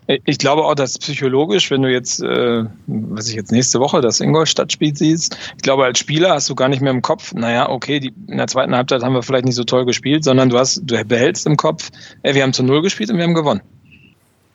Ich 0.07 0.37
glaube 0.37 0.65
auch, 0.65 0.75
dass 0.75 0.97
psychologisch, 0.97 1.71
wenn 1.71 1.81
du 1.81 1.91
jetzt, 1.91 2.21
äh, 2.21 2.65
was 2.87 3.29
ich 3.29 3.35
jetzt 3.35 3.51
nächste 3.51 3.79
Woche 3.79 4.01
das 4.01 4.19
Ingolstadt-Spiel 4.19 4.95
siehst, 4.95 5.37
ich 5.55 5.61
glaube, 5.61 5.85
als 5.85 5.99
Spieler 5.99 6.31
hast 6.31 6.49
du 6.49 6.55
gar 6.55 6.67
nicht 6.67 6.81
mehr 6.81 6.91
im 6.91 7.01
Kopf, 7.01 7.33
naja, 7.33 7.69
okay, 7.69 7.99
die, 7.99 8.13
in 8.27 8.37
der 8.37 8.47
zweiten 8.47 8.75
Halbzeit 8.75 9.03
haben 9.03 9.13
wir 9.13 9.23
vielleicht 9.23 9.45
nicht 9.45 9.55
so 9.55 9.63
toll 9.63 9.85
gespielt, 9.85 10.23
sondern 10.23 10.49
du 10.49 10.59
hast, 10.59 10.81
du 10.83 11.03
behältst 11.05 11.45
im 11.47 11.57
Kopf, 11.57 11.89
ey, 12.21 12.35
wir 12.35 12.43
haben 12.43 12.53
zu 12.53 12.63
Null 12.63 12.81
gespielt 12.81 13.11
und 13.11 13.17
wir 13.17 13.23
haben 13.23 13.33
gewonnen. 13.33 13.61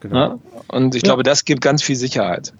Genau. 0.00 0.16
Ja? 0.16 0.38
Und 0.68 0.94
ich 0.94 1.02
ja. 1.02 1.08
glaube, 1.08 1.22
das 1.22 1.44
gibt 1.44 1.61
ganz 1.61 1.82
viel 1.82 1.96
Sicherheit. 1.96 2.52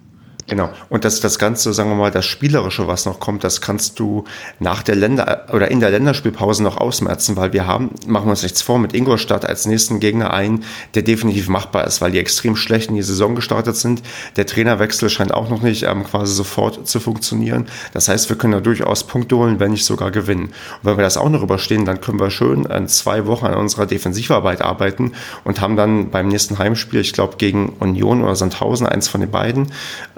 Genau. 0.49 0.69
Und 0.89 1.05
das, 1.05 1.19
das 1.21 1.37
Ganze, 1.37 1.73
sagen 1.73 1.89
wir 1.91 1.95
mal, 1.95 2.09
das 2.09 2.25
Spielerische, 2.25 2.87
was 2.87 3.05
noch 3.05 3.19
kommt, 3.19 3.43
das 3.43 3.61
kannst 3.61 3.99
du 3.99 4.23
nach 4.59 4.81
der 4.81 4.95
Länder- 4.95 5.45
oder 5.53 5.69
in 5.69 5.79
der 5.79 5.91
Länderspielpause 5.91 6.63
noch 6.63 6.77
ausmerzen, 6.77 7.37
weil 7.37 7.53
wir 7.53 7.67
haben, 7.67 7.91
machen 8.07 8.25
wir 8.25 8.31
uns 8.31 8.41
nichts 8.41 8.63
vor, 8.63 8.79
mit 8.79 8.95
Ingolstadt 8.95 9.45
als 9.45 9.67
nächsten 9.67 9.99
Gegner 9.99 10.33
ein, 10.33 10.63
der 10.95 11.03
definitiv 11.03 11.49
machbar 11.49 11.85
ist, 11.85 12.01
weil 12.01 12.11
die 12.11 12.17
extrem 12.17 12.55
schlecht 12.55 12.89
in 12.89 12.95
die 12.95 13.03
Saison 13.03 13.35
gestartet 13.35 13.75
sind. 13.75 14.01
Der 14.37 14.47
Trainerwechsel 14.47 15.09
scheint 15.09 15.33
auch 15.33 15.49
noch 15.49 15.61
nicht 15.61 15.83
ähm, 15.83 16.03
quasi 16.03 16.33
sofort 16.33 16.87
zu 16.87 16.99
funktionieren. 16.99 17.67
Das 17.93 18.09
heißt, 18.09 18.27
wir 18.29 18.37
können 18.37 18.53
da 18.53 18.59
durchaus 18.59 19.05
Punkte 19.05 19.37
holen, 19.37 19.59
wenn 19.59 19.71
nicht 19.71 19.85
sogar 19.85 20.09
gewinnen. 20.09 20.45
Und 20.45 20.53
wenn 20.81 20.97
wir 20.97 21.03
das 21.03 21.17
auch 21.17 21.29
noch 21.29 21.43
überstehen, 21.43 21.85
dann 21.85 22.01
können 22.01 22.19
wir 22.19 22.31
schön 22.31 22.65
in 22.65 22.87
zwei 22.87 23.27
Wochen 23.27 23.45
an 23.45 23.55
unserer 23.55 23.85
Defensivarbeit 23.85 24.61
arbeiten 24.63 25.11
und 25.43 25.61
haben 25.61 25.75
dann 25.75 26.09
beim 26.09 26.27
nächsten 26.27 26.57
Heimspiel, 26.57 27.01
ich 27.01 27.13
glaube 27.13 27.35
gegen 27.37 27.69
Union 27.79 28.23
oder 28.23 28.35
Sandhausen, 28.35 28.87
eins 28.87 29.07
von 29.07 29.21
den 29.21 29.29
beiden, 29.29 29.67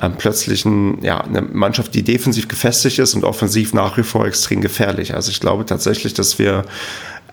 ähm, 0.01 0.17
plötzlich 0.21 0.65
ein, 0.65 1.03
ja, 1.03 1.19
eine 1.21 1.41
Mannschaft, 1.41 1.95
die 1.95 2.03
defensiv 2.03 2.47
gefestigt 2.47 2.99
ist 2.99 3.15
und 3.15 3.23
offensiv 3.23 3.73
nach 3.73 3.97
wie 3.97 4.03
vor 4.03 4.27
extrem 4.27 4.61
gefährlich. 4.61 5.15
Also 5.15 5.31
ich 5.31 5.39
glaube 5.39 5.65
tatsächlich, 5.65 6.13
dass 6.13 6.37
wir 6.37 6.63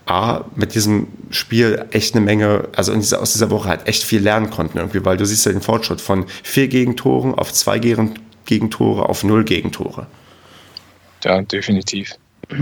A, 0.07 0.45
mit 0.55 0.73
diesem 0.73 1.05
Spiel 1.29 1.85
echt 1.91 2.15
eine 2.15 2.25
Menge, 2.25 2.67
also 2.75 2.95
dieser, 2.95 3.21
aus 3.21 3.33
dieser 3.33 3.51
Woche 3.51 3.69
halt 3.69 3.87
echt 3.87 4.03
viel 4.03 4.23
lernen 4.23 4.49
konnten 4.49 4.79
irgendwie, 4.79 5.05
weil 5.05 5.17
du 5.17 5.25
siehst 5.25 5.45
ja 5.45 5.51
den 5.51 5.61
Fortschritt 5.61 6.01
von 6.01 6.25
vier 6.41 6.67
Gegentoren 6.67 7.35
auf 7.35 7.53
zwei 7.53 7.77
Gegentore 7.77 9.07
auf 9.07 9.23
null 9.23 9.43
Gegentore. 9.43 10.07
Ja, 11.23 11.43
definitiv. 11.43 12.15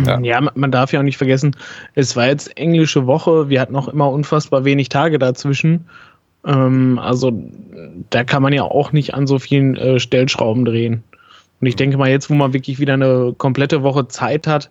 Ja. 0.05 0.19
ja, 0.19 0.41
man 0.53 0.71
darf 0.71 0.91
ja 0.91 0.99
auch 0.99 1.05
nicht 1.05 1.15
vergessen, 1.15 1.55
es 1.95 2.17
war 2.17 2.28
jetzt 2.28 2.57
englische 2.57 3.07
Woche, 3.07 3.47
wir 3.47 3.61
hatten 3.61 3.78
auch 3.78 3.88
immer 3.88 4.11
unfassbar 4.11 4.65
wenig 4.65 4.89
Tage 4.89 5.17
dazwischen. 5.17 5.88
Ähm, 6.45 6.99
also 6.99 7.31
da 8.09 8.23
kann 8.23 8.43
man 8.43 8.53
ja 8.53 8.63
auch 8.63 8.91
nicht 8.91 9.13
an 9.13 9.27
so 9.27 9.39
vielen 9.39 9.75
äh, 9.75 9.99
Stellschrauben 9.99 10.65
drehen. 10.65 11.03
Und 11.59 11.67
ich 11.67 11.75
denke 11.75 11.97
mal, 11.97 12.09
jetzt, 12.09 12.29
wo 12.29 12.35
man 12.35 12.53
wirklich 12.53 12.79
wieder 12.79 12.93
eine 12.93 13.33
komplette 13.38 13.83
Woche 13.83 14.07
Zeit 14.07 14.47
hat, 14.47 14.69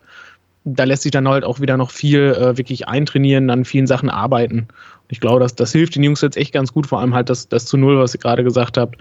da 0.65 0.85
lässt 0.85 1.03
sich 1.03 1.13
dann 1.13 1.29
halt 1.29 1.45
auch 1.45 1.61
wieder 1.61 1.77
noch 1.77 1.91
viel 1.91 2.35
äh, 2.35 2.57
wirklich 2.57 2.89
eintrainieren, 2.89 3.51
an 3.51 3.65
vielen 3.65 3.87
Sachen 3.87 4.11
arbeiten. 4.11 4.59
Und 4.59 5.11
ich 5.11 5.21
glaube, 5.21 5.41
dass 5.41 5.55
das 5.55 5.73
hilft 5.73 5.95
den 5.95 6.03
Jungs 6.03 6.21
jetzt 6.21 6.37
echt 6.37 6.53
ganz 6.53 6.73
gut, 6.73 6.87
vor 6.87 7.01
allem 7.01 7.15
halt 7.15 7.31
das, 7.31 7.49
das 7.49 7.67
zu 7.67 7.77
Null, 7.77 7.99
was 7.99 8.15
ihr 8.15 8.21
gerade 8.21 8.43
gesagt 8.43 8.77
habt. 8.77 8.97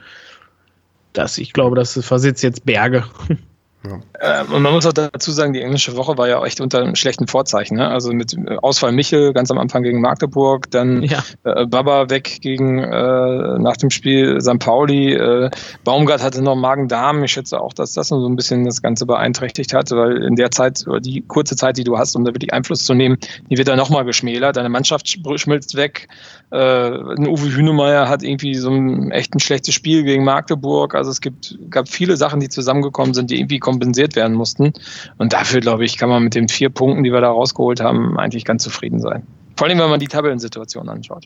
Das, 1.14 1.38
ich 1.38 1.54
glaube, 1.54 1.76
das 1.76 2.00
versetzt 2.06 2.44
jetzt 2.44 2.66
Berge. 2.66 3.04
Ja. 3.90 4.42
Äh, 4.42 4.44
und 4.46 4.62
man 4.62 4.74
muss 4.74 4.86
auch 4.86 4.94
dazu 4.94 5.32
sagen, 5.32 5.54
die 5.54 5.62
englische 5.62 5.96
Woche 5.96 6.18
war 6.18 6.28
ja 6.28 6.40
auch 6.40 6.46
echt 6.46 6.62
unter 6.62 6.80
einem 6.80 6.96
schlechten 6.96 7.28
Vorzeichen. 7.28 7.78
Ne? 7.78 7.88
Also 7.88 8.12
mit 8.14 8.34
äh, 8.34 8.58
Ausfall 8.62 8.92
Michel 8.92 9.34
ganz 9.34 9.52
am 9.52 9.58
Anfang 9.58 9.84
gegen 9.84 10.02
Magdeburg, 10.02 10.70
dann 10.72 11.04
ja. 11.04 11.24
äh, 11.44 11.66
Baba 11.66 12.10
weg 12.10 12.40
gegen 12.42 12.80
äh, 12.80 13.60
nach 13.60 13.78
dem 13.78 13.90
Spiel 13.90 14.40
St. 14.42 14.60
Pauli. 14.60 15.14
Äh, 15.14 15.50
Baumgart 15.84 16.24
hatte 16.24 16.42
noch 16.42 16.56
Magen-Darm. 16.56 17.24
Ich 17.24 17.34
schätze 17.34 17.60
auch, 17.60 17.74
dass 17.74 17.94
das 17.94 18.10
so 18.10 18.28
ein 18.28 18.36
bisschen 18.36 18.66
das 18.66 18.82
Ganze 18.82 19.06
beeinträchtigt 19.06 19.74
hat, 19.74 19.92
weil 19.92 20.24
in 20.24 20.36
der 20.36 20.52
Zeit, 20.52 20.86
oder 20.88 21.00
die 21.00 21.22
kurze 21.22 21.56
Zeit, 21.56 21.78
die 21.78 21.84
du 21.84 21.98
hast, 21.98 22.16
um 22.16 22.26
da 22.26 22.34
wirklich 22.34 22.54
Einfluss 22.54 22.86
zu 22.86 22.94
nehmen, 22.94 23.18
die 23.50 23.58
wird 23.58 23.68
dann 23.68 23.78
nochmal 23.78 24.06
geschmälert. 24.06 24.58
Deine 24.58 24.70
Mannschaft 24.70 25.08
schmilzt 25.08 25.76
weg. 25.76 26.08
Äh, 26.52 26.58
ein 26.58 27.28
Uwe 27.28 27.56
Hünemeyer 27.56 28.08
hat 28.08 28.24
irgendwie 28.24 28.56
so 28.56 28.70
ein 28.70 29.12
echt 29.12 29.34
ein 29.34 29.40
schlechtes 29.40 29.74
Spiel 29.74 30.04
gegen 30.04 30.24
Magdeburg. 30.24 30.96
Also 30.96 31.12
es 31.12 31.22
gibt, 31.22 31.58
gab 31.70 31.90
viele 31.90 32.18
Sachen, 32.18 32.40
die 32.40 32.50
zusammengekommen 32.50 33.14
sind, 33.14 33.30
die 33.32 33.40
irgendwie 33.40 33.60
kompensiert 33.76 34.16
werden 34.16 34.36
mussten. 34.36 34.74
Und 35.18 35.34
dafür, 35.34 35.60
glaube 35.60 35.84
ich, 35.84 35.98
kann 35.98 36.10
man 36.10 36.24
mit 36.24 36.36
den 36.36 36.48
vier 36.48 36.70
Punkten, 36.70 37.04
die 37.04 37.12
wir 37.12 37.22
da 37.22 37.30
rausgeholt 37.30 37.82
haben, 37.82 38.18
eigentlich 38.18 38.46
ganz 38.46 38.64
zufrieden 38.64 39.00
sein. 39.00 39.24
Vor 39.58 39.68
allem, 39.68 39.80
wenn 39.80 39.90
man 39.90 40.00
die 40.00 40.08
Tabellensituation 40.08 40.88
anschaut. 40.88 41.26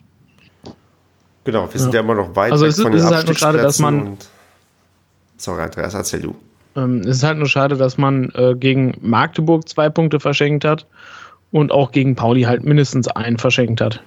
Genau, 1.44 1.72
wir 1.72 1.80
sind 1.80 1.94
ja, 1.94 2.00
ja 2.00 2.04
immer 2.04 2.14
noch 2.14 2.34
weit 2.36 2.52
also 2.52 2.64
weg 2.64 2.70
es 2.70 2.78
ist, 2.78 2.82
von 2.82 2.92
den 2.92 3.00
es 3.00 3.06
ist 3.06 3.14
halt 3.14 3.26
nur 3.26 3.36
schade, 3.36 3.58
dass 3.58 3.78
man. 3.78 4.16
Sorry, 5.36 5.62
Andreas, 5.62 5.94
erzähl 5.94 6.20
du. 6.20 6.34
Ähm, 6.76 7.00
es 7.00 7.18
ist 7.18 7.22
halt 7.22 7.38
nur 7.38 7.48
schade, 7.48 7.76
dass 7.76 7.96
man 7.96 8.30
äh, 8.34 8.54
gegen 8.54 8.94
Magdeburg 9.00 9.68
zwei 9.68 9.88
Punkte 9.88 10.20
verschenkt 10.20 10.64
hat 10.64 10.86
und 11.50 11.72
auch 11.72 11.92
gegen 11.92 12.14
Pauli 12.14 12.42
halt 12.42 12.64
mindestens 12.64 13.08
einen 13.08 13.38
verschenkt 13.38 13.80
hat. 13.80 14.02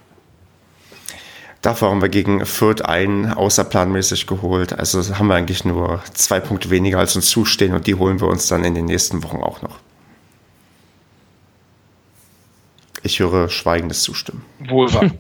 Dafür 1.64 1.90
haben 1.90 2.02
wir 2.02 2.10
gegen 2.10 2.46
Fürth 2.46 2.82
einen 2.82 3.32
außerplanmäßig 3.32 4.28
geholt. 4.28 4.78
Also 4.78 5.18
haben 5.18 5.28
wir 5.28 5.36
eigentlich 5.36 5.64
nur 5.64 6.04
zwei 6.14 6.42
Punkte 6.42 6.70
weniger 6.70 7.00
als 7.00 7.16
uns 7.16 7.30
zustehen 7.30 7.74
und 7.74 7.88
die 7.88 7.96
holen 7.96 8.20
wir 8.20 8.28
uns 8.28 8.48
dann 8.48 8.66
in 8.66 8.76
den 8.76 8.84
nächsten 8.84 9.24
Wochen 9.24 9.38
auch 9.38 9.62
noch. 9.62 9.80
Ich 13.02 13.20
höre 13.22 13.48
schweigendes 13.48 14.04
Zustimmen. 14.04 14.44
Wohl 14.68 14.94
wahr. 14.94 15.12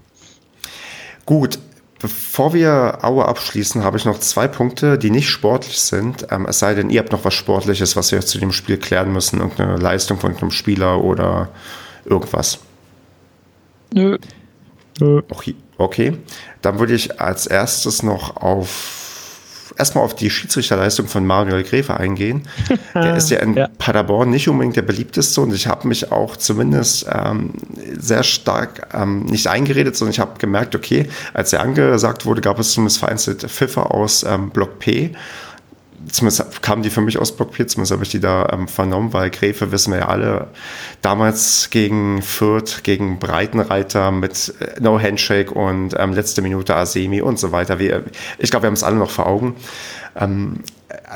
Gut, 1.25 1.59
bevor 1.99 2.53
wir 2.53 2.99
Aue 3.03 3.25
abschließen, 3.25 3.81
habe 3.85 3.95
ich 3.95 4.03
noch 4.03 4.19
zwei 4.19 4.49
Punkte, 4.49 4.97
die 4.97 5.11
nicht 5.11 5.29
sportlich 5.29 5.79
sind. 5.79 6.27
Ähm, 6.29 6.45
es 6.45 6.59
sei 6.59 6.73
denn, 6.73 6.89
ihr 6.89 6.99
habt 6.99 7.13
noch 7.13 7.23
was 7.23 7.35
Sportliches, 7.35 7.95
was 7.95 8.11
wir 8.11 8.19
zu 8.19 8.37
dem 8.37 8.51
Spiel 8.51 8.77
klären 8.77 9.13
müssen, 9.13 9.39
irgendeine 9.39 9.77
Leistung 9.77 10.19
von 10.19 10.35
einem 10.35 10.51
Spieler 10.51 11.01
oder 11.01 11.47
irgendwas. 12.03 12.59
Nö. 13.93 14.17
Okay, 14.99 15.55
okay, 15.77 16.17
dann 16.61 16.79
würde 16.79 16.93
ich 16.93 17.19
als 17.19 17.47
erstes 17.47 18.03
noch 18.03 18.37
auf 18.37 19.01
erstmal 19.77 20.03
auf 20.03 20.15
die 20.15 20.29
Schiedsrichterleistung 20.29 21.07
von 21.07 21.25
Manuel 21.25 21.63
Gräfe 21.63 21.97
eingehen. 21.97 22.43
Der 22.93 23.15
ist 23.15 23.29
ja 23.29 23.39
in 23.39 23.55
ja. 23.55 23.67
Paderborn 23.77 24.29
nicht 24.29 24.47
unbedingt 24.47 24.75
der 24.75 24.83
beliebteste 24.83 25.41
und 25.41 25.53
ich 25.53 25.67
habe 25.67 25.87
mich 25.87 26.11
auch 26.11 26.37
zumindest 26.37 27.07
ähm, 27.11 27.53
sehr 27.97 28.23
stark 28.23 28.89
ähm, 28.93 29.25
nicht 29.25 29.47
eingeredet, 29.47 29.95
sondern 29.95 30.11
ich 30.11 30.19
habe 30.19 30.37
gemerkt, 30.37 30.75
okay, 30.75 31.09
als 31.33 31.53
er 31.53 31.61
angesagt 31.61 32.25
wurde, 32.25 32.41
gab 32.41 32.59
es 32.59 32.73
zumindest 32.73 32.99
vereinzelt 32.99 33.41
Pfiffer 33.41 33.93
aus 33.93 34.23
ähm, 34.23 34.49
Block 34.51 34.79
P 34.79 35.15
zumindest 36.11 36.61
kamen 36.61 36.83
die 36.83 36.89
für 36.89 37.01
mich 37.01 37.17
aus 37.17 37.35
Block 37.35 37.55
4, 37.55 37.67
zumindest 37.67 37.91
habe 37.91 38.03
ich 38.03 38.09
die 38.09 38.19
da 38.19 38.47
ähm, 38.51 38.67
vernommen, 38.67 39.13
weil 39.13 39.29
Gräfe 39.29 39.71
wissen 39.71 39.91
wir 39.91 39.99
ja 39.99 40.07
alle, 40.07 40.47
damals 41.01 41.69
gegen 41.69 42.21
Fürth, 42.21 42.83
gegen 42.83 43.19
Breitenreiter 43.19 44.11
mit 44.11 44.53
äh, 44.59 44.79
No 44.79 44.99
Handshake 44.99 45.51
und 45.51 45.95
ähm, 45.97 46.13
letzte 46.13 46.41
Minute 46.41 46.75
Asemi 46.75 47.21
und 47.21 47.39
so 47.39 47.51
weiter. 47.51 47.79
Wir, 47.79 48.03
ich 48.37 48.49
glaube, 48.49 48.63
wir 48.63 48.67
haben 48.67 48.73
es 48.73 48.83
alle 48.83 48.97
noch 48.97 49.11
vor 49.11 49.27
Augen. 49.27 49.55
Ähm, 50.15 50.63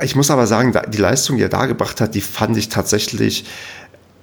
ich 0.04 0.16
muss 0.16 0.32
aber 0.32 0.48
sagen, 0.48 0.74
die 0.90 0.98
Leistung, 0.98 1.38
die 1.38 1.44
er 1.44 1.50
da 1.50 1.66
gebracht 1.66 2.02
hat, 2.02 2.16
die 2.16 2.22
fand 2.22 2.58
ich 2.58 2.70
tatsächlich 2.70 3.46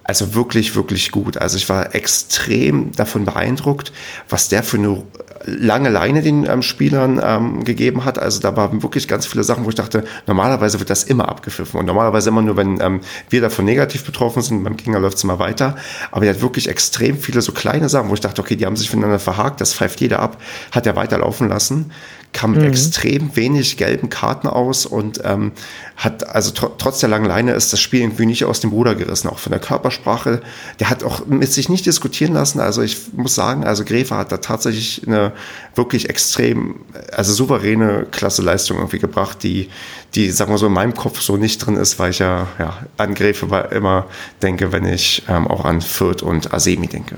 also 0.05 0.35
wirklich, 0.35 0.77
wirklich 0.77 1.11
gut. 1.11 1.39
Also 1.39 1.57
ich 1.57 1.69
war 1.69 1.95
extrem 1.95 2.93
davon 2.93 3.25
beeindruckt, 3.25 3.93
was 4.29 4.49
der 4.49 4.63
für 4.63 4.77
eine 4.77 5.03
lange 5.47 5.89
Leine 5.89 6.23
den 6.23 6.45
ähm, 6.45 6.63
Spielern 6.63 7.21
ähm, 7.23 7.65
gegeben 7.65 8.05
hat. 8.05 8.19
Also 8.19 8.41
da 8.41 8.57
waren 8.57 8.83
wirklich 8.83 9.09
ganz 9.09 9.27
viele 9.27 9.45
Sachen, 9.45 9.65
wo 9.65 9.69
ich 9.69 9.75
dachte, 9.75 10.05
normalerweise 10.27 10.79
wird 10.79 10.91
das 10.91 11.05
immer 11.05 11.29
abgepfiffen 11.29 11.81
und 11.81 11.87
normalerweise 11.87 12.31
immer 12.31 12.43
nur, 12.43 12.57
wenn 12.57 12.81
ähm, 12.81 13.01
wir 13.31 13.41
davon 13.41 13.65
negativ 13.65 14.05
betroffen 14.05 14.43
sind, 14.43 14.63
beim 14.63 14.77
Gegner 14.77 15.01
läuft 15.01 15.19
es 15.19 15.25
immer 15.25 15.39
weiter. 15.39 15.77
Aber 16.11 16.27
er 16.27 16.35
hat 16.35 16.43
wirklich 16.43 16.69
extrem 16.69 17.19
viele 17.19 17.43
so 17.43 17.53
kleine 17.53 17.89
Sachen, 17.89 18.09
wo 18.11 18.15
ich 18.15 18.21
dachte, 18.21 18.41
okay, 18.41 18.57
die 18.57 18.67
haben 18.67 18.77
sich 18.77 18.91
voneinander 18.91 19.19
verhakt, 19.19 19.61
das 19.61 19.75
pfeift 19.75 20.01
jeder 20.01 20.21
ab, 20.21 20.41
hat 20.73 20.87
er 20.87 20.97
weiterlaufen 20.97 21.49
lassen 21.49 21.91
kam 22.35 22.51
mit 22.51 22.61
mhm. 22.61 22.67
extrem 22.69 23.37
wenig 23.37 23.79
gelben 23.79 24.11
Karten 24.11 24.49
aus 24.49 24.85
und 24.85 25.21
ähm, 25.25 25.53
hat, 25.97 26.29
also 26.29 26.51
tr 26.51 26.77
trotz 26.77 26.99
der 26.99 27.09
langen 27.09 27.25
Leine 27.25 27.53
ist 27.53 27.73
das 27.73 27.81
Spiel 27.81 28.01
irgendwie 28.01 28.27
nicht 28.27 28.45
aus 28.45 28.61
dem 28.61 28.71
Ruder 28.71 28.95
gerissen, 28.97 29.29
auch 29.29 29.39
von 29.39 29.53
der 29.53 29.61
Körpersprache. 29.61 30.43
Der 30.81 30.91
hat 30.91 31.05
auch 31.05 31.25
mit 31.27 31.51
sich 31.53 31.69
nicht 31.69 31.87
diskutieren 31.87 32.35
lassen. 32.35 32.61
Also 32.61 32.83
ich 32.83 33.13
muss 33.15 33.35
sagen, 33.35 33.65
also 33.65 33.85
Gräfer 33.85 34.17
hat 34.17 34.33
da 34.33 34.39
tatsächlich 34.39 35.07
eine 35.07 35.33
wirklich 35.77 36.11
extrem, 36.11 36.81
also 37.13 37.33
souveräne 37.33 38.07
Klasse 38.11 38.43
Leistung 38.43 38.79
irgendwie 38.79 38.99
gebracht, 38.99 39.43
die, 39.43 39.71
die, 40.15 40.31
sagen 40.31 40.53
wir 40.53 40.59
so, 40.59 40.67
in 40.67 40.73
meinem 40.73 40.95
Kopf 40.95 41.21
so 41.21 41.37
nicht 41.37 41.59
drin 41.59 41.77
ist, 41.77 41.99
weil 42.01 42.11
ich 42.11 42.19
ja, 42.19 42.49
ja 42.59 42.77
an 42.97 43.15
Gräfe 43.15 43.47
immer 43.71 44.07
denke, 44.43 44.73
wenn 44.73 44.85
ich 44.85 45.23
ähm, 45.29 45.47
auch 45.47 45.65
an 45.65 45.81
Fürth 45.81 46.23
und 46.23 46.53
Asemi 46.53 46.89
denke. 46.89 47.17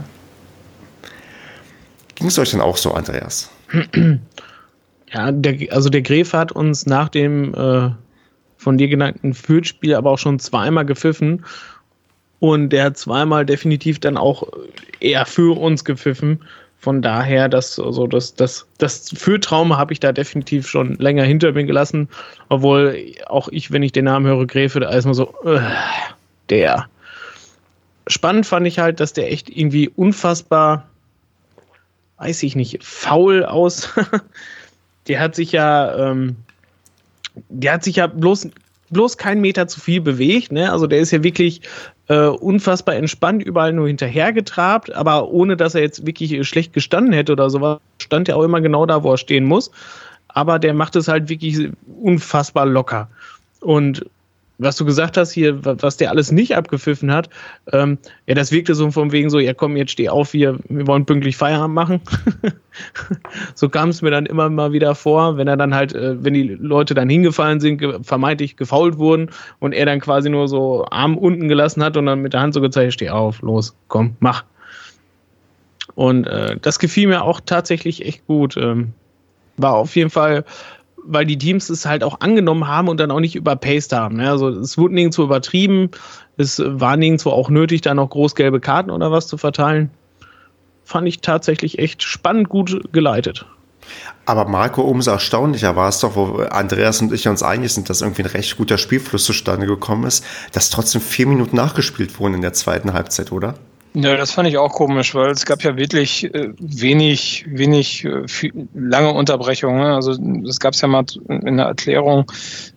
Ging 2.14 2.28
es 2.28 2.38
euch 2.38 2.50
denn 2.50 2.60
auch 2.60 2.76
so, 2.76 2.92
Andreas? 2.92 3.48
Ja, 5.12 5.30
der, 5.30 5.72
also 5.72 5.88
der 5.88 6.02
Gräfe 6.02 6.36
hat 6.38 6.52
uns 6.52 6.86
nach 6.86 7.08
dem 7.08 7.54
äh, 7.54 7.90
von 8.56 8.78
dir 8.78 8.88
genannten 8.88 9.34
Fürth-Spiel 9.34 9.94
aber 9.94 10.10
auch 10.10 10.18
schon 10.18 10.38
zweimal 10.38 10.84
gepfiffen. 10.84 11.44
Und 12.38 12.70
der 12.70 12.84
hat 12.84 12.98
zweimal 12.98 13.46
definitiv 13.46 13.98
dann 13.98 14.16
auch 14.16 14.48
eher 15.00 15.24
für 15.26 15.58
uns 15.58 15.84
gepfiffen. 15.84 16.40
Von 16.78 17.00
daher, 17.00 17.48
das, 17.48 17.78
also 17.80 18.06
das, 18.06 18.34
das, 18.34 18.66
das 18.78 19.10
Fürth-Trauma 19.16 19.76
habe 19.78 19.92
ich 19.92 20.00
da 20.00 20.12
definitiv 20.12 20.68
schon 20.68 20.94
länger 20.96 21.24
hinter 21.24 21.52
mir 21.52 21.64
gelassen. 21.64 22.08
Obwohl 22.48 23.12
auch 23.26 23.48
ich, 23.48 23.72
wenn 23.72 23.82
ich 23.82 23.92
den 23.92 24.04
Namen 24.04 24.26
höre, 24.26 24.46
Gräfe, 24.46 24.80
da 24.80 24.90
ist 24.90 25.06
mal 25.06 25.14
so, 25.14 25.34
äh, 25.44 25.60
der. 26.50 26.86
Spannend 28.06 28.46
fand 28.46 28.66
ich 28.66 28.78
halt, 28.78 29.00
dass 29.00 29.14
der 29.14 29.32
echt 29.32 29.48
irgendwie 29.48 29.88
unfassbar, 29.88 30.88
weiß 32.18 32.42
ich 32.42 32.54
nicht, 32.54 32.84
faul 32.84 33.44
aus. 33.44 33.88
der 35.08 35.20
hat 35.20 35.34
sich 35.34 35.52
ja, 35.52 36.10
ähm, 36.10 36.36
der 37.48 37.74
hat 37.74 37.84
sich 37.84 37.96
ja 37.96 38.06
bloß, 38.06 38.48
bloß 38.90 39.16
keinen 39.16 39.40
Meter 39.40 39.68
zu 39.68 39.80
viel 39.80 40.00
bewegt, 40.00 40.52
ne? 40.52 40.70
Also 40.72 40.86
der 40.86 41.00
ist 41.00 41.10
ja 41.10 41.22
wirklich 41.22 41.62
äh, 42.08 42.26
unfassbar 42.26 42.96
entspannt 42.96 43.42
überall 43.42 43.72
nur 43.72 43.88
hinterhergetrabt, 43.88 44.94
aber 44.94 45.28
ohne 45.28 45.56
dass 45.56 45.74
er 45.74 45.82
jetzt 45.82 46.06
wirklich 46.06 46.46
schlecht 46.48 46.72
gestanden 46.72 47.12
hätte 47.12 47.32
oder 47.32 47.50
sowas, 47.50 47.78
stand 47.98 48.28
er 48.28 48.36
auch 48.36 48.42
immer 48.42 48.60
genau 48.60 48.86
da, 48.86 49.02
wo 49.02 49.12
er 49.12 49.18
stehen 49.18 49.44
muss. 49.44 49.70
Aber 50.28 50.58
der 50.58 50.74
macht 50.74 50.96
es 50.96 51.08
halt 51.08 51.28
wirklich 51.28 51.70
unfassbar 52.00 52.66
locker. 52.66 53.08
Und 53.60 54.04
was 54.58 54.76
du 54.76 54.84
gesagt 54.84 55.16
hast 55.16 55.32
hier, 55.32 55.64
was 55.64 55.96
der 55.96 56.10
alles 56.10 56.32
nicht 56.32 56.56
abgepfiffen 56.56 57.12
hat, 57.12 57.28
ähm, 57.72 57.98
ja, 58.26 58.34
das 58.34 58.52
wirkte 58.52 58.74
so 58.74 58.90
von 58.90 59.12
wegen 59.12 59.28
so, 59.28 59.38
ja 59.38 59.54
komm, 59.54 59.76
jetzt 59.76 59.92
steh 59.92 60.08
auf, 60.08 60.32
wir, 60.32 60.58
wir 60.68 60.86
wollen 60.86 61.04
pünktlich 61.04 61.36
Feierabend 61.36 61.74
machen. 61.74 62.00
so 63.54 63.68
kam 63.68 63.90
es 63.90 64.02
mir 64.02 64.10
dann 64.10 64.26
immer 64.26 64.48
mal 64.48 64.72
wieder 64.72 64.94
vor, 64.94 65.36
wenn 65.36 65.48
er 65.48 65.56
dann 65.56 65.74
halt, 65.74 65.94
äh, 65.94 66.22
wenn 66.22 66.34
die 66.34 66.48
Leute 66.48 66.94
dann 66.94 67.08
hingefallen 67.08 67.60
sind, 67.60 67.78
ge 67.78 67.98
vermeintlich 68.02 68.56
gefault 68.56 68.98
wurden 68.98 69.30
und 69.58 69.72
er 69.72 69.86
dann 69.86 70.00
quasi 70.00 70.30
nur 70.30 70.48
so 70.48 70.86
Arm 70.90 71.18
unten 71.18 71.48
gelassen 71.48 71.82
hat 71.82 71.96
und 71.96 72.06
dann 72.06 72.22
mit 72.22 72.32
der 72.32 72.40
Hand 72.40 72.54
so 72.54 72.60
gezeigt, 72.60 72.94
steh 72.94 73.10
auf, 73.10 73.42
los, 73.42 73.76
komm, 73.88 74.16
mach. 74.20 74.44
Und 75.94 76.26
äh, 76.26 76.56
das 76.60 76.78
gefiel 76.78 77.08
mir 77.08 77.22
auch 77.22 77.40
tatsächlich 77.40 78.04
echt 78.04 78.26
gut. 78.26 78.56
Ähm, 78.56 78.92
war 79.56 79.74
auf 79.74 79.96
jeden 79.96 80.10
Fall 80.10 80.44
weil 81.06 81.24
die 81.24 81.38
Teams 81.38 81.70
es 81.70 81.86
halt 81.86 82.04
auch 82.04 82.20
angenommen 82.20 82.66
haben 82.66 82.88
und 82.88 82.98
dann 82.98 83.10
auch 83.10 83.20
nicht 83.20 83.36
überpaced 83.36 83.92
haben. 83.92 84.16
Ne? 84.16 84.30
Also 84.30 84.48
es 84.48 84.76
wurde 84.76 84.94
nirgendwo 84.94 85.22
übertrieben, 85.22 85.90
es 86.36 86.62
war 86.64 86.96
nirgendwo 86.96 87.30
auch 87.30 87.48
nötig, 87.48 87.80
da 87.80 87.94
noch 87.94 88.10
groß 88.10 88.34
gelbe 88.34 88.60
Karten 88.60 88.90
oder 88.90 89.10
was 89.10 89.26
zu 89.26 89.38
verteilen. 89.38 89.90
Fand 90.84 91.08
ich 91.08 91.20
tatsächlich 91.20 91.78
echt 91.78 92.02
spannend 92.02 92.48
gut 92.48 92.92
geleitet. 92.92 93.46
Aber 94.24 94.46
Marco, 94.46 94.82
umso 94.82 95.12
erstaunlicher 95.12 95.76
war 95.76 95.88
es 95.88 96.00
doch, 96.00 96.16
wo 96.16 96.38
Andreas 96.42 97.00
und 97.00 97.12
ich 97.12 97.28
uns 97.28 97.42
einig 97.42 97.72
sind, 97.72 97.88
dass 97.88 98.02
irgendwie 98.02 98.22
ein 98.22 98.28
recht 98.30 98.56
guter 98.56 98.78
Spielfluss 98.78 99.24
zustande 99.24 99.66
gekommen 99.66 100.04
ist, 100.04 100.24
dass 100.52 100.70
trotzdem 100.70 101.00
vier 101.00 101.26
Minuten 101.26 101.56
nachgespielt 101.56 102.18
wurden 102.18 102.34
in 102.34 102.42
der 102.42 102.52
zweiten 102.52 102.92
Halbzeit, 102.92 103.30
oder? 103.30 103.54
Ja, 103.98 104.14
das 104.14 104.30
fand 104.30 104.46
ich 104.46 104.58
auch 104.58 104.74
komisch, 104.74 105.14
weil 105.14 105.30
es 105.30 105.46
gab 105.46 105.62
ja 105.62 105.74
wirklich 105.78 106.24
äh, 106.34 106.50
wenig, 106.58 107.46
wenig 107.48 108.04
äh, 108.04 108.28
viel, 108.28 108.52
lange 108.74 109.10
Unterbrechungen. 109.10 109.78
Ne? 109.78 109.94
Also 109.94 110.14
das 110.18 110.60
gab 110.60 110.74
es 110.74 110.82
ja 110.82 110.88
mal 110.88 111.06
in 111.28 111.56
der 111.56 111.64
Erklärung 111.64 112.30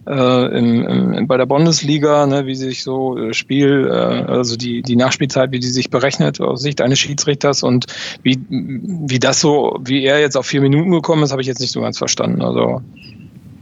äh, 0.08 0.58
im, 0.58 1.14
im, 1.14 1.28
bei 1.28 1.36
der 1.36 1.46
Bundesliga, 1.46 2.26
ne, 2.26 2.46
wie 2.46 2.56
sich 2.56 2.84
so 2.84 3.18
äh, 3.18 3.34
Spiel, 3.34 3.90
äh, 3.92 4.32
also 4.32 4.56
die, 4.56 4.82
die 4.82 4.96
Nachspielzeit, 4.96 5.52
wie 5.52 5.60
die 5.60 5.68
sich 5.68 5.90
berechnet 5.90 6.40
aus 6.40 6.62
Sicht 6.62 6.80
eines 6.80 7.00
Schiedsrichters 7.00 7.64
und 7.64 7.88
wie, 8.24 8.40
wie 8.48 9.20
das 9.20 9.42
so, 9.42 9.78
wie 9.84 10.06
er 10.06 10.22
jetzt 10.22 10.38
auf 10.38 10.46
vier 10.46 10.62
Minuten 10.62 10.92
gekommen 10.92 11.24
ist, 11.24 11.32
habe 11.32 11.42
ich 11.42 11.50
jetzt 11.50 11.60
nicht 11.60 11.74
so 11.74 11.82
ganz 11.82 11.98
verstanden. 11.98 12.42
Also 12.42 12.82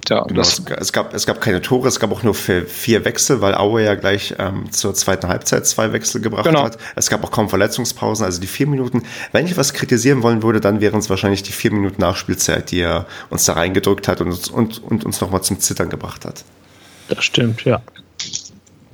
ja, 0.10 0.24
genau, 0.24 0.41
es, 0.41 0.62
es, 0.78 0.93
gab, 0.93 1.14
es 1.14 1.26
gab 1.26 1.41
keine 1.41 1.62
Tore, 1.62 1.88
es 1.88 1.99
gab 1.99 2.12
auch 2.12 2.24
nur 2.24 2.34
vier 2.34 3.05
Wechsel, 3.05 3.41
weil 3.41 3.55
Aue 3.55 3.84
ja 3.84 3.95
gleich 3.95 4.36
ähm, 4.39 4.72
zur 4.72 4.93
zweiten 4.93 5.28
Halbzeit 5.28 5.68
zwei 5.68 5.91
Wechsel 5.93 6.22
gebracht 6.22 6.45
genau. 6.45 6.64
hat. 6.64 6.78
Es 6.95 7.10
gab 7.10 7.24
auch 7.24 7.32
kaum 7.32 7.49
Verletzungspausen, 7.49 8.26
also 8.26 8.39
die 8.39 8.47
vier 8.47 8.68
Minuten. 8.68 9.03
Wenn 9.32 9.45
ich 9.45 9.58
was 9.58 9.74
kritisieren 9.74 10.24
wollen 10.24 10.43
würde, 10.43 10.62
dann 10.62 10.82
wären 10.82 10.99
es 10.99 11.10
wahrscheinlich 11.10 11.43
die 11.43 11.51
vier 11.51 11.72
Minuten 11.72 12.01
Nachspielzeit, 12.01 12.72
die 12.72 12.82
er 12.82 13.05
uns 13.30 13.45
da 13.45 13.53
reingedrückt 13.53 14.08
hat 14.08 14.22
und, 14.22 14.28
uns, 14.28 14.49
und, 14.49 14.84
und 14.84 15.05
uns 15.05 15.22
nochmal 15.22 15.41
zum 15.41 15.60
Zittern 15.60 15.89
gebracht 15.89 16.26
hat. 16.26 16.43
Das 17.10 17.24
stimmt, 17.24 17.64
ja. 17.64 17.82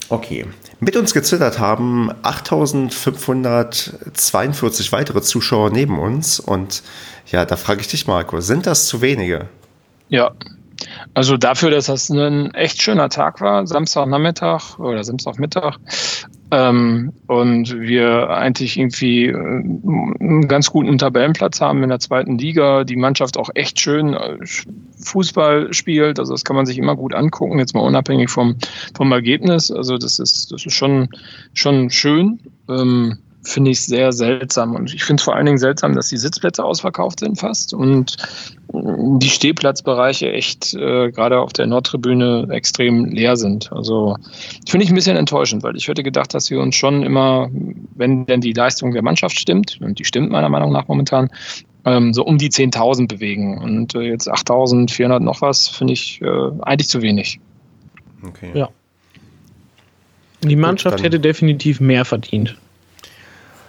Okay. 0.10 0.46
Mit 0.80 0.96
uns 0.98 1.14
gezittert 1.14 1.60
haben 1.60 2.12
8542 2.24 4.92
weitere 4.92 5.22
Zuschauer 5.22 5.70
neben 5.70 6.00
uns. 6.00 6.40
Und 6.40 6.82
ja, 7.28 7.46
da 7.46 7.56
frage 7.56 7.82
ich 7.82 7.88
dich, 7.88 8.08
Marco, 8.08 8.42
sind 8.42 8.66
das 8.66 8.88
zu 8.88 9.02
wenige? 9.02 9.48
Ja, 10.10 10.32
also 11.14 11.38
dafür, 11.38 11.72
dass 11.72 11.88
das 11.88 12.10
ein 12.10 12.54
echt 12.54 12.82
schöner 12.82 13.10
Tag 13.10 13.42
war, 13.42 13.66
Samstagnachmittag 13.68 14.80
oder 14.80 15.04
Samstagmittag, 15.04 15.78
ähm, 16.54 17.14
und 17.26 17.80
wir 17.80 18.30
eigentlich 18.30 18.78
irgendwie 18.78 19.26
äh, 19.26 19.34
einen 19.34 20.48
ganz 20.48 20.70
guten 20.70 21.00
Tabellenplatz 21.00 21.60
haben 21.62 21.82
in 21.82 21.90
der 21.90 22.00
zweiten 22.00 22.38
Liga, 22.38 22.84
die 22.84 22.96
Mannschaft 22.96 23.38
auch 23.38 23.50
echt 23.56 23.80
schön 23.80 24.14
äh, 24.14 24.38
Fußball 25.04 25.74
spielt, 25.74 26.20
also 26.20 26.34
das 26.34 26.44
kann 26.44 26.56
man 26.56 26.68
sich 26.68 26.78
immer 26.78 26.96
gut 26.96 27.16
angucken, 27.16 27.58
jetzt 27.58 27.74
mal 27.74 27.82
unabhängig 27.82 28.30
vom, 28.30 28.58
vom 28.96 29.12
Ergebnis, 29.12 29.72
also 29.72 29.98
das 29.98 30.20
ist, 30.20 30.52
das 30.52 30.64
ist 30.66 30.74
schon, 30.74 31.10
schon 31.54 31.90
schön. 31.90 32.40
Ähm, 32.70 33.18
finde 33.44 33.72
ich 33.72 33.82
sehr 33.82 34.12
seltsam. 34.12 34.76
Und 34.76 34.94
ich 34.94 35.04
finde 35.04 35.22
es 35.22 35.24
vor 35.24 35.36
allen 35.36 35.46
Dingen 35.46 35.58
seltsam, 35.58 35.94
dass 35.96 36.10
die 36.10 36.18
Sitzplätze 36.18 36.64
ausverkauft 36.64 37.20
sind 37.20 37.40
fast 37.40 37.74
und 37.74 38.18
die 38.72 39.30
Stehplatzbereiche 39.30 40.32
echt 40.32 40.74
äh, 40.74 41.12
gerade 41.12 41.40
auf 41.40 41.54
der 41.54 41.68
Nordtribüne 41.68 42.48
extrem 42.50 43.06
leer 43.06 43.36
sind. 43.36 43.72
Also 43.72 44.18
finde 44.68 44.86
ich 44.86 44.92
ein 44.92 44.96
bisschen 44.96 45.18
enttäuschend, 45.18 45.64
weil 45.64 45.76
ich 45.76 45.88
hätte 45.88 46.04
gedacht, 46.04 46.34
dass 46.34 46.50
wir 46.50 46.60
uns 46.60 46.76
schon 46.76 47.04
immer, 47.04 47.50
wenn 47.96 48.26
denn 48.26 48.42
die 48.42 48.54
Leistung 48.54 48.92
der 48.92 49.04
Mannschaft 49.04 49.38
stimmt, 49.40 49.80
und 49.82 50.00
die 50.00 50.06
stimmt 50.06 50.32
meiner 50.32 50.50
Meinung 50.50 50.72
nach 50.72 50.88
momentan, 50.88 51.30
ähm, 51.86 52.14
so 52.14 52.24
um 52.24 52.38
die 52.38 52.50
10.000 52.50 53.08
bewegen. 53.08 53.58
Und 53.60 53.94
äh, 53.94 54.02
jetzt 54.02 54.32
8.400 54.32 55.20
noch 55.20 55.42
was, 55.42 55.68
finde 55.68 55.94
ich 55.94 56.22
äh, 56.22 56.26
eigentlich 56.62 56.88
zu 56.88 57.02
wenig. 57.02 57.40
Okay. 58.26 58.52
Ja. 58.54 58.70
Die 60.42 60.56
Mannschaft 60.56 60.98
Gut, 60.98 61.06
hätte 61.06 61.20
definitiv 61.20 61.80
mehr 61.80 62.06
verdient 62.06 62.58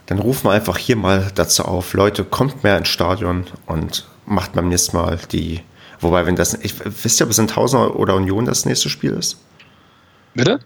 dann 0.07 0.19
rufen 0.19 0.45
wir 0.45 0.53
einfach 0.53 0.77
hier 0.77 0.97
mal 0.97 1.31
dazu 1.35 1.65
auf, 1.65 1.95
Leute, 1.95 2.25
kommt 2.25 2.63
mehr 2.63 2.77
ins 2.77 2.89
Stadion 2.89 3.45
und 3.67 4.07
macht 4.27 4.53
beim 4.53 4.69
nächsten 4.69 4.97
Mal 4.97 5.19
die, 5.33 5.61
wobei, 6.01 6.27
wenn 6.27 6.37
das, 6.37 6.55
ich, 6.55 6.75
wisst 6.85 7.21
ihr, 7.21 7.25
ob 7.25 7.31
es 7.31 7.37
Sandhausen 7.37 7.81
oder 7.81 8.15
Union 8.15 8.45
das 8.45 8.67
nächste 8.67 8.89
Spiel 8.89 9.13
ist? 9.13 9.39
Bitte? 10.35 10.61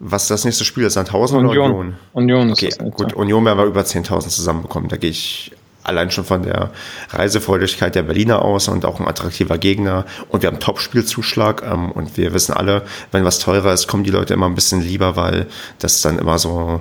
Was 0.00 0.28
das 0.28 0.44
nächste 0.44 0.64
Spiel 0.64 0.84
ist, 0.84 0.94
Sandhausen 0.94 1.38
Union. 1.38 1.56
oder 1.56 1.64
Union? 1.64 1.96
Union 2.12 2.50
ist 2.50 2.62
okay, 2.62 2.74
das 2.76 2.90
gut, 2.90 3.12
Union 3.14 3.44
werden 3.44 3.58
wir 3.58 3.64
über 3.64 3.82
10.000 3.82 4.28
zusammenbekommen, 4.28 4.88
da 4.88 4.96
gehe 4.96 5.10
ich 5.10 5.52
allein 5.84 6.10
schon 6.10 6.24
von 6.24 6.42
der 6.42 6.70
Reisefreudigkeit 7.10 7.94
der 7.94 8.02
Berliner 8.02 8.42
aus 8.42 8.68
und 8.68 8.84
auch 8.84 8.98
ein 8.98 9.06
attraktiver 9.06 9.58
Gegner. 9.58 10.06
Und 10.28 10.42
wir 10.42 10.48
haben 10.48 10.58
Top-Spielzuschlag 10.58 11.62
ähm, 11.62 11.92
und 11.92 12.16
wir 12.16 12.32
wissen 12.32 12.54
alle, 12.54 12.82
wenn 13.12 13.24
was 13.24 13.38
teurer 13.38 13.72
ist, 13.72 13.86
kommen 13.86 14.02
die 14.02 14.10
Leute 14.10 14.34
immer 14.34 14.46
ein 14.46 14.54
bisschen 14.54 14.80
lieber, 14.80 15.14
weil 15.16 15.46
das 15.78 16.00
dann 16.00 16.18
immer 16.18 16.38
so 16.38 16.80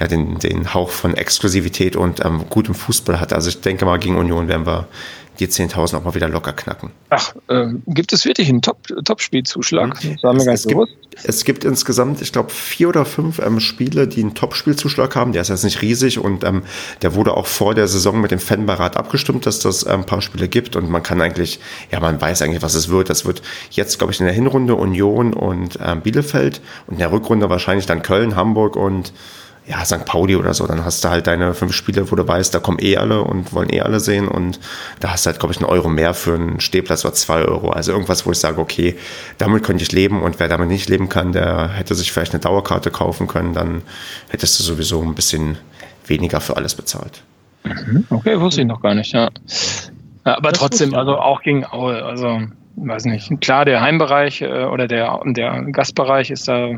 ja, 0.00 0.08
den, 0.08 0.38
den 0.38 0.72
Hauch 0.72 0.90
von 0.90 1.14
Exklusivität 1.14 1.94
und 1.94 2.24
ähm, 2.24 2.44
gutem 2.48 2.74
Fußball 2.74 3.20
hat. 3.20 3.32
Also 3.32 3.50
ich 3.50 3.60
denke 3.60 3.84
mal, 3.84 3.98
gegen 3.98 4.16
Union 4.16 4.48
werden 4.48 4.66
wir 4.66 4.88
die 5.40 5.46
10.000 5.46 5.96
auch 5.96 6.04
mal 6.04 6.14
wieder 6.14 6.28
locker 6.28 6.52
knacken. 6.52 6.90
Ach, 7.08 7.34
äh, 7.48 7.68
gibt 7.86 8.12
es 8.12 8.24
wirklich 8.24 8.48
einen 8.48 8.60
Top-Spielzuschlag? 8.62 9.98
Top 10.20 10.34
mhm. 10.34 10.40
es, 10.40 10.46
es, 10.46 10.66
gibt, 10.66 10.88
es 11.24 11.44
gibt 11.44 11.64
insgesamt, 11.64 12.20
ich 12.20 12.32
glaube, 12.32 12.50
vier 12.50 12.90
oder 12.90 13.04
fünf 13.06 13.38
ähm, 13.38 13.58
Spiele, 13.60 14.06
die 14.06 14.20
einen 14.20 14.34
Top-Spielzuschlag 14.34 15.16
haben. 15.16 15.32
Der 15.32 15.42
ist 15.42 15.48
jetzt 15.48 15.64
nicht 15.64 15.80
riesig 15.80 16.18
und 16.18 16.44
ähm, 16.44 16.62
der 17.02 17.14
wurde 17.14 17.36
auch 17.36 17.46
vor 17.46 17.74
der 17.74 17.88
Saison 17.88 18.20
mit 18.20 18.30
dem 18.30 18.38
Fanbeirat 18.38 18.96
abgestimmt, 18.96 19.46
dass 19.46 19.60
das 19.60 19.84
ähm, 19.84 20.00
ein 20.00 20.06
paar 20.06 20.20
Spiele 20.20 20.48
gibt 20.48 20.76
und 20.76 20.90
man 20.90 21.02
kann 21.02 21.20
eigentlich, 21.20 21.60
ja, 21.90 22.00
man 22.00 22.20
weiß 22.20 22.42
eigentlich, 22.42 22.62
was 22.62 22.74
es 22.74 22.90
wird. 22.90 23.08
Das 23.08 23.24
wird 23.24 23.40
jetzt, 23.70 23.98
glaube 23.98 24.12
ich, 24.12 24.20
in 24.20 24.26
der 24.26 24.34
Hinrunde 24.34 24.74
Union 24.74 25.32
und 25.32 25.78
ähm, 25.82 26.02
Bielefeld 26.02 26.60
und 26.86 26.94
in 26.94 26.98
der 26.98 27.12
Rückrunde 27.12 27.48
wahrscheinlich 27.48 27.86
dann 27.86 28.02
Köln, 28.02 28.36
Hamburg 28.36 28.76
und 28.76 29.12
ja, 29.66 29.84
St. 29.84 30.04
Pauli 30.04 30.36
oder 30.36 30.54
so, 30.54 30.66
dann 30.66 30.84
hast 30.84 31.04
du 31.04 31.10
halt 31.10 31.26
deine 31.26 31.54
fünf 31.54 31.72
Spiele, 31.74 32.10
wo 32.10 32.16
du 32.16 32.26
weißt, 32.26 32.52
da 32.54 32.58
kommen 32.58 32.78
eh 32.80 32.96
alle 32.96 33.22
und 33.22 33.52
wollen 33.52 33.72
eh 33.72 33.80
alle 33.80 34.00
sehen 34.00 34.26
und 34.26 34.58
da 35.00 35.12
hast 35.12 35.26
du 35.26 35.30
halt, 35.30 35.38
glaube 35.38 35.52
ich, 35.52 35.60
einen 35.60 35.68
Euro 35.68 35.88
mehr 35.88 36.14
für 36.14 36.34
einen 36.34 36.60
Stehplatz 36.60 37.04
oder 37.04 37.14
zwei 37.14 37.42
Euro. 37.42 37.70
Also 37.70 37.92
irgendwas, 37.92 38.26
wo 38.26 38.32
ich 38.32 38.38
sage, 38.38 38.60
okay, 38.60 38.96
damit 39.38 39.62
könnte 39.62 39.82
ich 39.82 39.92
leben 39.92 40.22
und 40.22 40.40
wer 40.40 40.48
damit 40.48 40.68
nicht 40.68 40.88
leben 40.88 41.08
kann, 41.08 41.32
der 41.32 41.68
hätte 41.68 41.94
sich 41.94 42.10
vielleicht 42.10 42.32
eine 42.32 42.40
Dauerkarte 42.40 42.90
kaufen 42.90 43.26
können, 43.26 43.54
dann 43.54 43.82
hättest 44.28 44.58
du 44.58 44.64
sowieso 44.64 45.02
ein 45.02 45.14
bisschen 45.14 45.58
weniger 46.06 46.40
für 46.40 46.56
alles 46.56 46.74
bezahlt. 46.74 47.22
Mhm. 47.64 48.06
Okay, 48.10 48.40
wusste 48.40 48.62
ich 48.62 48.66
noch 48.66 48.80
gar 48.80 48.94
nicht, 48.94 49.12
ja. 49.12 49.28
ja 50.24 50.36
aber 50.36 50.50
das 50.50 50.58
trotzdem, 50.58 50.94
also 50.94 51.16
auch 51.18 51.42
gegen 51.42 51.64
Aue, 51.66 52.02
also 52.02 52.40
weiß 52.76 53.04
nicht. 53.06 53.40
Klar, 53.40 53.64
der 53.64 53.80
Heimbereich 53.80 54.42
äh, 54.42 54.64
oder 54.64 54.88
der, 54.88 55.20
der 55.24 55.62
Gastbereich 55.72 56.30
ist 56.30 56.48
da 56.48 56.70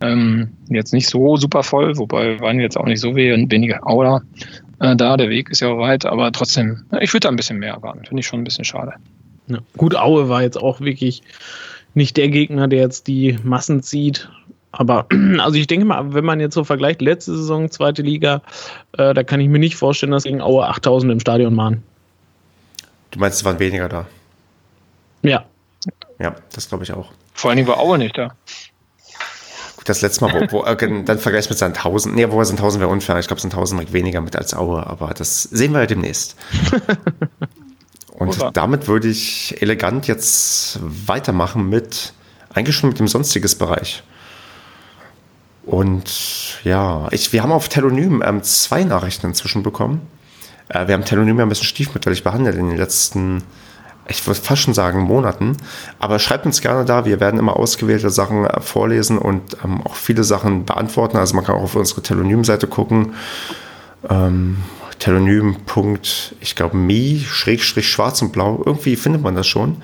ähm, 0.00 0.50
jetzt 0.68 0.92
nicht 0.92 1.08
so 1.08 1.36
super 1.36 1.62
voll, 1.62 1.96
wobei 1.96 2.40
waren 2.40 2.60
jetzt 2.60 2.76
auch 2.76 2.86
nicht 2.86 3.00
so 3.00 3.14
wenige 3.14 3.82
Aula 3.84 4.22
äh, 4.80 4.96
da. 4.96 5.16
Der 5.16 5.28
Weg 5.28 5.50
ist 5.50 5.60
ja 5.60 5.68
auch 5.68 5.78
weit, 5.78 6.06
aber 6.06 6.32
trotzdem, 6.32 6.84
ich 7.00 7.12
würde 7.12 7.24
da 7.24 7.28
ein 7.28 7.36
bisschen 7.36 7.58
mehr 7.58 7.74
erwarten. 7.74 8.04
Finde 8.04 8.20
ich 8.20 8.26
schon 8.26 8.40
ein 8.40 8.44
bisschen 8.44 8.64
schade. 8.64 8.92
Ja. 9.48 9.58
Gut, 9.76 9.96
Aue 9.96 10.28
war 10.28 10.42
jetzt 10.42 10.56
auch 10.56 10.80
wirklich 10.80 11.22
nicht 11.94 12.16
der 12.16 12.28
Gegner, 12.28 12.68
der 12.68 12.80
jetzt 12.80 13.08
die 13.08 13.38
Massen 13.42 13.82
zieht. 13.82 14.30
Aber 14.72 15.06
also 15.38 15.58
ich 15.58 15.66
denke 15.66 15.86
mal, 15.86 16.14
wenn 16.14 16.24
man 16.24 16.40
jetzt 16.40 16.54
so 16.54 16.64
vergleicht, 16.64 17.02
letzte 17.02 17.36
Saison, 17.36 17.70
zweite 17.70 18.02
Liga, 18.02 18.42
äh, 18.96 19.14
da 19.14 19.22
kann 19.24 19.40
ich 19.40 19.48
mir 19.48 19.58
nicht 19.58 19.76
vorstellen, 19.76 20.12
dass 20.12 20.24
gegen 20.24 20.40
Aue 20.40 20.66
8000 20.66 21.12
im 21.12 21.20
Stadion 21.20 21.56
waren. 21.56 21.82
Du 23.10 23.18
meinst, 23.18 23.38
es 23.38 23.44
waren 23.44 23.58
weniger 23.58 23.88
da? 23.88 24.06
Ja. 25.22 25.44
Ja, 26.18 26.34
das 26.52 26.68
glaube 26.68 26.84
ich 26.84 26.92
auch. 26.92 27.12
Vor 27.34 27.50
allen 27.50 27.56
Dingen 27.56 27.68
war 27.68 27.78
Aue 27.78 27.98
nicht 27.98 28.16
da. 28.18 28.34
Gut, 29.76 29.88
das 29.88 30.02
letzte 30.02 30.26
Mal, 30.26 30.48
wo, 30.50 30.58
wo 30.58 30.64
äh, 30.64 31.04
dann 31.04 31.18
vergleich 31.18 31.48
mit 31.48 31.58
Sandhausen. 31.58 32.14
Nee, 32.14 32.30
wo 32.30 32.44
Sandhausen 32.44 32.80
wäre 32.80 32.90
unfair. 32.90 33.18
Ich 33.18 33.28
glaube, 33.28 33.40
Sandhausen 33.40 33.78
mag 33.78 33.92
weniger 33.94 34.20
mit 34.20 34.36
als 34.36 34.54
Aue, 34.54 34.86
aber 34.86 35.14
das 35.14 35.44
sehen 35.44 35.72
wir 35.72 35.80
ja 35.80 35.86
demnächst. 35.86 36.36
Und 38.12 38.36
Oder? 38.36 38.50
damit 38.52 38.86
würde 38.86 39.08
ich 39.08 39.62
elegant 39.62 40.06
jetzt 40.06 40.78
weitermachen 40.82 41.70
mit, 41.70 42.12
eigentlich 42.52 42.76
schon 42.76 42.90
mit 42.90 42.98
dem 42.98 43.08
sonstiges 43.08 43.54
Bereich. 43.54 44.02
Und 45.64 46.58
ja, 46.64 47.08
ich, 47.12 47.32
wir 47.32 47.42
haben 47.42 47.52
auf 47.52 47.70
Telonym 47.70 48.22
ähm, 48.22 48.42
zwei 48.42 48.84
Nachrichten 48.84 49.28
inzwischen 49.28 49.62
bekommen. 49.62 50.06
Äh, 50.68 50.86
wir 50.88 50.94
haben 50.94 51.06
Telonym 51.06 51.38
ja 51.38 51.44
ein 51.44 51.48
bisschen 51.48 51.64
stiefmütterlich 51.64 52.22
behandelt 52.22 52.56
in 52.56 52.68
den 52.68 52.76
letzten 52.76 53.42
ich 54.10 54.26
würde 54.26 54.40
fast 54.40 54.62
schon 54.62 54.74
sagen 54.74 55.00
Monaten. 55.00 55.56
Aber 55.98 56.18
schreibt 56.18 56.44
uns 56.44 56.60
gerne 56.60 56.84
da. 56.84 57.04
Wir 57.04 57.20
werden 57.20 57.38
immer 57.38 57.56
ausgewählte 57.56 58.10
Sachen 58.10 58.44
äh, 58.44 58.60
vorlesen 58.60 59.18
und 59.18 59.56
ähm, 59.64 59.80
auch 59.82 59.94
viele 59.94 60.24
Sachen 60.24 60.64
beantworten. 60.64 61.16
Also 61.16 61.34
man 61.34 61.44
kann 61.44 61.54
auch 61.54 61.62
auf 61.62 61.76
unsere 61.76 62.02
Telonym-Seite 62.02 62.66
gucken. 62.66 63.14
Ähm, 64.08 64.58
Telonym. 64.98 65.56
Ich 66.40 66.56
glaube, 66.56 66.76
me, 66.76 67.20
Schrägstrich, 67.20 67.88
schwarz 67.88 68.20
und 68.20 68.32
blau. 68.32 68.62
Irgendwie 68.66 68.96
findet 68.96 69.22
man 69.22 69.34
das 69.34 69.46
schon. 69.46 69.82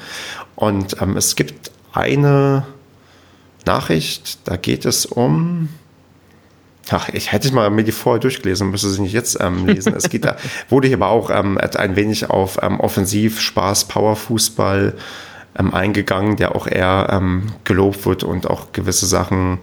Und 0.57 1.01
ähm, 1.01 1.17
es 1.17 1.37
gibt 1.37 1.71
eine 1.93 2.67
Nachricht, 3.65 4.39
da 4.45 4.57
geht 4.57 4.85
es 4.85 5.07
um 5.07 5.69
Ach, 6.91 7.09
ich 7.09 7.33
hätte 7.33 7.53
mal 7.53 7.69
mir 7.71 7.83
die 7.83 7.93
vorher 7.93 8.21
durchgelesen, 8.21 8.71
müsste 8.71 8.89
sie 8.91 9.03
nicht 9.03 9.13
jetzt 9.13 9.39
ähm, 9.41 9.67
lesen. 9.67 9.95
Es 9.95 10.09
geht 10.09 10.25
da, 10.25 10.37
wurde 10.69 10.87
hier 10.87 10.97
aber 10.97 11.09
auch 11.09 11.31
ähm, 11.31 11.59
ein 11.59 11.97
wenig 11.97 12.31
auf 12.31 12.59
ähm, 12.63 12.79
Offensiv, 12.79 13.41
Spaß, 13.41 13.89
Powerfußball 13.89 14.95
ähm, 15.59 15.75
eingegangen, 15.75 16.37
der 16.37 16.55
auch 16.55 16.67
eher 16.67 17.09
ähm, 17.11 17.53
gelobt 17.65 18.07
wird 18.07 18.23
und 18.23 18.49
auch 18.49 18.73
gewisse 18.73 19.07
Sachen 19.07 19.59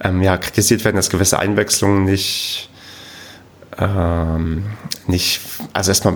ähm, 0.00 0.22
ja, 0.22 0.38
kritisiert 0.38 0.84
werden, 0.84 0.96
dass 0.96 1.10
gewisse 1.10 1.38
Einwechslungen 1.38 2.04
nicht, 2.04 2.70
ähm, 3.78 4.64
nicht, 5.06 5.40
also 5.74 5.90
erstmal 5.90 6.14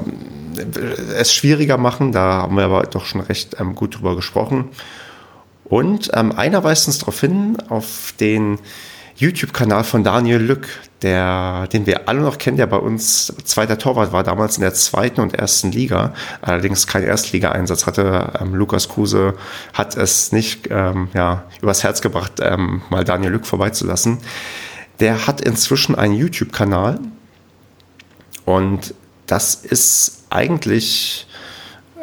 es 1.17 1.35
schwieriger 1.35 1.77
machen. 1.77 2.13
Da 2.13 2.43
haben 2.43 2.57
wir 2.57 2.65
aber 2.65 2.83
doch 2.85 3.05
schon 3.05 3.21
recht 3.21 3.57
ähm, 3.61 3.75
gut 3.75 3.97
drüber 3.97 4.17
gesprochen. 4.17 4.71
Und 5.65 6.11
ähm, 6.15 6.33
einer 6.33 6.65
weist 6.65 6.89
uns 6.89 6.99
darauf 6.99 7.21
hin, 7.21 7.57
auf 7.69 8.13
den 8.19 8.59
YouTube-Kanal 9.21 9.85
von 9.85 10.03
Daniel 10.03 10.41
Lück, 10.41 10.67
der, 11.03 11.69
den 11.73 11.85
wir 11.85 12.09
alle 12.09 12.21
noch 12.21 12.39
kennen, 12.39 12.57
der 12.57 12.67
bei 12.67 12.79
uns 12.79 13.27
zweiter 13.45 13.77
Torwart 13.77 14.13
war, 14.13 14.25
damals 14.25 14.57
in 14.57 14.63
der 14.63 14.73
zweiten 14.73 15.21
und 15.21 15.35
ersten 15.35 15.71
Liga, 15.71 16.15
allerdings 16.41 16.87
kein 16.87 17.03
Erstligaeinsatz 17.03 17.87
hatte. 17.87 18.33
Ähm, 18.41 18.55
Lukas 18.55 18.89
Kruse 18.89 19.35
hat 19.75 19.95
es 19.95 20.33
nicht 20.33 20.69
ähm, 20.71 21.09
ja, 21.13 21.45
übers 21.61 21.85
Herz 21.85 22.01
gebracht, 22.01 22.33
ähm, 22.41 22.81
mal 22.89 23.05
Daniel 23.05 23.33
Lück 23.33 23.47
vorbeizulassen. 23.47 24.19
Der 25.01 25.27
hat 25.27 25.43
inzwischen 25.43 25.95
einen 25.95 26.15
YouTube-Kanal 26.15 26.99
und 28.47 28.95
das 29.27 29.55
ist 29.55 30.25
eigentlich, 30.31 31.27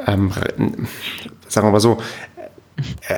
ähm, 0.05 0.31
sagen 1.47 1.67
wir 1.67 1.71
mal 1.71 1.79
so, 1.79 1.99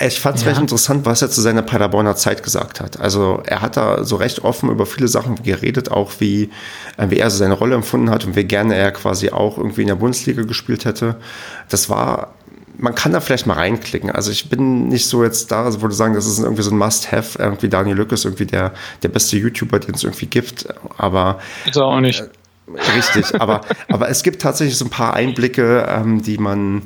ich 0.02 0.20
fand 0.20 0.38
es 0.38 0.44
ja. 0.44 0.50
recht 0.50 0.62
interessant, 0.62 1.06
was 1.06 1.22
er 1.22 1.30
zu 1.30 1.42
seiner 1.42 1.62
Paderborner 1.62 2.16
Zeit 2.16 2.44
gesagt 2.44 2.80
hat. 2.80 3.00
Also 3.00 3.42
er 3.46 3.62
hat 3.62 3.76
da 3.76 4.06
so 4.06 4.16
recht 4.16 4.44
offen 4.44 4.70
über 4.70 4.86
viele 4.86 5.08
Sachen 5.08 5.44
geredet, 5.44 5.92
auch 5.92 6.14
wie, 6.20 6.50
äh, 6.98 7.10
wie 7.10 7.20
er 7.20 7.30
so 7.30 7.38
seine 7.38 7.56
Rolle 7.56 7.76
empfunden 7.76 8.10
hat 8.10 8.26
und 8.26 8.36
wie 8.36 8.46
gerne 8.46 8.76
er 8.76 8.92
quasi 8.92 9.32
auch 9.32 9.58
irgendwie 9.58 9.82
in 9.82 9.88
der 9.88 9.96
Bundesliga 9.96 10.44
gespielt 10.44 10.86
hätte. 10.86 11.18
Das 11.68 11.90
war, 11.90 12.36
man 12.78 12.96
kann 12.96 13.12
da 13.12 13.20
vielleicht 13.20 13.48
mal 13.48 13.56
reinklicken. 13.56 14.10
Also 14.10 14.32
ich 14.32 14.50
bin 14.50 14.88
nicht 14.88 15.08
so 15.08 15.24
jetzt 15.24 15.52
da, 15.52 15.66
also 15.66 15.82
würde 15.82 15.96
sagen, 15.96 16.14
das 16.14 16.26
ist 16.26 16.40
irgendwie 16.40 16.64
so 16.64 16.72
ein 16.72 16.78
Must-Have. 16.78 17.38
Irgendwie 17.40 17.68
Daniel 17.68 17.98
Lück 17.98 18.14
ist 18.14 18.24
irgendwie 18.24 18.46
der, 18.46 18.74
der 19.04 19.10
beste 19.10 19.36
YouTuber, 19.38 19.80
den 19.80 19.96
es 19.96 20.04
irgendwie 20.04 20.28
gibt. 20.28 20.68
Aber. 20.98 21.40
Ist 21.66 21.76
er 21.76 21.86
auch 21.86 22.00
nicht. 22.00 22.22
Äh, 22.22 22.92
richtig, 22.96 23.40
aber, 23.42 23.62
aber 23.90 24.10
es 24.10 24.24
gibt 24.24 24.42
tatsächlich 24.42 24.78
so 24.78 24.86
ein 24.86 24.92
paar 24.92 25.16
Einblicke, 25.16 25.86
ähm, 25.90 26.22
die 26.22 26.38
man 26.38 26.84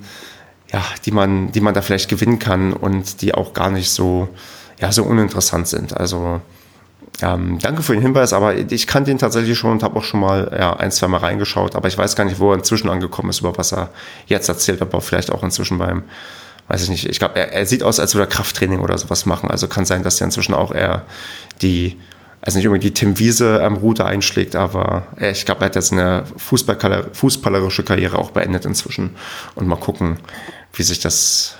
ja, 0.74 0.84
die 1.06 1.12
man, 1.12 1.52
die 1.52 1.62
man 1.62 1.74
da 1.74 1.82
vielleicht 1.82 2.10
gewinnen 2.10 2.40
kann 2.40 2.74
und 2.74 3.22
die 3.22 3.34
auch 3.34 3.54
gar 3.54 3.70
nicht 3.70 3.92
so, 3.92 4.28
ja, 4.82 4.92
so 4.92 5.04
uninteressant 5.04 5.68
sind. 5.68 5.96
Also 5.96 6.42
ähm, 7.22 7.60
danke 7.60 7.84
für 7.84 7.94
den 7.94 8.02
Hinweis, 8.02 8.34
aber 8.34 8.56
ich 8.56 8.88
kannte 8.88 9.12
ihn 9.12 9.20
tatsächlich 9.20 9.58
schon 9.58 9.72
und 9.72 9.84
habe 9.84 10.00
auch 10.00 10.04
schon 10.04 10.20
mal 10.20 10.52
ja, 10.58 10.76
ein, 10.76 10.92
zwei 10.92 11.08
Mal 11.08 11.20
reingeschaut, 11.20 11.76
aber 11.76 11.88
ich 11.88 11.98
weiß 11.98 12.16
gar 12.16 12.26
nicht, 12.26 12.40
wo 12.40 12.52
er 12.52 12.58
inzwischen 12.58 12.90
angekommen 12.90 13.30
ist, 13.30 13.42
über 13.42 13.56
was 13.56 13.72
er 13.72 13.92
jetzt 14.26 14.50
erzählt, 14.50 14.82
aber 14.82 15.00
vielleicht 15.00 15.32
auch 15.32 15.44
inzwischen 15.44 15.78
beim, 15.78 16.04
weiß 16.70 16.82
ich 16.84 16.90
nicht, 16.90 17.08
ich 17.08 17.20
glaube, 17.20 17.36
er, 17.38 17.54
er, 17.54 17.68
sieht 17.68 17.84
aus, 17.84 18.00
als 18.00 18.16
würde 18.16 18.26
er 18.26 18.32
Krafttraining 18.32 18.80
oder 18.80 18.98
sowas 18.98 19.28
machen, 19.28 19.52
also 19.52 19.68
kann 19.68 19.86
sein, 19.86 20.02
dass 20.02 20.20
er 20.20 20.26
inzwischen 20.26 20.56
auch 20.56 20.74
eher 20.74 21.04
die 21.62 21.98
also 22.46 22.58
nicht 22.58 22.68
unbedingt 22.68 22.98
die 22.98 23.00
Tim 23.00 23.20
Wiese 23.20 23.64
am 23.64 23.78
Route 23.78 24.04
einschlägt, 24.04 24.58
aber 24.58 25.08
ich 25.18 25.46
glaube, 25.46 25.62
er 25.62 25.68
hat 25.68 25.76
jetzt 25.76 25.94
eine 25.94 26.26
fußballerische 26.36 27.84
Karriere 27.84 28.18
auch 28.18 28.32
beendet 28.32 28.66
inzwischen. 28.66 29.12
Und 29.56 29.66
mal 29.66 29.78
gucken, 29.78 30.18
wie 30.74 30.84
sich 30.84 31.00
das 31.00 31.56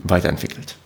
weiterentwickelt. 0.00 0.76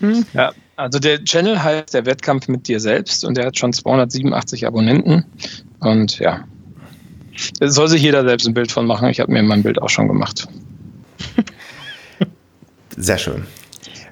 Hm. 0.00 0.24
Ja, 0.32 0.52
also 0.76 0.98
der 0.98 1.24
Channel 1.24 1.62
heißt 1.62 1.94
der 1.94 2.06
Wettkampf 2.06 2.48
mit 2.48 2.68
dir 2.68 2.80
selbst 2.80 3.24
und 3.24 3.36
der 3.36 3.46
hat 3.46 3.58
schon 3.58 3.72
287 3.72 4.66
Abonnenten. 4.66 5.24
Und 5.80 6.18
ja, 6.18 6.44
da 7.60 7.68
soll 7.68 7.88
sich 7.88 8.02
jeder 8.02 8.24
selbst 8.24 8.46
ein 8.46 8.54
Bild 8.54 8.70
von 8.70 8.86
machen. 8.86 9.08
Ich 9.08 9.20
habe 9.20 9.32
mir 9.32 9.42
mein 9.42 9.62
Bild 9.62 9.80
auch 9.80 9.88
schon 9.88 10.08
gemacht. 10.08 10.46
Sehr 12.96 13.18
schön. 13.18 13.46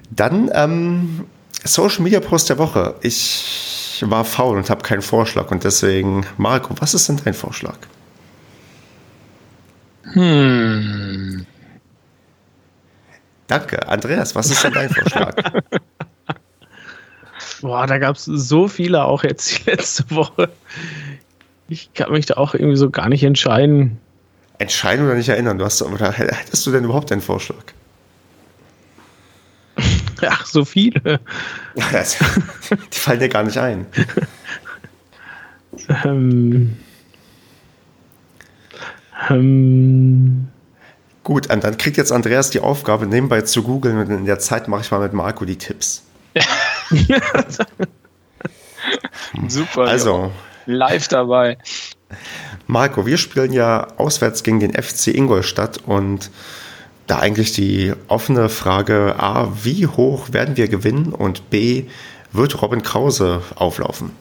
Dann 0.09 0.49
ähm, 0.53 1.25
Social 1.63 2.01
Media 2.03 2.19
Post 2.19 2.49
der 2.49 2.57
Woche. 2.57 2.95
Ich 3.01 4.03
war 4.05 4.23
faul 4.25 4.57
und 4.57 4.69
habe 4.69 4.83
keinen 4.83 5.01
Vorschlag 5.01 5.51
und 5.51 5.63
deswegen, 5.63 6.25
Marco, 6.37 6.75
was 6.79 6.93
ist 6.93 7.09
denn 7.09 7.19
dein 7.23 7.33
Vorschlag? 7.33 7.77
Hm. 10.13 11.45
Danke. 13.47 13.87
Andreas, 13.87 14.35
was 14.35 14.51
ist 14.51 14.63
denn 14.63 14.73
dein 14.73 14.89
Vorschlag? 14.89 15.35
Boah, 17.61 17.87
da 17.87 17.97
gab 17.97 18.17
es 18.17 18.25
so 18.25 18.67
viele 18.67 19.03
auch 19.05 19.23
jetzt 19.23 19.65
die 19.65 19.69
letzte 19.71 20.03
Woche. 20.11 20.49
Ich 21.69 21.93
kann 21.93 22.11
mich 22.11 22.25
da 22.25 22.35
auch 22.35 22.53
irgendwie 22.53 22.77
so 22.77 22.89
gar 22.89 23.09
nicht 23.09 23.23
entscheiden. 23.23 23.97
Entscheiden 24.59 25.05
oder 25.05 25.15
nicht 25.15 25.29
erinnern? 25.29 25.57
Du 25.57 25.65
hast, 25.65 25.81
oder 25.81 26.11
hättest 26.11 26.65
du 26.65 26.71
denn 26.71 26.83
überhaupt 26.83 27.11
einen 27.11 27.21
Vorschlag? 27.21 27.63
Ach, 30.21 30.45
so 30.45 30.65
viele. 30.65 31.19
Die 31.75 32.99
fallen 32.99 33.19
dir 33.19 33.29
gar 33.29 33.43
nicht 33.43 33.57
ein. 33.57 33.85
ähm, 36.03 36.77
ähm, 39.29 40.47
Gut, 41.27 41.51
und 41.51 41.61
dann 41.61 41.75
kriegt 41.75 41.97
jetzt 41.97 42.13
Andreas 42.13 42.51
die 42.51 42.61
Aufgabe, 42.61 43.05
nebenbei 43.05 43.41
zu 43.41 43.61
googeln 43.61 43.97
und 43.97 44.09
in 44.09 44.23
der 44.23 44.39
Zeit 44.39 44.69
mache 44.69 44.83
ich 44.83 44.91
mal 44.91 45.01
mit 45.01 45.11
Marco 45.11 45.43
die 45.43 45.57
Tipps. 45.57 46.03
Super. 49.49 49.81
Also. 49.81 50.31
Live 50.67 51.09
dabei. 51.09 51.57
Marco, 52.65 53.05
wir 53.05 53.17
spielen 53.17 53.51
ja 53.51 53.87
auswärts 53.97 54.41
gegen 54.43 54.61
den 54.61 54.71
FC 54.71 55.07
Ingolstadt 55.07 55.79
und 55.85 56.31
da 57.07 57.19
eigentlich 57.19 57.51
die 57.51 57.91
offene 58.07 58.47
Frage 58.47 59.15
A, 59.19 59.51
wie 59.61 59.85
hoch 59.85 60.31
werden 60.31 60.55
wir 60.55 60.69
gewinnen 60.69 61.11
und 61.11 61.49
B, 61.49 61.87
wird 62.31 62.61
Robin 62.61 62.83
Krause 62.83 63.41
auflaufen? 63.55 64.11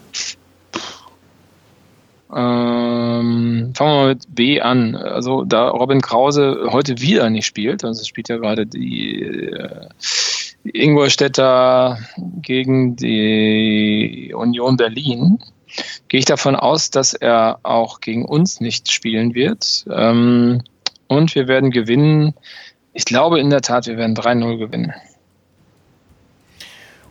Ähm, 2.37 3.73
fangen 3.75 3.91
wir 3.91 3.95
mal 3.95 4.09
mit 4.09 4.35
B 4.35 4.61
an. 4.61 4.95
Also 4.95 5.45
da 5.45 5.69
Robin 5.69 6.03
Krause 6.03 6.69
heute 6.71 7.01
wieder 7.01 7.31
nicht 7.31 7.47
spielt, 7.47 7.85
also 7.85 8.01
es 8.01 8.09
spielt 8.09 8.29
ja 8.29 8.37
gerade 8.37 8.67
die 8.67 9.23
äh, 9.23 9.89
Ingolstädter 10.65 11.99
gegen 12.43 12.97
die 12.97 14.35
Union 14.37 14.77
Berlin, 14.77 15.39
gehe 16.09 16.21
ich 16.21 16.27
davon 16.27 16.57
aus, 16.57 16.91
dass 16.91 17.15
er 17.15 17.61
auch 17.63 18.01
gegen 18.01 18.27
uns 18.27 18.61
nicht 18.61 18.93
spielen 18.93 19.35
wird. 19.35 19.87
Ähm, 19.91 20.63
und 21.09 21.35
wir 21.35 21.49
werden 21.49 21.71
gewinnen 21.71 22.35
ich 22.97 23.05
glaube 23.05 23.39
in 23.39 23.51
der 23.51 23.61
Tat, 23.61 23.87
wir 23.87 23.99
werden 23.99 24.17
3-0 24.17 24.57
gewinnen. 24.57 24.95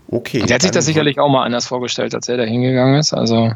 Okay. 0.09 0.41
Der 0.41 0.55
hat 0.55 0.63
sich 0.63 0.71
das 0.71 0.87
sicherlich 0.87 1.19
auch 1.19 1.29
mal 1.29 1.45
anders 1.45 1.67
vorgestellt, 1.67 2.15
als 2.15 2.27
er 2.27 2.37
da 2.37 2.43
hingegangen 2.43 2.95
ist. 2.95 3.13
Also. 3.13 3.51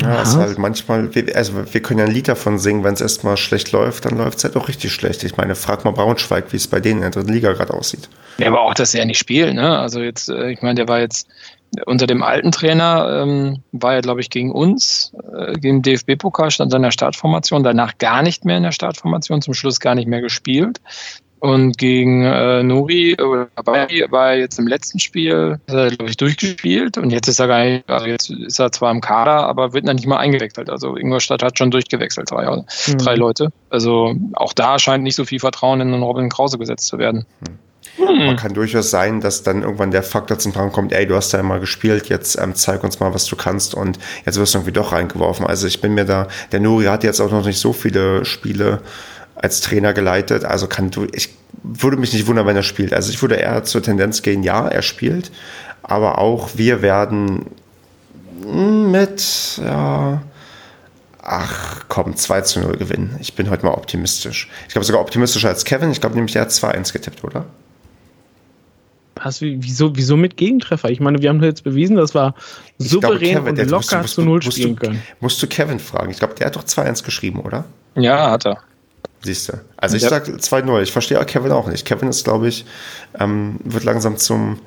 Ja, 0.00 0.22
ist 0.22 0.36
halt 0.36 0.58
manchmal, 0.58 1.10
also 1.34 1.72
wir 1.72 1.82
können 1.82 2.00
ja 2.00 2.06
ein 2.06 2.10
Lied 2.10 2.28
davon 2.28 2.58
singen, 2.58 2.82
wenn 2.82 2.94
es 2.94 3.00
erstmal 3.00 3.36
schlecht 3.36 3.70
läuft, 3.72 4.04
dann 4.04 4.18
läuft 4.18 4.38
es 4.38 4.44
halt 4.44 4.56
auch 4.56 4.68
richtig 4.68 4.92
schlecht. 4.92 5.22
Ich 5.22 5.36
meine, 5.36 5.54
frag 5.54 5.84
mal 5.84 5.92
Braunschweig, 5.92 6.52
wie 6.52 6.56
es 6.56 6.66
bei 6.66 6.80
denen 6.80 6.96
in 6.96 7.02
der 7.02 7.10
dritten 7.10 7.32
Liga 7.32 7.52
gerade 7.52 7.72
aussieht. 7.72 8.08
Ja, 8.38 8.48
aber 8.48 8.62
auch, 8.62 8.74
dass 8.74 8.94
er 8.94 9.04
nicht 9.04 9.18
spielt, 9.18 9.54
ne? 9.54 9.78
Also 9.78 10.00
jetzt, 10.00 10.28
äh, 10.28 10.50
ich 10.50 10.60
meine, 10.60 10.74
der 10.74 10.88
war 10.88 11.00
jetzt 11.00 11.28
unter 11.84 12.06
dem 12.06 12.22
alten 12.22 12.52
Trainer 12.52 13.22
ähm, 13.22 13.62
war 13.72 13.94
er, 13.94 14.02
glaube 14.02 14.20
ich, 14.20 14.30
gegen 14.30 14.52
uns, 14.52 15.12
äh, 15.36 15.54
gegen 15.54 15.82
DFB-Pokal, 15.82 16.50
stand 16.50 16.72
in 16.72 16.82
der 16.82 16.90
Startformation, 16.90 17.62
danach 17.62 17.98
gar 17.98 18.22
nicht 18.22 18.44
mehr 18.44 18.56
in 18.56 18.62
der 18.62 18.72
Startformation, 18.72 19.42
zum 19.42 19.54
Schluss 19.54 19.80
gar 19.80 19.94
nicht 19.94 20.08
mehr 20.08 20.20
gespielt. 20.20 20.80
Und 21.38 21.76
gegen 21.76 22.24
äh, 22.24 22.62
Nuri 22.62 23.12
äh, 23.12 23.46
war 23.56 24.30
er 24.30 24.38
jetzt 24.38 24.58
im 24.58 24.66
letzten 24.66 24.98
Spiel, 24.98 25.60
glaube 25.66 26.06
ich, 26.06 26.16
durchgespielt. 26.16 26.96
Und 26.98 27.10
jetzt 27.10 27.28
ist 27.28 27.38
er 27.38 27.46
gar 27.46 27.64
nicht, 27.64 27.88
also 27.88 28.06
jetzt 28.06 28.30
ist 28.30 28.58
er 28.58 28.72
zwar 28.72 28.90
im 28.90 29.00
Kader, 29.00 29.46
aber 29.46 29.72
wird 29.72 29.84
noch 29.84 29.92
nicht 29.92 30.06
mal 30.06 30.18
eingewechselt. 30.18 30.70
Also 30.70 30.96
Ingolstadt 30.96 31.42
hat 31.42 31.58
schon 31.58 31.70
durchgewechselt, 31.70 32.30
drei, 32.30 32.50
mhm. 32.50 32.98
drei 32.98 33.14
Leute. 33.14 33.52
Also 33.70 34.14
auch 34.34 34.52
da 34.52 34.78
scheint 34.78 35.04
nicht 35.04 35.16
so 35.16 35.24
viel 35.24 35.40
Vertrauen 35.40 35.80
in 35.80 35.92
den 35.92 36.02
Robin 36.02 36.28
Krause 36.28 36.58
gesetzt 36.58 36.86
zu 36.86 36.98
werden. 36.98 37.26
Mhm. 37.40 37.58
Hm. 37.96 38.26
Man 38.26 38.36
kann 38.36 38.52
durchaus 38.52 38.90
sein, 38.90 39.20
dass 39.20 39.42
dann 39.42 39.62
irgendwann 39.62 39.90
der 39.90 40.02
Faktor 40.02 40.38
zum 40.38 40.52
Tragen 40.52 40.72
kommt, 40.72 40.92
ey, 40.92 41.06
du 41.06 41.14
hast 41.14 41.32
da 41.32 41.40
immer 41.40 41.58
gespielt, 41.58 42.08
jetzt 42.08 42.38
ähm, 42.38 42.54
zeig 42.54 42.84
uns 42.84 43.00
mal, 43.00 43.14
was 43.14 43.24
du 43.24 43.36
kannst 43.36 43.74
und 43.74 43.98
jetzt 44.24 44.38
wirst 44.38 44.54
du 44.54 44.58
irgendwie 44.58 44.72
doch 44.72 44.92
reingeworfen. 44.92 45.46
Also 45.46 45.66
ich 45.66 45.80
bin 45.80 45.94
mir 45.94 46.04
da, 46.04 46.28
der 46.52 46.60
Nuri 46.60 46.86
hat 46.86 47.04
jetzt 47.04 47.20
auch 47.20 47.30
noch 47.30 47.46
nicht 47.46 47.58
so 47.58 47.72
viele 47.72 48.24
Spiele 48.24 48.80
als 49.36 49.60
Trainer 49.60 49.92
geleitet, 49.92 50.44
also 50.44 50.66
kann 50.66 50.90
du, 50.90 51.06
ich 51.12 51.34
würde 51.62 51.96
mich 51.96 52.12
nicht 52.12 52.26
wundern, 52.26 52.46
wenn 52.46 52.56
er 52.56 52.62
spielt. 52.62 52.92
Also 52.92 53.10
ich 53.10 53.20
würde 53.22 53.36
eher 53.36 53.64
zur 53.64 53.82
Tendenz 53.82 54.22
gehen, 54.22 54.42
ja, 54.42 54.66
er 54.66 54.82
spielt, 54.82 55.30
aber 55.82 56.18
auch 56.18 56.50
wir 56.54 56.82
werden 56.82 57.46
mit, 58.44 59.60
ja, 59.62 60.22
ach 61.22 61.84
komm, 61.88 62.16
2 62.16 62.40
zu 62.42 62.60
0 62.60 62.76
gewinnen. 62.76 63.16
Ich 63.20 63.34
bin 63.34 63.50
heute 63.50 63.66
mal 63.66 63.72
optimistisch. 63.72 64.48
Ich 64.66 64.72
glaube 64.72 64.84
sogar 64.84 65.00
optimistischer 65.00 65.48
als 65.48 65.64
Kevin. 65.64 65.90
Ich 65.90 66.00
glaube 66.00 66.14
nämlich, 66.14 66.32
der 66.32 66.42
hat 66.42 66.50
2-1 66.50 66.92
getippt, 66.92 67.24
oder? 67.24 67.46
Was, 69.16 69.40
wieso, 69.40 69.96
wieso 69.96 70.16
mit 70.16 70.36
Gegentreffer? 70.36 70.90
Ich 70.90 71.00
meine, 71.00 71.20
wir 71.20 71.30
haben 71.30 71.42
jetzt 71.42 71.64
bewiesen, 71.64 71.96
dass 71.96 72.14
wir 72.14 72.34
souverän 72.78 73.18
glaube, 73.18 73.54
Kevin, 73.54 73.60
und 73.60 73.70
locker 73.70 74.02
musst, 74.02 74.14
zu 74.14 74.22
Null 74.22 74.42
spielen 74.42 74.76
du, 74.76 74.86
können. 74.86 75.02
Musst 75.20 75.42
du 75.42 75.46
Kevin 75.46 75.80
fragen. 75.80 76.10
Ich 76.10 76.18
glaube, 76.18 76.34
der 76.34 76.48
hat 76.48 76.56
doch 76.56 76.64
2-1 76.64 77.04
geschrieben, 77.04 77.40
oder? 77.40 77.64
Ja, 77.94 78.30
hat 78.30 78.44
er. 78.44 78.58
Siehst 79.26 79.48
du. 79.48 79.54
Also 79.76 79.96
ich 79.96 80.04
ja. 80.04 80.08
sage 80.08 80.30
2-0. 80.30 80.82
Ich 80.82 80.92
verstehe 80.92 81.18
Kevin 81.24 81.50
auch 81.50 81.66
nicht. 81.66 81.84
Kevin 81.84 82.08
ist, 82.08 82.22
glaube 82.22 82.46
ich, 82.46 82.64
ähm, 83.18 83.58
wird 83.64 83.82
langsam 83.82 84.18
zum, 84.18 84.60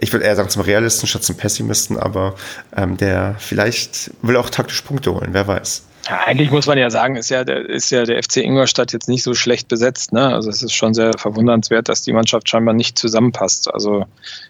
ich 0.00 0.12
würde 0.12 0.24
eher 0.24 0.34
sagen 0.34 0.48
zum 0.48 0.62
Realisten 0.62 1.06
statt 1.06 1.22
zum 1.22 1.36
Pessimisten, 1.36 1.96
aber 1.96 2.34
ähm, 2.76 2.96
der 2.96 3.36
vielleicht 3.38 4.10
will 4.22 4.36
auch 4.36 4.50
taktisch 4.50 4.82
Punkte 4.82 5.14
holen, 5.14 5.28
wer 5.30 5.46
weiß. 5.46 5.84
Ja, 6.08 6.18
eigentlich 6.26 6.50
muss 6.50 6.66
man 6.66 6.78
ja 6.78 6.90
sagen, 6.90 7.14
ist 7.14 7.28
ja, 7.28 7.44
der, 7.44 7.68
ist 7.68 7.90
ja 7.90 8.02
der 8.02 8.20
FC 8.20 8.38
Ingolstadt 8.38 8.92
jetzt 8.92 9.08
nicht 9.08 9.22
so 9.22 9.34
schlecht 9.34 9.68
besetzt. 9.68 10.12
Ne? 10.12 10.34
Also 10.34 10.50
es 10.50 10.64
ist 10.64 10.72
schon 10.72 10.92
sehr 10.92 11.12
verwundernswert, 11.16 11.88
dass 11.88 12.02
die 12.02 12.12
Mannschaft 12.12 12.48
scheinbar 12.48 12.74
nicht 12.74 12.98
zusammenpasst. 12.98 13.72
Also 13.72 14.04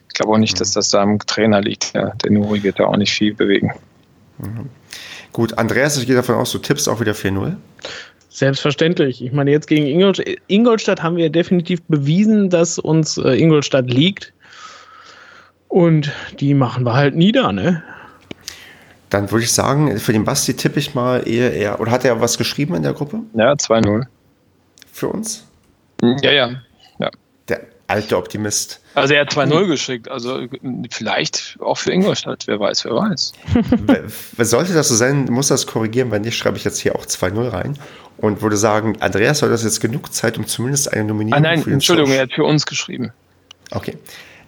ich 0.08 0.14
glaube 0.14 0.32
auch 0.32 0.38
nicht, 0.38 0.58
dass 0.62 0.72
das 0.72 0.88
da 0.88 1.02
am 1.02 1.18
Trainer 1.18 1.60
liegt. 1.60 1.92
Ja, 1.94 2.14
der 2.24 2.30
Nuri 2.30 2.62
wird 2.62 2.78
da 2.78 2.84
auch 2.84 2.96
nicht 2.96 3.12
viel 3.12 3.34
bewegen. 3.34 3.74
Mhm. 4.38 4.70
Gut, 5.34 5.58
Andreas, 5.58 5.98
ich 5.98 6.06
gehe 6.06 6.16
davon 6.16 6.36
aus, 6.36 6.52
du 6.52 6.58
tippst 6.58 6.88
auch 6.88 7.00
wieder 7.00 7.12
4-0. 7.12 7.56
Selbstverständlich. 8.36 9.24
Ich 9.24 9.32
meine, 9.32 9.50
jetzt 9.50 9.66
gegen 9.66 9.86
Ingolstadt, 9.86 10.26
Ingolstadt 10.46 11.02
haben 11.02 11.16
wir 11.16 11.30
definitiv 11.30 11.82
bewiesen, 11.84 12.50
dass 12.50 12.78
uns 12.78 13.16
äh, 13.16 13.30
Ingolstadt 13.30 13.90
liegt. 13.90 14.34
Und 15.68 16.12
die 16.38 16.52
machen 16.52 16.84
wir 16.84 16.92
halt 16.92 17.16
nieder, 17.16 17.50
ne? 17.52 17.82
Dann 19.08 19.30
würde 19.30 19.44
ich 19.44 19.52
sagen, 19.52 19.96
für 19.96 20.12
den 20.12 20.24
Basti 20.24 20.52
tippe 20.52 20.78
ich 20.78 20.94
mal 20.94 21.26
eher, 21.26 21.54
eher. 21.54 21.80
Oder 21.80 21.90
hat 21.90 22.04
er 22.04 22.20
was 22.20 22.36
geschrieben 22.36 22.74
in 22.74 22.82
der 22.82 22.92
Gruppe? 22.92 23.20
Ja, 23.32 23.52
2-0. 23.52 24.04
Für 24.92 25.08
uns? 25.08 25.46
Ja, 26.02 26.30
ja. 26.30 26.50
Ja. 27.88 27.94
Der 27.94 27.96
alte 27.96 28.16
Optimist. 28.16 28.80
Also 28.94 29.14
er 29.14 29.22
hat 29.22 29.32
2-0 29.32 29.66
geschickt. 29.66 30.10
Also 30.10 30.46
vielleicht 30.90 31.56
auch 31.60 31.78
für 31.78 31.92
Ingolstadt. 31.92 32.44
Wer 32.46 32.58
weiß, 32.58 32.84
wer 32.84 32.94
weiß. 32.94 33.32
Sollte 34.50 34.72
das 34.72 34.88
so 34.88 34.94
sein, 34.94 35.24
muss 35.26 35.48
das 35.48 35.66
korrigieren. 35.66 36.10
Wenn 36.10 36.22
nicht, 36.22 36.36
schreibe 36.36 36.56
ich 36.56 36.64
jetzt 36.64 36.78
hier 36.78 36.96
auch 36.96 37.06
2-0 37.06 37.52
rein. 37.52 37.78
Und 38.18 38.40
würde 38.40 38.56
sagen, 38.56 38.96
Andreas, 39.00 39.40
soll 39.40 39.50
das 39.50 39.62
jetzt 39.62 39.80
genug 39.80 40.12
Zeit, 40.12 40.38
um 40.38 40.46
zumindest 40.46 40.92
eine 40.92 41.04
Nominierung 41.04 41.44
ah, 41.44 41.48
nein, 41.48 41.62
für 41.62 41.70
Entschuldigung, 41.70 42.12
er 42.12 42.22
hat 42.22 42.32
für 42.32 42.44
uns 42.44 42.64
geschrieben. 42.64 43.12
Okay. 43.70 43.98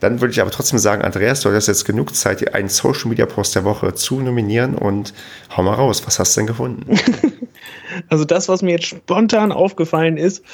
Dann 0.00 0.20
würde 0.20 0.32
ich 0.32 0.40
aber 0.40 0.50
trotzdem 0.50 0.78
sagen, 0.78 1.02
Andreas, 1.02 1.40
du 1.40 1.52
hast 1.52 1.66
jetzt 1.66 1.84
genug 1.84 2.14
Zeit, 2.14 2.54
einen 2.54 2.68
Social 2.68 3.08
Media 3.08 3.26
Post 3.26 3.56
der 3.56 3.64
Woche 3.64 3.94
zu 3.94 4.20
nominieren 4.20 4.74
und 4.74 5.12
hau 5.56 5.62
mal 5.62 5.74
raus. 5.74 6.02
Was 6.06 6.18
hast 6.18 6.36
du 6.36 6.40
denn 6.40 6.46
gefunden? 6.46 6.98
also 8.08 8.24
das, 8.24 8.48
was 8.48 8.62
mir 8.62 8.72
jetzt 8.72 8.86
spontan 8.86 9.50
aufgefallen 9.50 10.16
ist, 10.16 10.44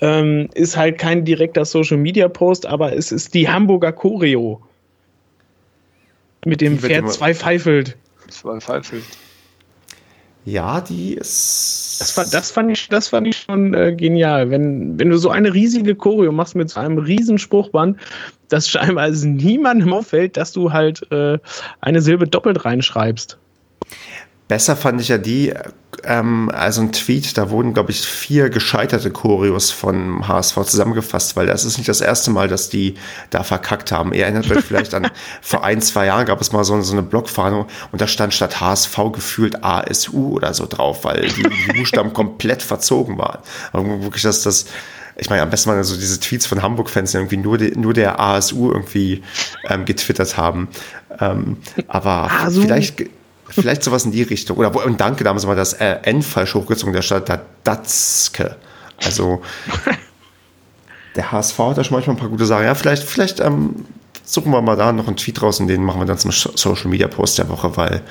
ähm, 0.00 0.48
ist 0.54 0.76
halt 0.76 0.98
kein 0.98 1.24
direkter 1.24 1.64
Social 1.64 1.96
Media 1.96 2.28
Post, 2.28 2.66
aber 2.66 2.94
es 2.94 3.12
ist 3.12 3.34
die 3.34 3.48
Hamburger 3.48 3.92
Choreo. 3.92 4.60
Mit 6.44 6.60
dem 6.60 6.78
Pferd 6.78 7.12
zwei 7.12 7.34
pfeifelt. 7.34 7.96
Zwei 8.28 8.60
pfeifelt. 8.60 9.04
Ja, 10.46 10.80
die 10.80 11.14
ist. 11.14 11.98
Das, 12.00 12.12
fand, 12.12 12.32
das 12.32 12.50
fand 12.50 12.70
ich, 12.70 12.88
das 12.88 13.08
fand 13.08 13.26
ich 13.26 13.36
schon 13.36 13.74
äh, 13.74 13.94
genial. 13.94 14.50
Wenn, 14.50 14.98
wenn 14.98 15.10
du 15.10 15.18
so 15.18 15.28
eine 15.28 15.52
riesige 15.52 15.94
Choreo 15.94 16.32
machst 16.32 16.54
mit 16.54 16.70
so 16.70 16.80
einem 16.80 16.96
riesen 16.96 17.36
Spruchband, 17.36 17.98
dass 18.48 18.68
scheinbar 18.68 19.08
es 19.08 19.22
niemandem 19.22 19.92
auffällt, 19.92 20.38
dass 20.38 20.52
du 20.52 20.72
halt 20.72 21.06
äh, 21.12 21.38
eine 21.82 22.00
Silbe 22.00 22.26
doppelt 22.26 22.64
reinschreibst. 22.64 23.38
Besser 24.50 24.74
fand 24.74 25.00
ich 25.00 25.06
ja 25.06 25.16
die, 25.16 25.54
ähm, 26.02 26.50
also 26.52 26.80
ein 26.80 26.90
Tweet, 26.90 27.38
da 27.38 27.50
wurden, 27.50 27.72
glaube 27.72 27.92
ich, 27.92 28.00
vier 28.00 28.50
gescheiterte 28.50 29.12
Choreos 29.12 29.70
von 29.70 30.26
HSV 30.26 30.56
zusammengefasst, 30.64 31.36
weil 31.36 31.46
das 31.46 31.64
ist 31.64 31.78
nicht 31.78 31.88
das 31.88 32.00
erste 32.00 32.32
Mal, 32.32 32.48
dass 32.48 32.68
die 32.68 32.96
da 33.30 33.44
verkackt 33.44 33.92
haben. 33.92 34.12
Ihr 34.12 34.24
erinnert 34.24 34.50
euch 34.50 34.64
vielleicht 34.64 34.92
an, 34.92 35.08
vor 35.40 35.62
ein, 35.62 35.80
zwei 35.80 36.06
Jahren 36.06 36.26
gab 36.26 36.40
es 36.40 36.50
mal 36.50 36.64
so, 36.64 36.80
so 36.82 36.92
eine 36.94 37.04
Blockfahne 37.04 37.64
und 37.92 38.00
da 38.00 38.08
stand 38.08 38.34
statt 38.34 38.60
HSV 38.60 38.98
gefühlt 39.12 39.62
ASU 39.62 40.32
oder 40.32 40.52
so 40.52 40.66
drauf, 40.66 41.04
weil 41.04 41.28
die, 41.28 41.44
die 41.44 41.72
Buchstaben 41.78 42.12
komplett 42.12 42.60
verzogen 42.60 43.18
waren. 43.18 43.38
Aber 43.72 44.02
wirklich, 44.02 44.24
dass 44.24 44.42
das, 44.42 44.66
ich 45.16 45.30
meine, 45.30 45.42
am 45.42 45.50
besten 45.50 45.70
waren 45.70 45.84
so 45.84 45.94
diese 45.94 46.18
Tweets 46.18 46.46
von 46.46 46.60
Hamburg-Fans, 46.60 47.12
die 47.12 47.18
irgendwie 47.18 47.36
nur, 47.36 47.56
die, 47.56 47.78
nur 47.78 47.94
der 47.94 48.18
ASU 48.18 48.72
irgendwie 48.72 49.22
ähm, 49.68 49.84
getwittert 49.84 50.36
haben. 50.36 50.66
Ähm, 51.20 51.58
aber 51.86 52.32
ASU. 52.32 52.62
vielleicht 52.62 53.04
Vielleicht 53.50 53.82
sowas 53.82 54.04
in 54.04 54.12
die 54.12 54.22
Richtung. 54.22 54.56
Oder 54.56 54.74
und 54.84 55.00
danke, 55.00 55.24
damals 55.24 55.46
mal 55.46 55.56
das 55.56 55.74
äh, 55.74 55.98
N 56.02 56.22
falsch 56.22 56.54
hochgezogen, 56.54 56.92
der 56.92 57.02
statt 57.02 57.28
da 57.28 57.40
Datzke. 57.64 58.56
Also 59.04 59.42
der 61.16 61.32
HSV 61.32 61.58
hat 61.58 61.78
da 61.78 61.84
schon 61.84 61.94
manchmal 61.96 62.16
ein 62.16 62.20
paar 62.20 62.28
gute 62.28 62.46
Sachen. 62.46 62.64
Ja, 62.64 62.74
vielleicht, 62.74 63.02
vielleicht 63.02 63.40
ähm, 63.40 63.86
suchen 64.24 64.52
wir 64.52 64.62
mal 64.62 64.76
da 64.76 64.92
noch 64.92 65.06
einen 65.06 65.16
Tweet 65.16 65.42
raus 65.42 65.60
und 65.60 65.68
den 65.68 65.82
machen 65.82 66.00
wir 66.00 66.06
dann 66.06 66.18
zum 66.18 66.30
Social 66.30 66.88
Media 66.88 67.08
Post 67.08 67.38
der 67.38 67.48
Woche, 67.48 67.76
weil 67.76 68.02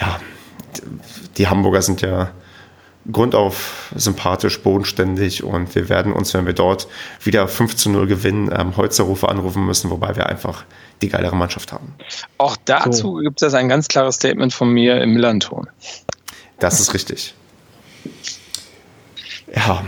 ja, 0.00 0.18
die 1.36 1.46
Hamburger 1.46 1.82
sind 1.82 2.00
ja 2.00 2.30
grundauf 3.10 3.92
sympathisch, 3.96 4.62
bodenständig 4.62 5.42
und 5.42 5.74
wir 5.74 5.88
werden 5.88 6.12
uns, 6.12 6.34
wenn 6.34 6.46
wir 6.46 6.52
dort 6.52 6.86
wieder 7.22 7.48
5 7.48 7.74
zu 7.74 7.90
0 7.90 8.06
gewinnen, 8.06 8.50
ähm, 8.56 8.76
Holzerrufe 8.76 9.28
anrufen 9.28 9.66
müssen, 9.66 9.90
wobei 9.90 10.14
wir 10.16 10.26
einfach 10.26 10.64
die 11.00 11.08
geilere 11.08 11.34
Mannschaft 11.34 11.72
haben. 11.72 11.94
Auch 12.38 12.56
dazu 12.64 12.92
so. 12.92 13.14
gibt 13.16 13.42
es 13.42 13.54
ein 13.54 13.68
ganz 13.68 13.88
klares 13.88 14.16
Statement 14.16 14.52
von 14.52 14.68
mir 14.70 15.00
im 15.00 15.14
Millanton. 15.14 15.66
Das 16.60 16.78
ist 16.78 16.94
richtig. 16.94 17.34
Ja, 19.54 19.84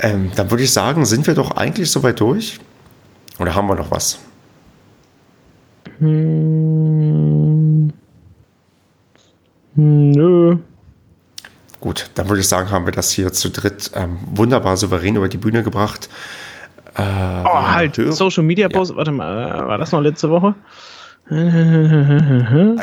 ähm, 0.00 0.30
dann 0.36 0.50
würde 0.50 0.62
ich 0.62 0.72
sagen, 0.72 1.04
sind 1.04 1.26
wir 1.26 1.34
doch 1.34 1.52
eigentlich 1.52 1.90
soweit 1.90 2.20
durch? 2.20 2.58
Oder 3.38 3.54
haben 3.54 3.66
wir 3.68 3.74
noch 3.74 3.90
was? 3.90 4.18
Hm. 5.98 7.92
Nö. 9.74 10.58
Gut, 11.84 12.08
dann 12.14 12.30
würde 12.30 12.40
ich 12.40 12.48
sagen, 12.48 12.70
haben 12.70 12.86
wir 12.86 12.94
das 12.94 13.10
hier 13.10 13.30
zu 13.34 13.50
dritt 13.50 13.90
ähm, 13.94 14.16
wunderbar 14.24 14.78
souverän 14.78 15.16
über 15.16 15.28
die 15.28 15.36
Bühne 15.36 15.62
gebracht. 15.62 16.08
Äh, 16.96 17.02
oh, 17.02 17.62
halt, 17.62 17.96
Social 17.96 18.42
Media 18.42 18.70
Post, 18.70 18.92
ja. 18.92 18.96
warte 18.96 19.12
mal, 19.12 19.48
äh, 19.48 19.68
war 19.68 19.76
das 19.76 19.92
noch 19.92 20.00
letzte 20.00 20.30
Woche? 20.30 20.54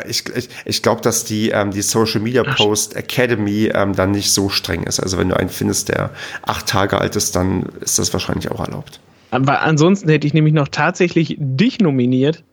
Ich, 0.08 0.28
ich, 0.36 0.48
ich 0.64 0.82
glaube, 0.84 1.00
dass 1.00 1.24
die, 1.24 1.50
ähm, 1.50 1.72
die 1.72 1.82
Social 1.82 2.20
Media 2.20 2.44
Post 2.44 2.94
Academy 2.94 3.72
ähm, 3.74 3.96
dann 3.96 4.12
nicht 4.12 4.30
so 4.30 4.48
streng 4.48 4.84
ist. 4.84 5.00
Also 5.00 5.18
wenn 5.18 5.28
du 5.28 5.36
einen 5.36 5.48
findest, 5.48 5.88
der 5.88 6.10
acht 6.46 6.68
Tage 6.68 7.00
alt 7.00 7.16
ist, 7.16 7.34
dann 7.34 7.64
ist 7.80 7.98
das 7.98 8.12
wahrscheinlich 8.12 8.52
auch 8.52 8.60
erlaubt. 8.60 9.00
Aber 9.32 9.62
ansonsten 9.62 10.08
hätte 10.10 10.28
ich 10.28 10.32
nämlich 10.32 10.54
noch 10.54 10.68
tatsächlich 10.68 11.36
dich 11.40 11.80
nominiert. 11.80 12.44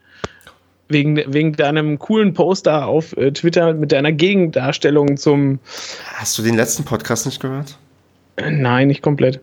Wegen, 0.91 1.17
wegen 1.27 1.53
deinem 1.53 1.99
coolen 1.99 2.33
Poster 2.33 2.87
auf 2.87 3.15
äh, 3.15 3.31
Twitter 3.31 3.73
mit 3.73 3.91
deiner 3.91 4.11
Gegendarstellung 4.11 5.17
zum. 5.17 5.59
Hast 6.15 6.37
du 6.37 6.41
den 6.41 6.55
letzten 6.55 6.83
Podcast 6.83 7.27
nicht 7.27 7.39
gehört? 7.39 7.77
Nein, 8.37 8.87
nicht 8.87 9.03
komplett. 9.03 9.39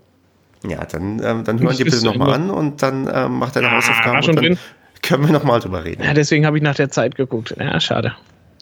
Ja, 0.66 0.84
dann, 0.84 1.22
ähm, 1.22 1.44
dann 1.44 1.60
hören 1.60 1.76
die 1.76 1.84
bitte 1.84 2.04
nochmal 2.04 2.32
an 2.34 2.50
und 2.50 2.82
dann 2.82 3.08
ähm, 3.12 3.38
mach 3.38 3.50
deine 3.50 3.68
ah, 3.68 3.76
Hausaufgaben 3.76 4.16
und 4.16 4.26
dann 4.26 4.36
drin. 4.36 4.58
können 5.02 5.26
wir 5.26 5.32
nochmal 5.32 5.60
drüber 5.60 5.84
reden. 5.84 6.02
Ja, 6.02 6.14
deswegen 6.14 6.46
habe 6.46 6.56
ich 6.56 6.62
nach 6.62 6.74
der 6.74 6.90
Zeit 6.90 7.14
geguckt. 7.14 7.54
Ja, 7.58 7.78
schade. 7.80 8.14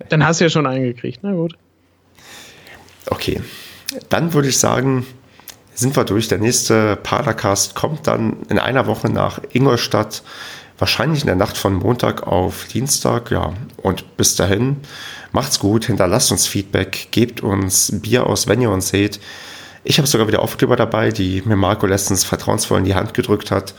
Dann 0.09 0.27
hast 0.27 0.41
du 0.41 0.45
ja 0.45 0.51
schon 0.51 0.67
eingekriegt. 0.67 1.21
Na 1.23 1.33
gut. 1.33 1.57
Okay. 3.09 3.41
Dann 4.09 4.33
würde 4.33 4.49
ich 4.49 4.59
sagen, 4.59 5.07
sind 5.75 5.97
wir 5.97 6.05
durch. 6.05 6.29
Der 6.29 6.39
nächste 6.39 6.97
Padercast 6.97 7.75
kommt 7.75 8.07
dann 8.07 8.43
in 8.49 8.59
einer 8.59 8.87
Woche 8.87 9.09
nach 9.09 9.41
Ingolstadt. 9.53 10.23
Wahrscheinlich 10.79 11.21
in 11.21 11.27
der 11.27 11.37
Nacht 11.37 11.57
von 11.57 11.75
Montag 11.75 12.27
auf 12.27 12.67
Dienstag. 12.67 13.31
Ja, 13.31 13.53
und 13.77 14.17
bis 14.17 14.37
dahin, 14.37 14.79
macht's 15.33 15.59
gut, 15.59 15.85
hinterlasst 15.85 16.33
uns 16.33 16.47
Feedback, 16.47 17.09
gebt 17.11 17.43
uns 17.43 18.01
Bier 18.01 18.27
aus, 18.27 18.49
wenn 18.49 18.61
ihr 18.61 18.71
uns 18.71 18.89
seht. 18.89 19.21
Ich 19.85 19.99
habe 19.99 20.09
sogar 20.09 20.27
wieder 20.27 20.43
Aufkleber 20.43 20.77
dabei, 20.77 21.11
die 21.11 21.43
mir 21.45 21.57
Marco 21.57 21.87
letztens 21.87 22.25
vertrauensvoll 22.25 22.79
in 22.79 22.85
die 22.85 22.95
Hand 22.95 23.15
gedrückt 23.15 23.51
hat. 23.51 23.75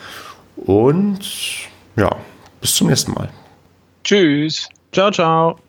Und 0.56 1.20
ja, 1.96 2.16
bis 2.62 2.76
zum 2.76 2.88
nächsten 2.88 3.12
Mal. 3.14 3.30
Tschüss. 4.04 4.70
Ciao, 4.91 5.12
ciao. 5.12 5.64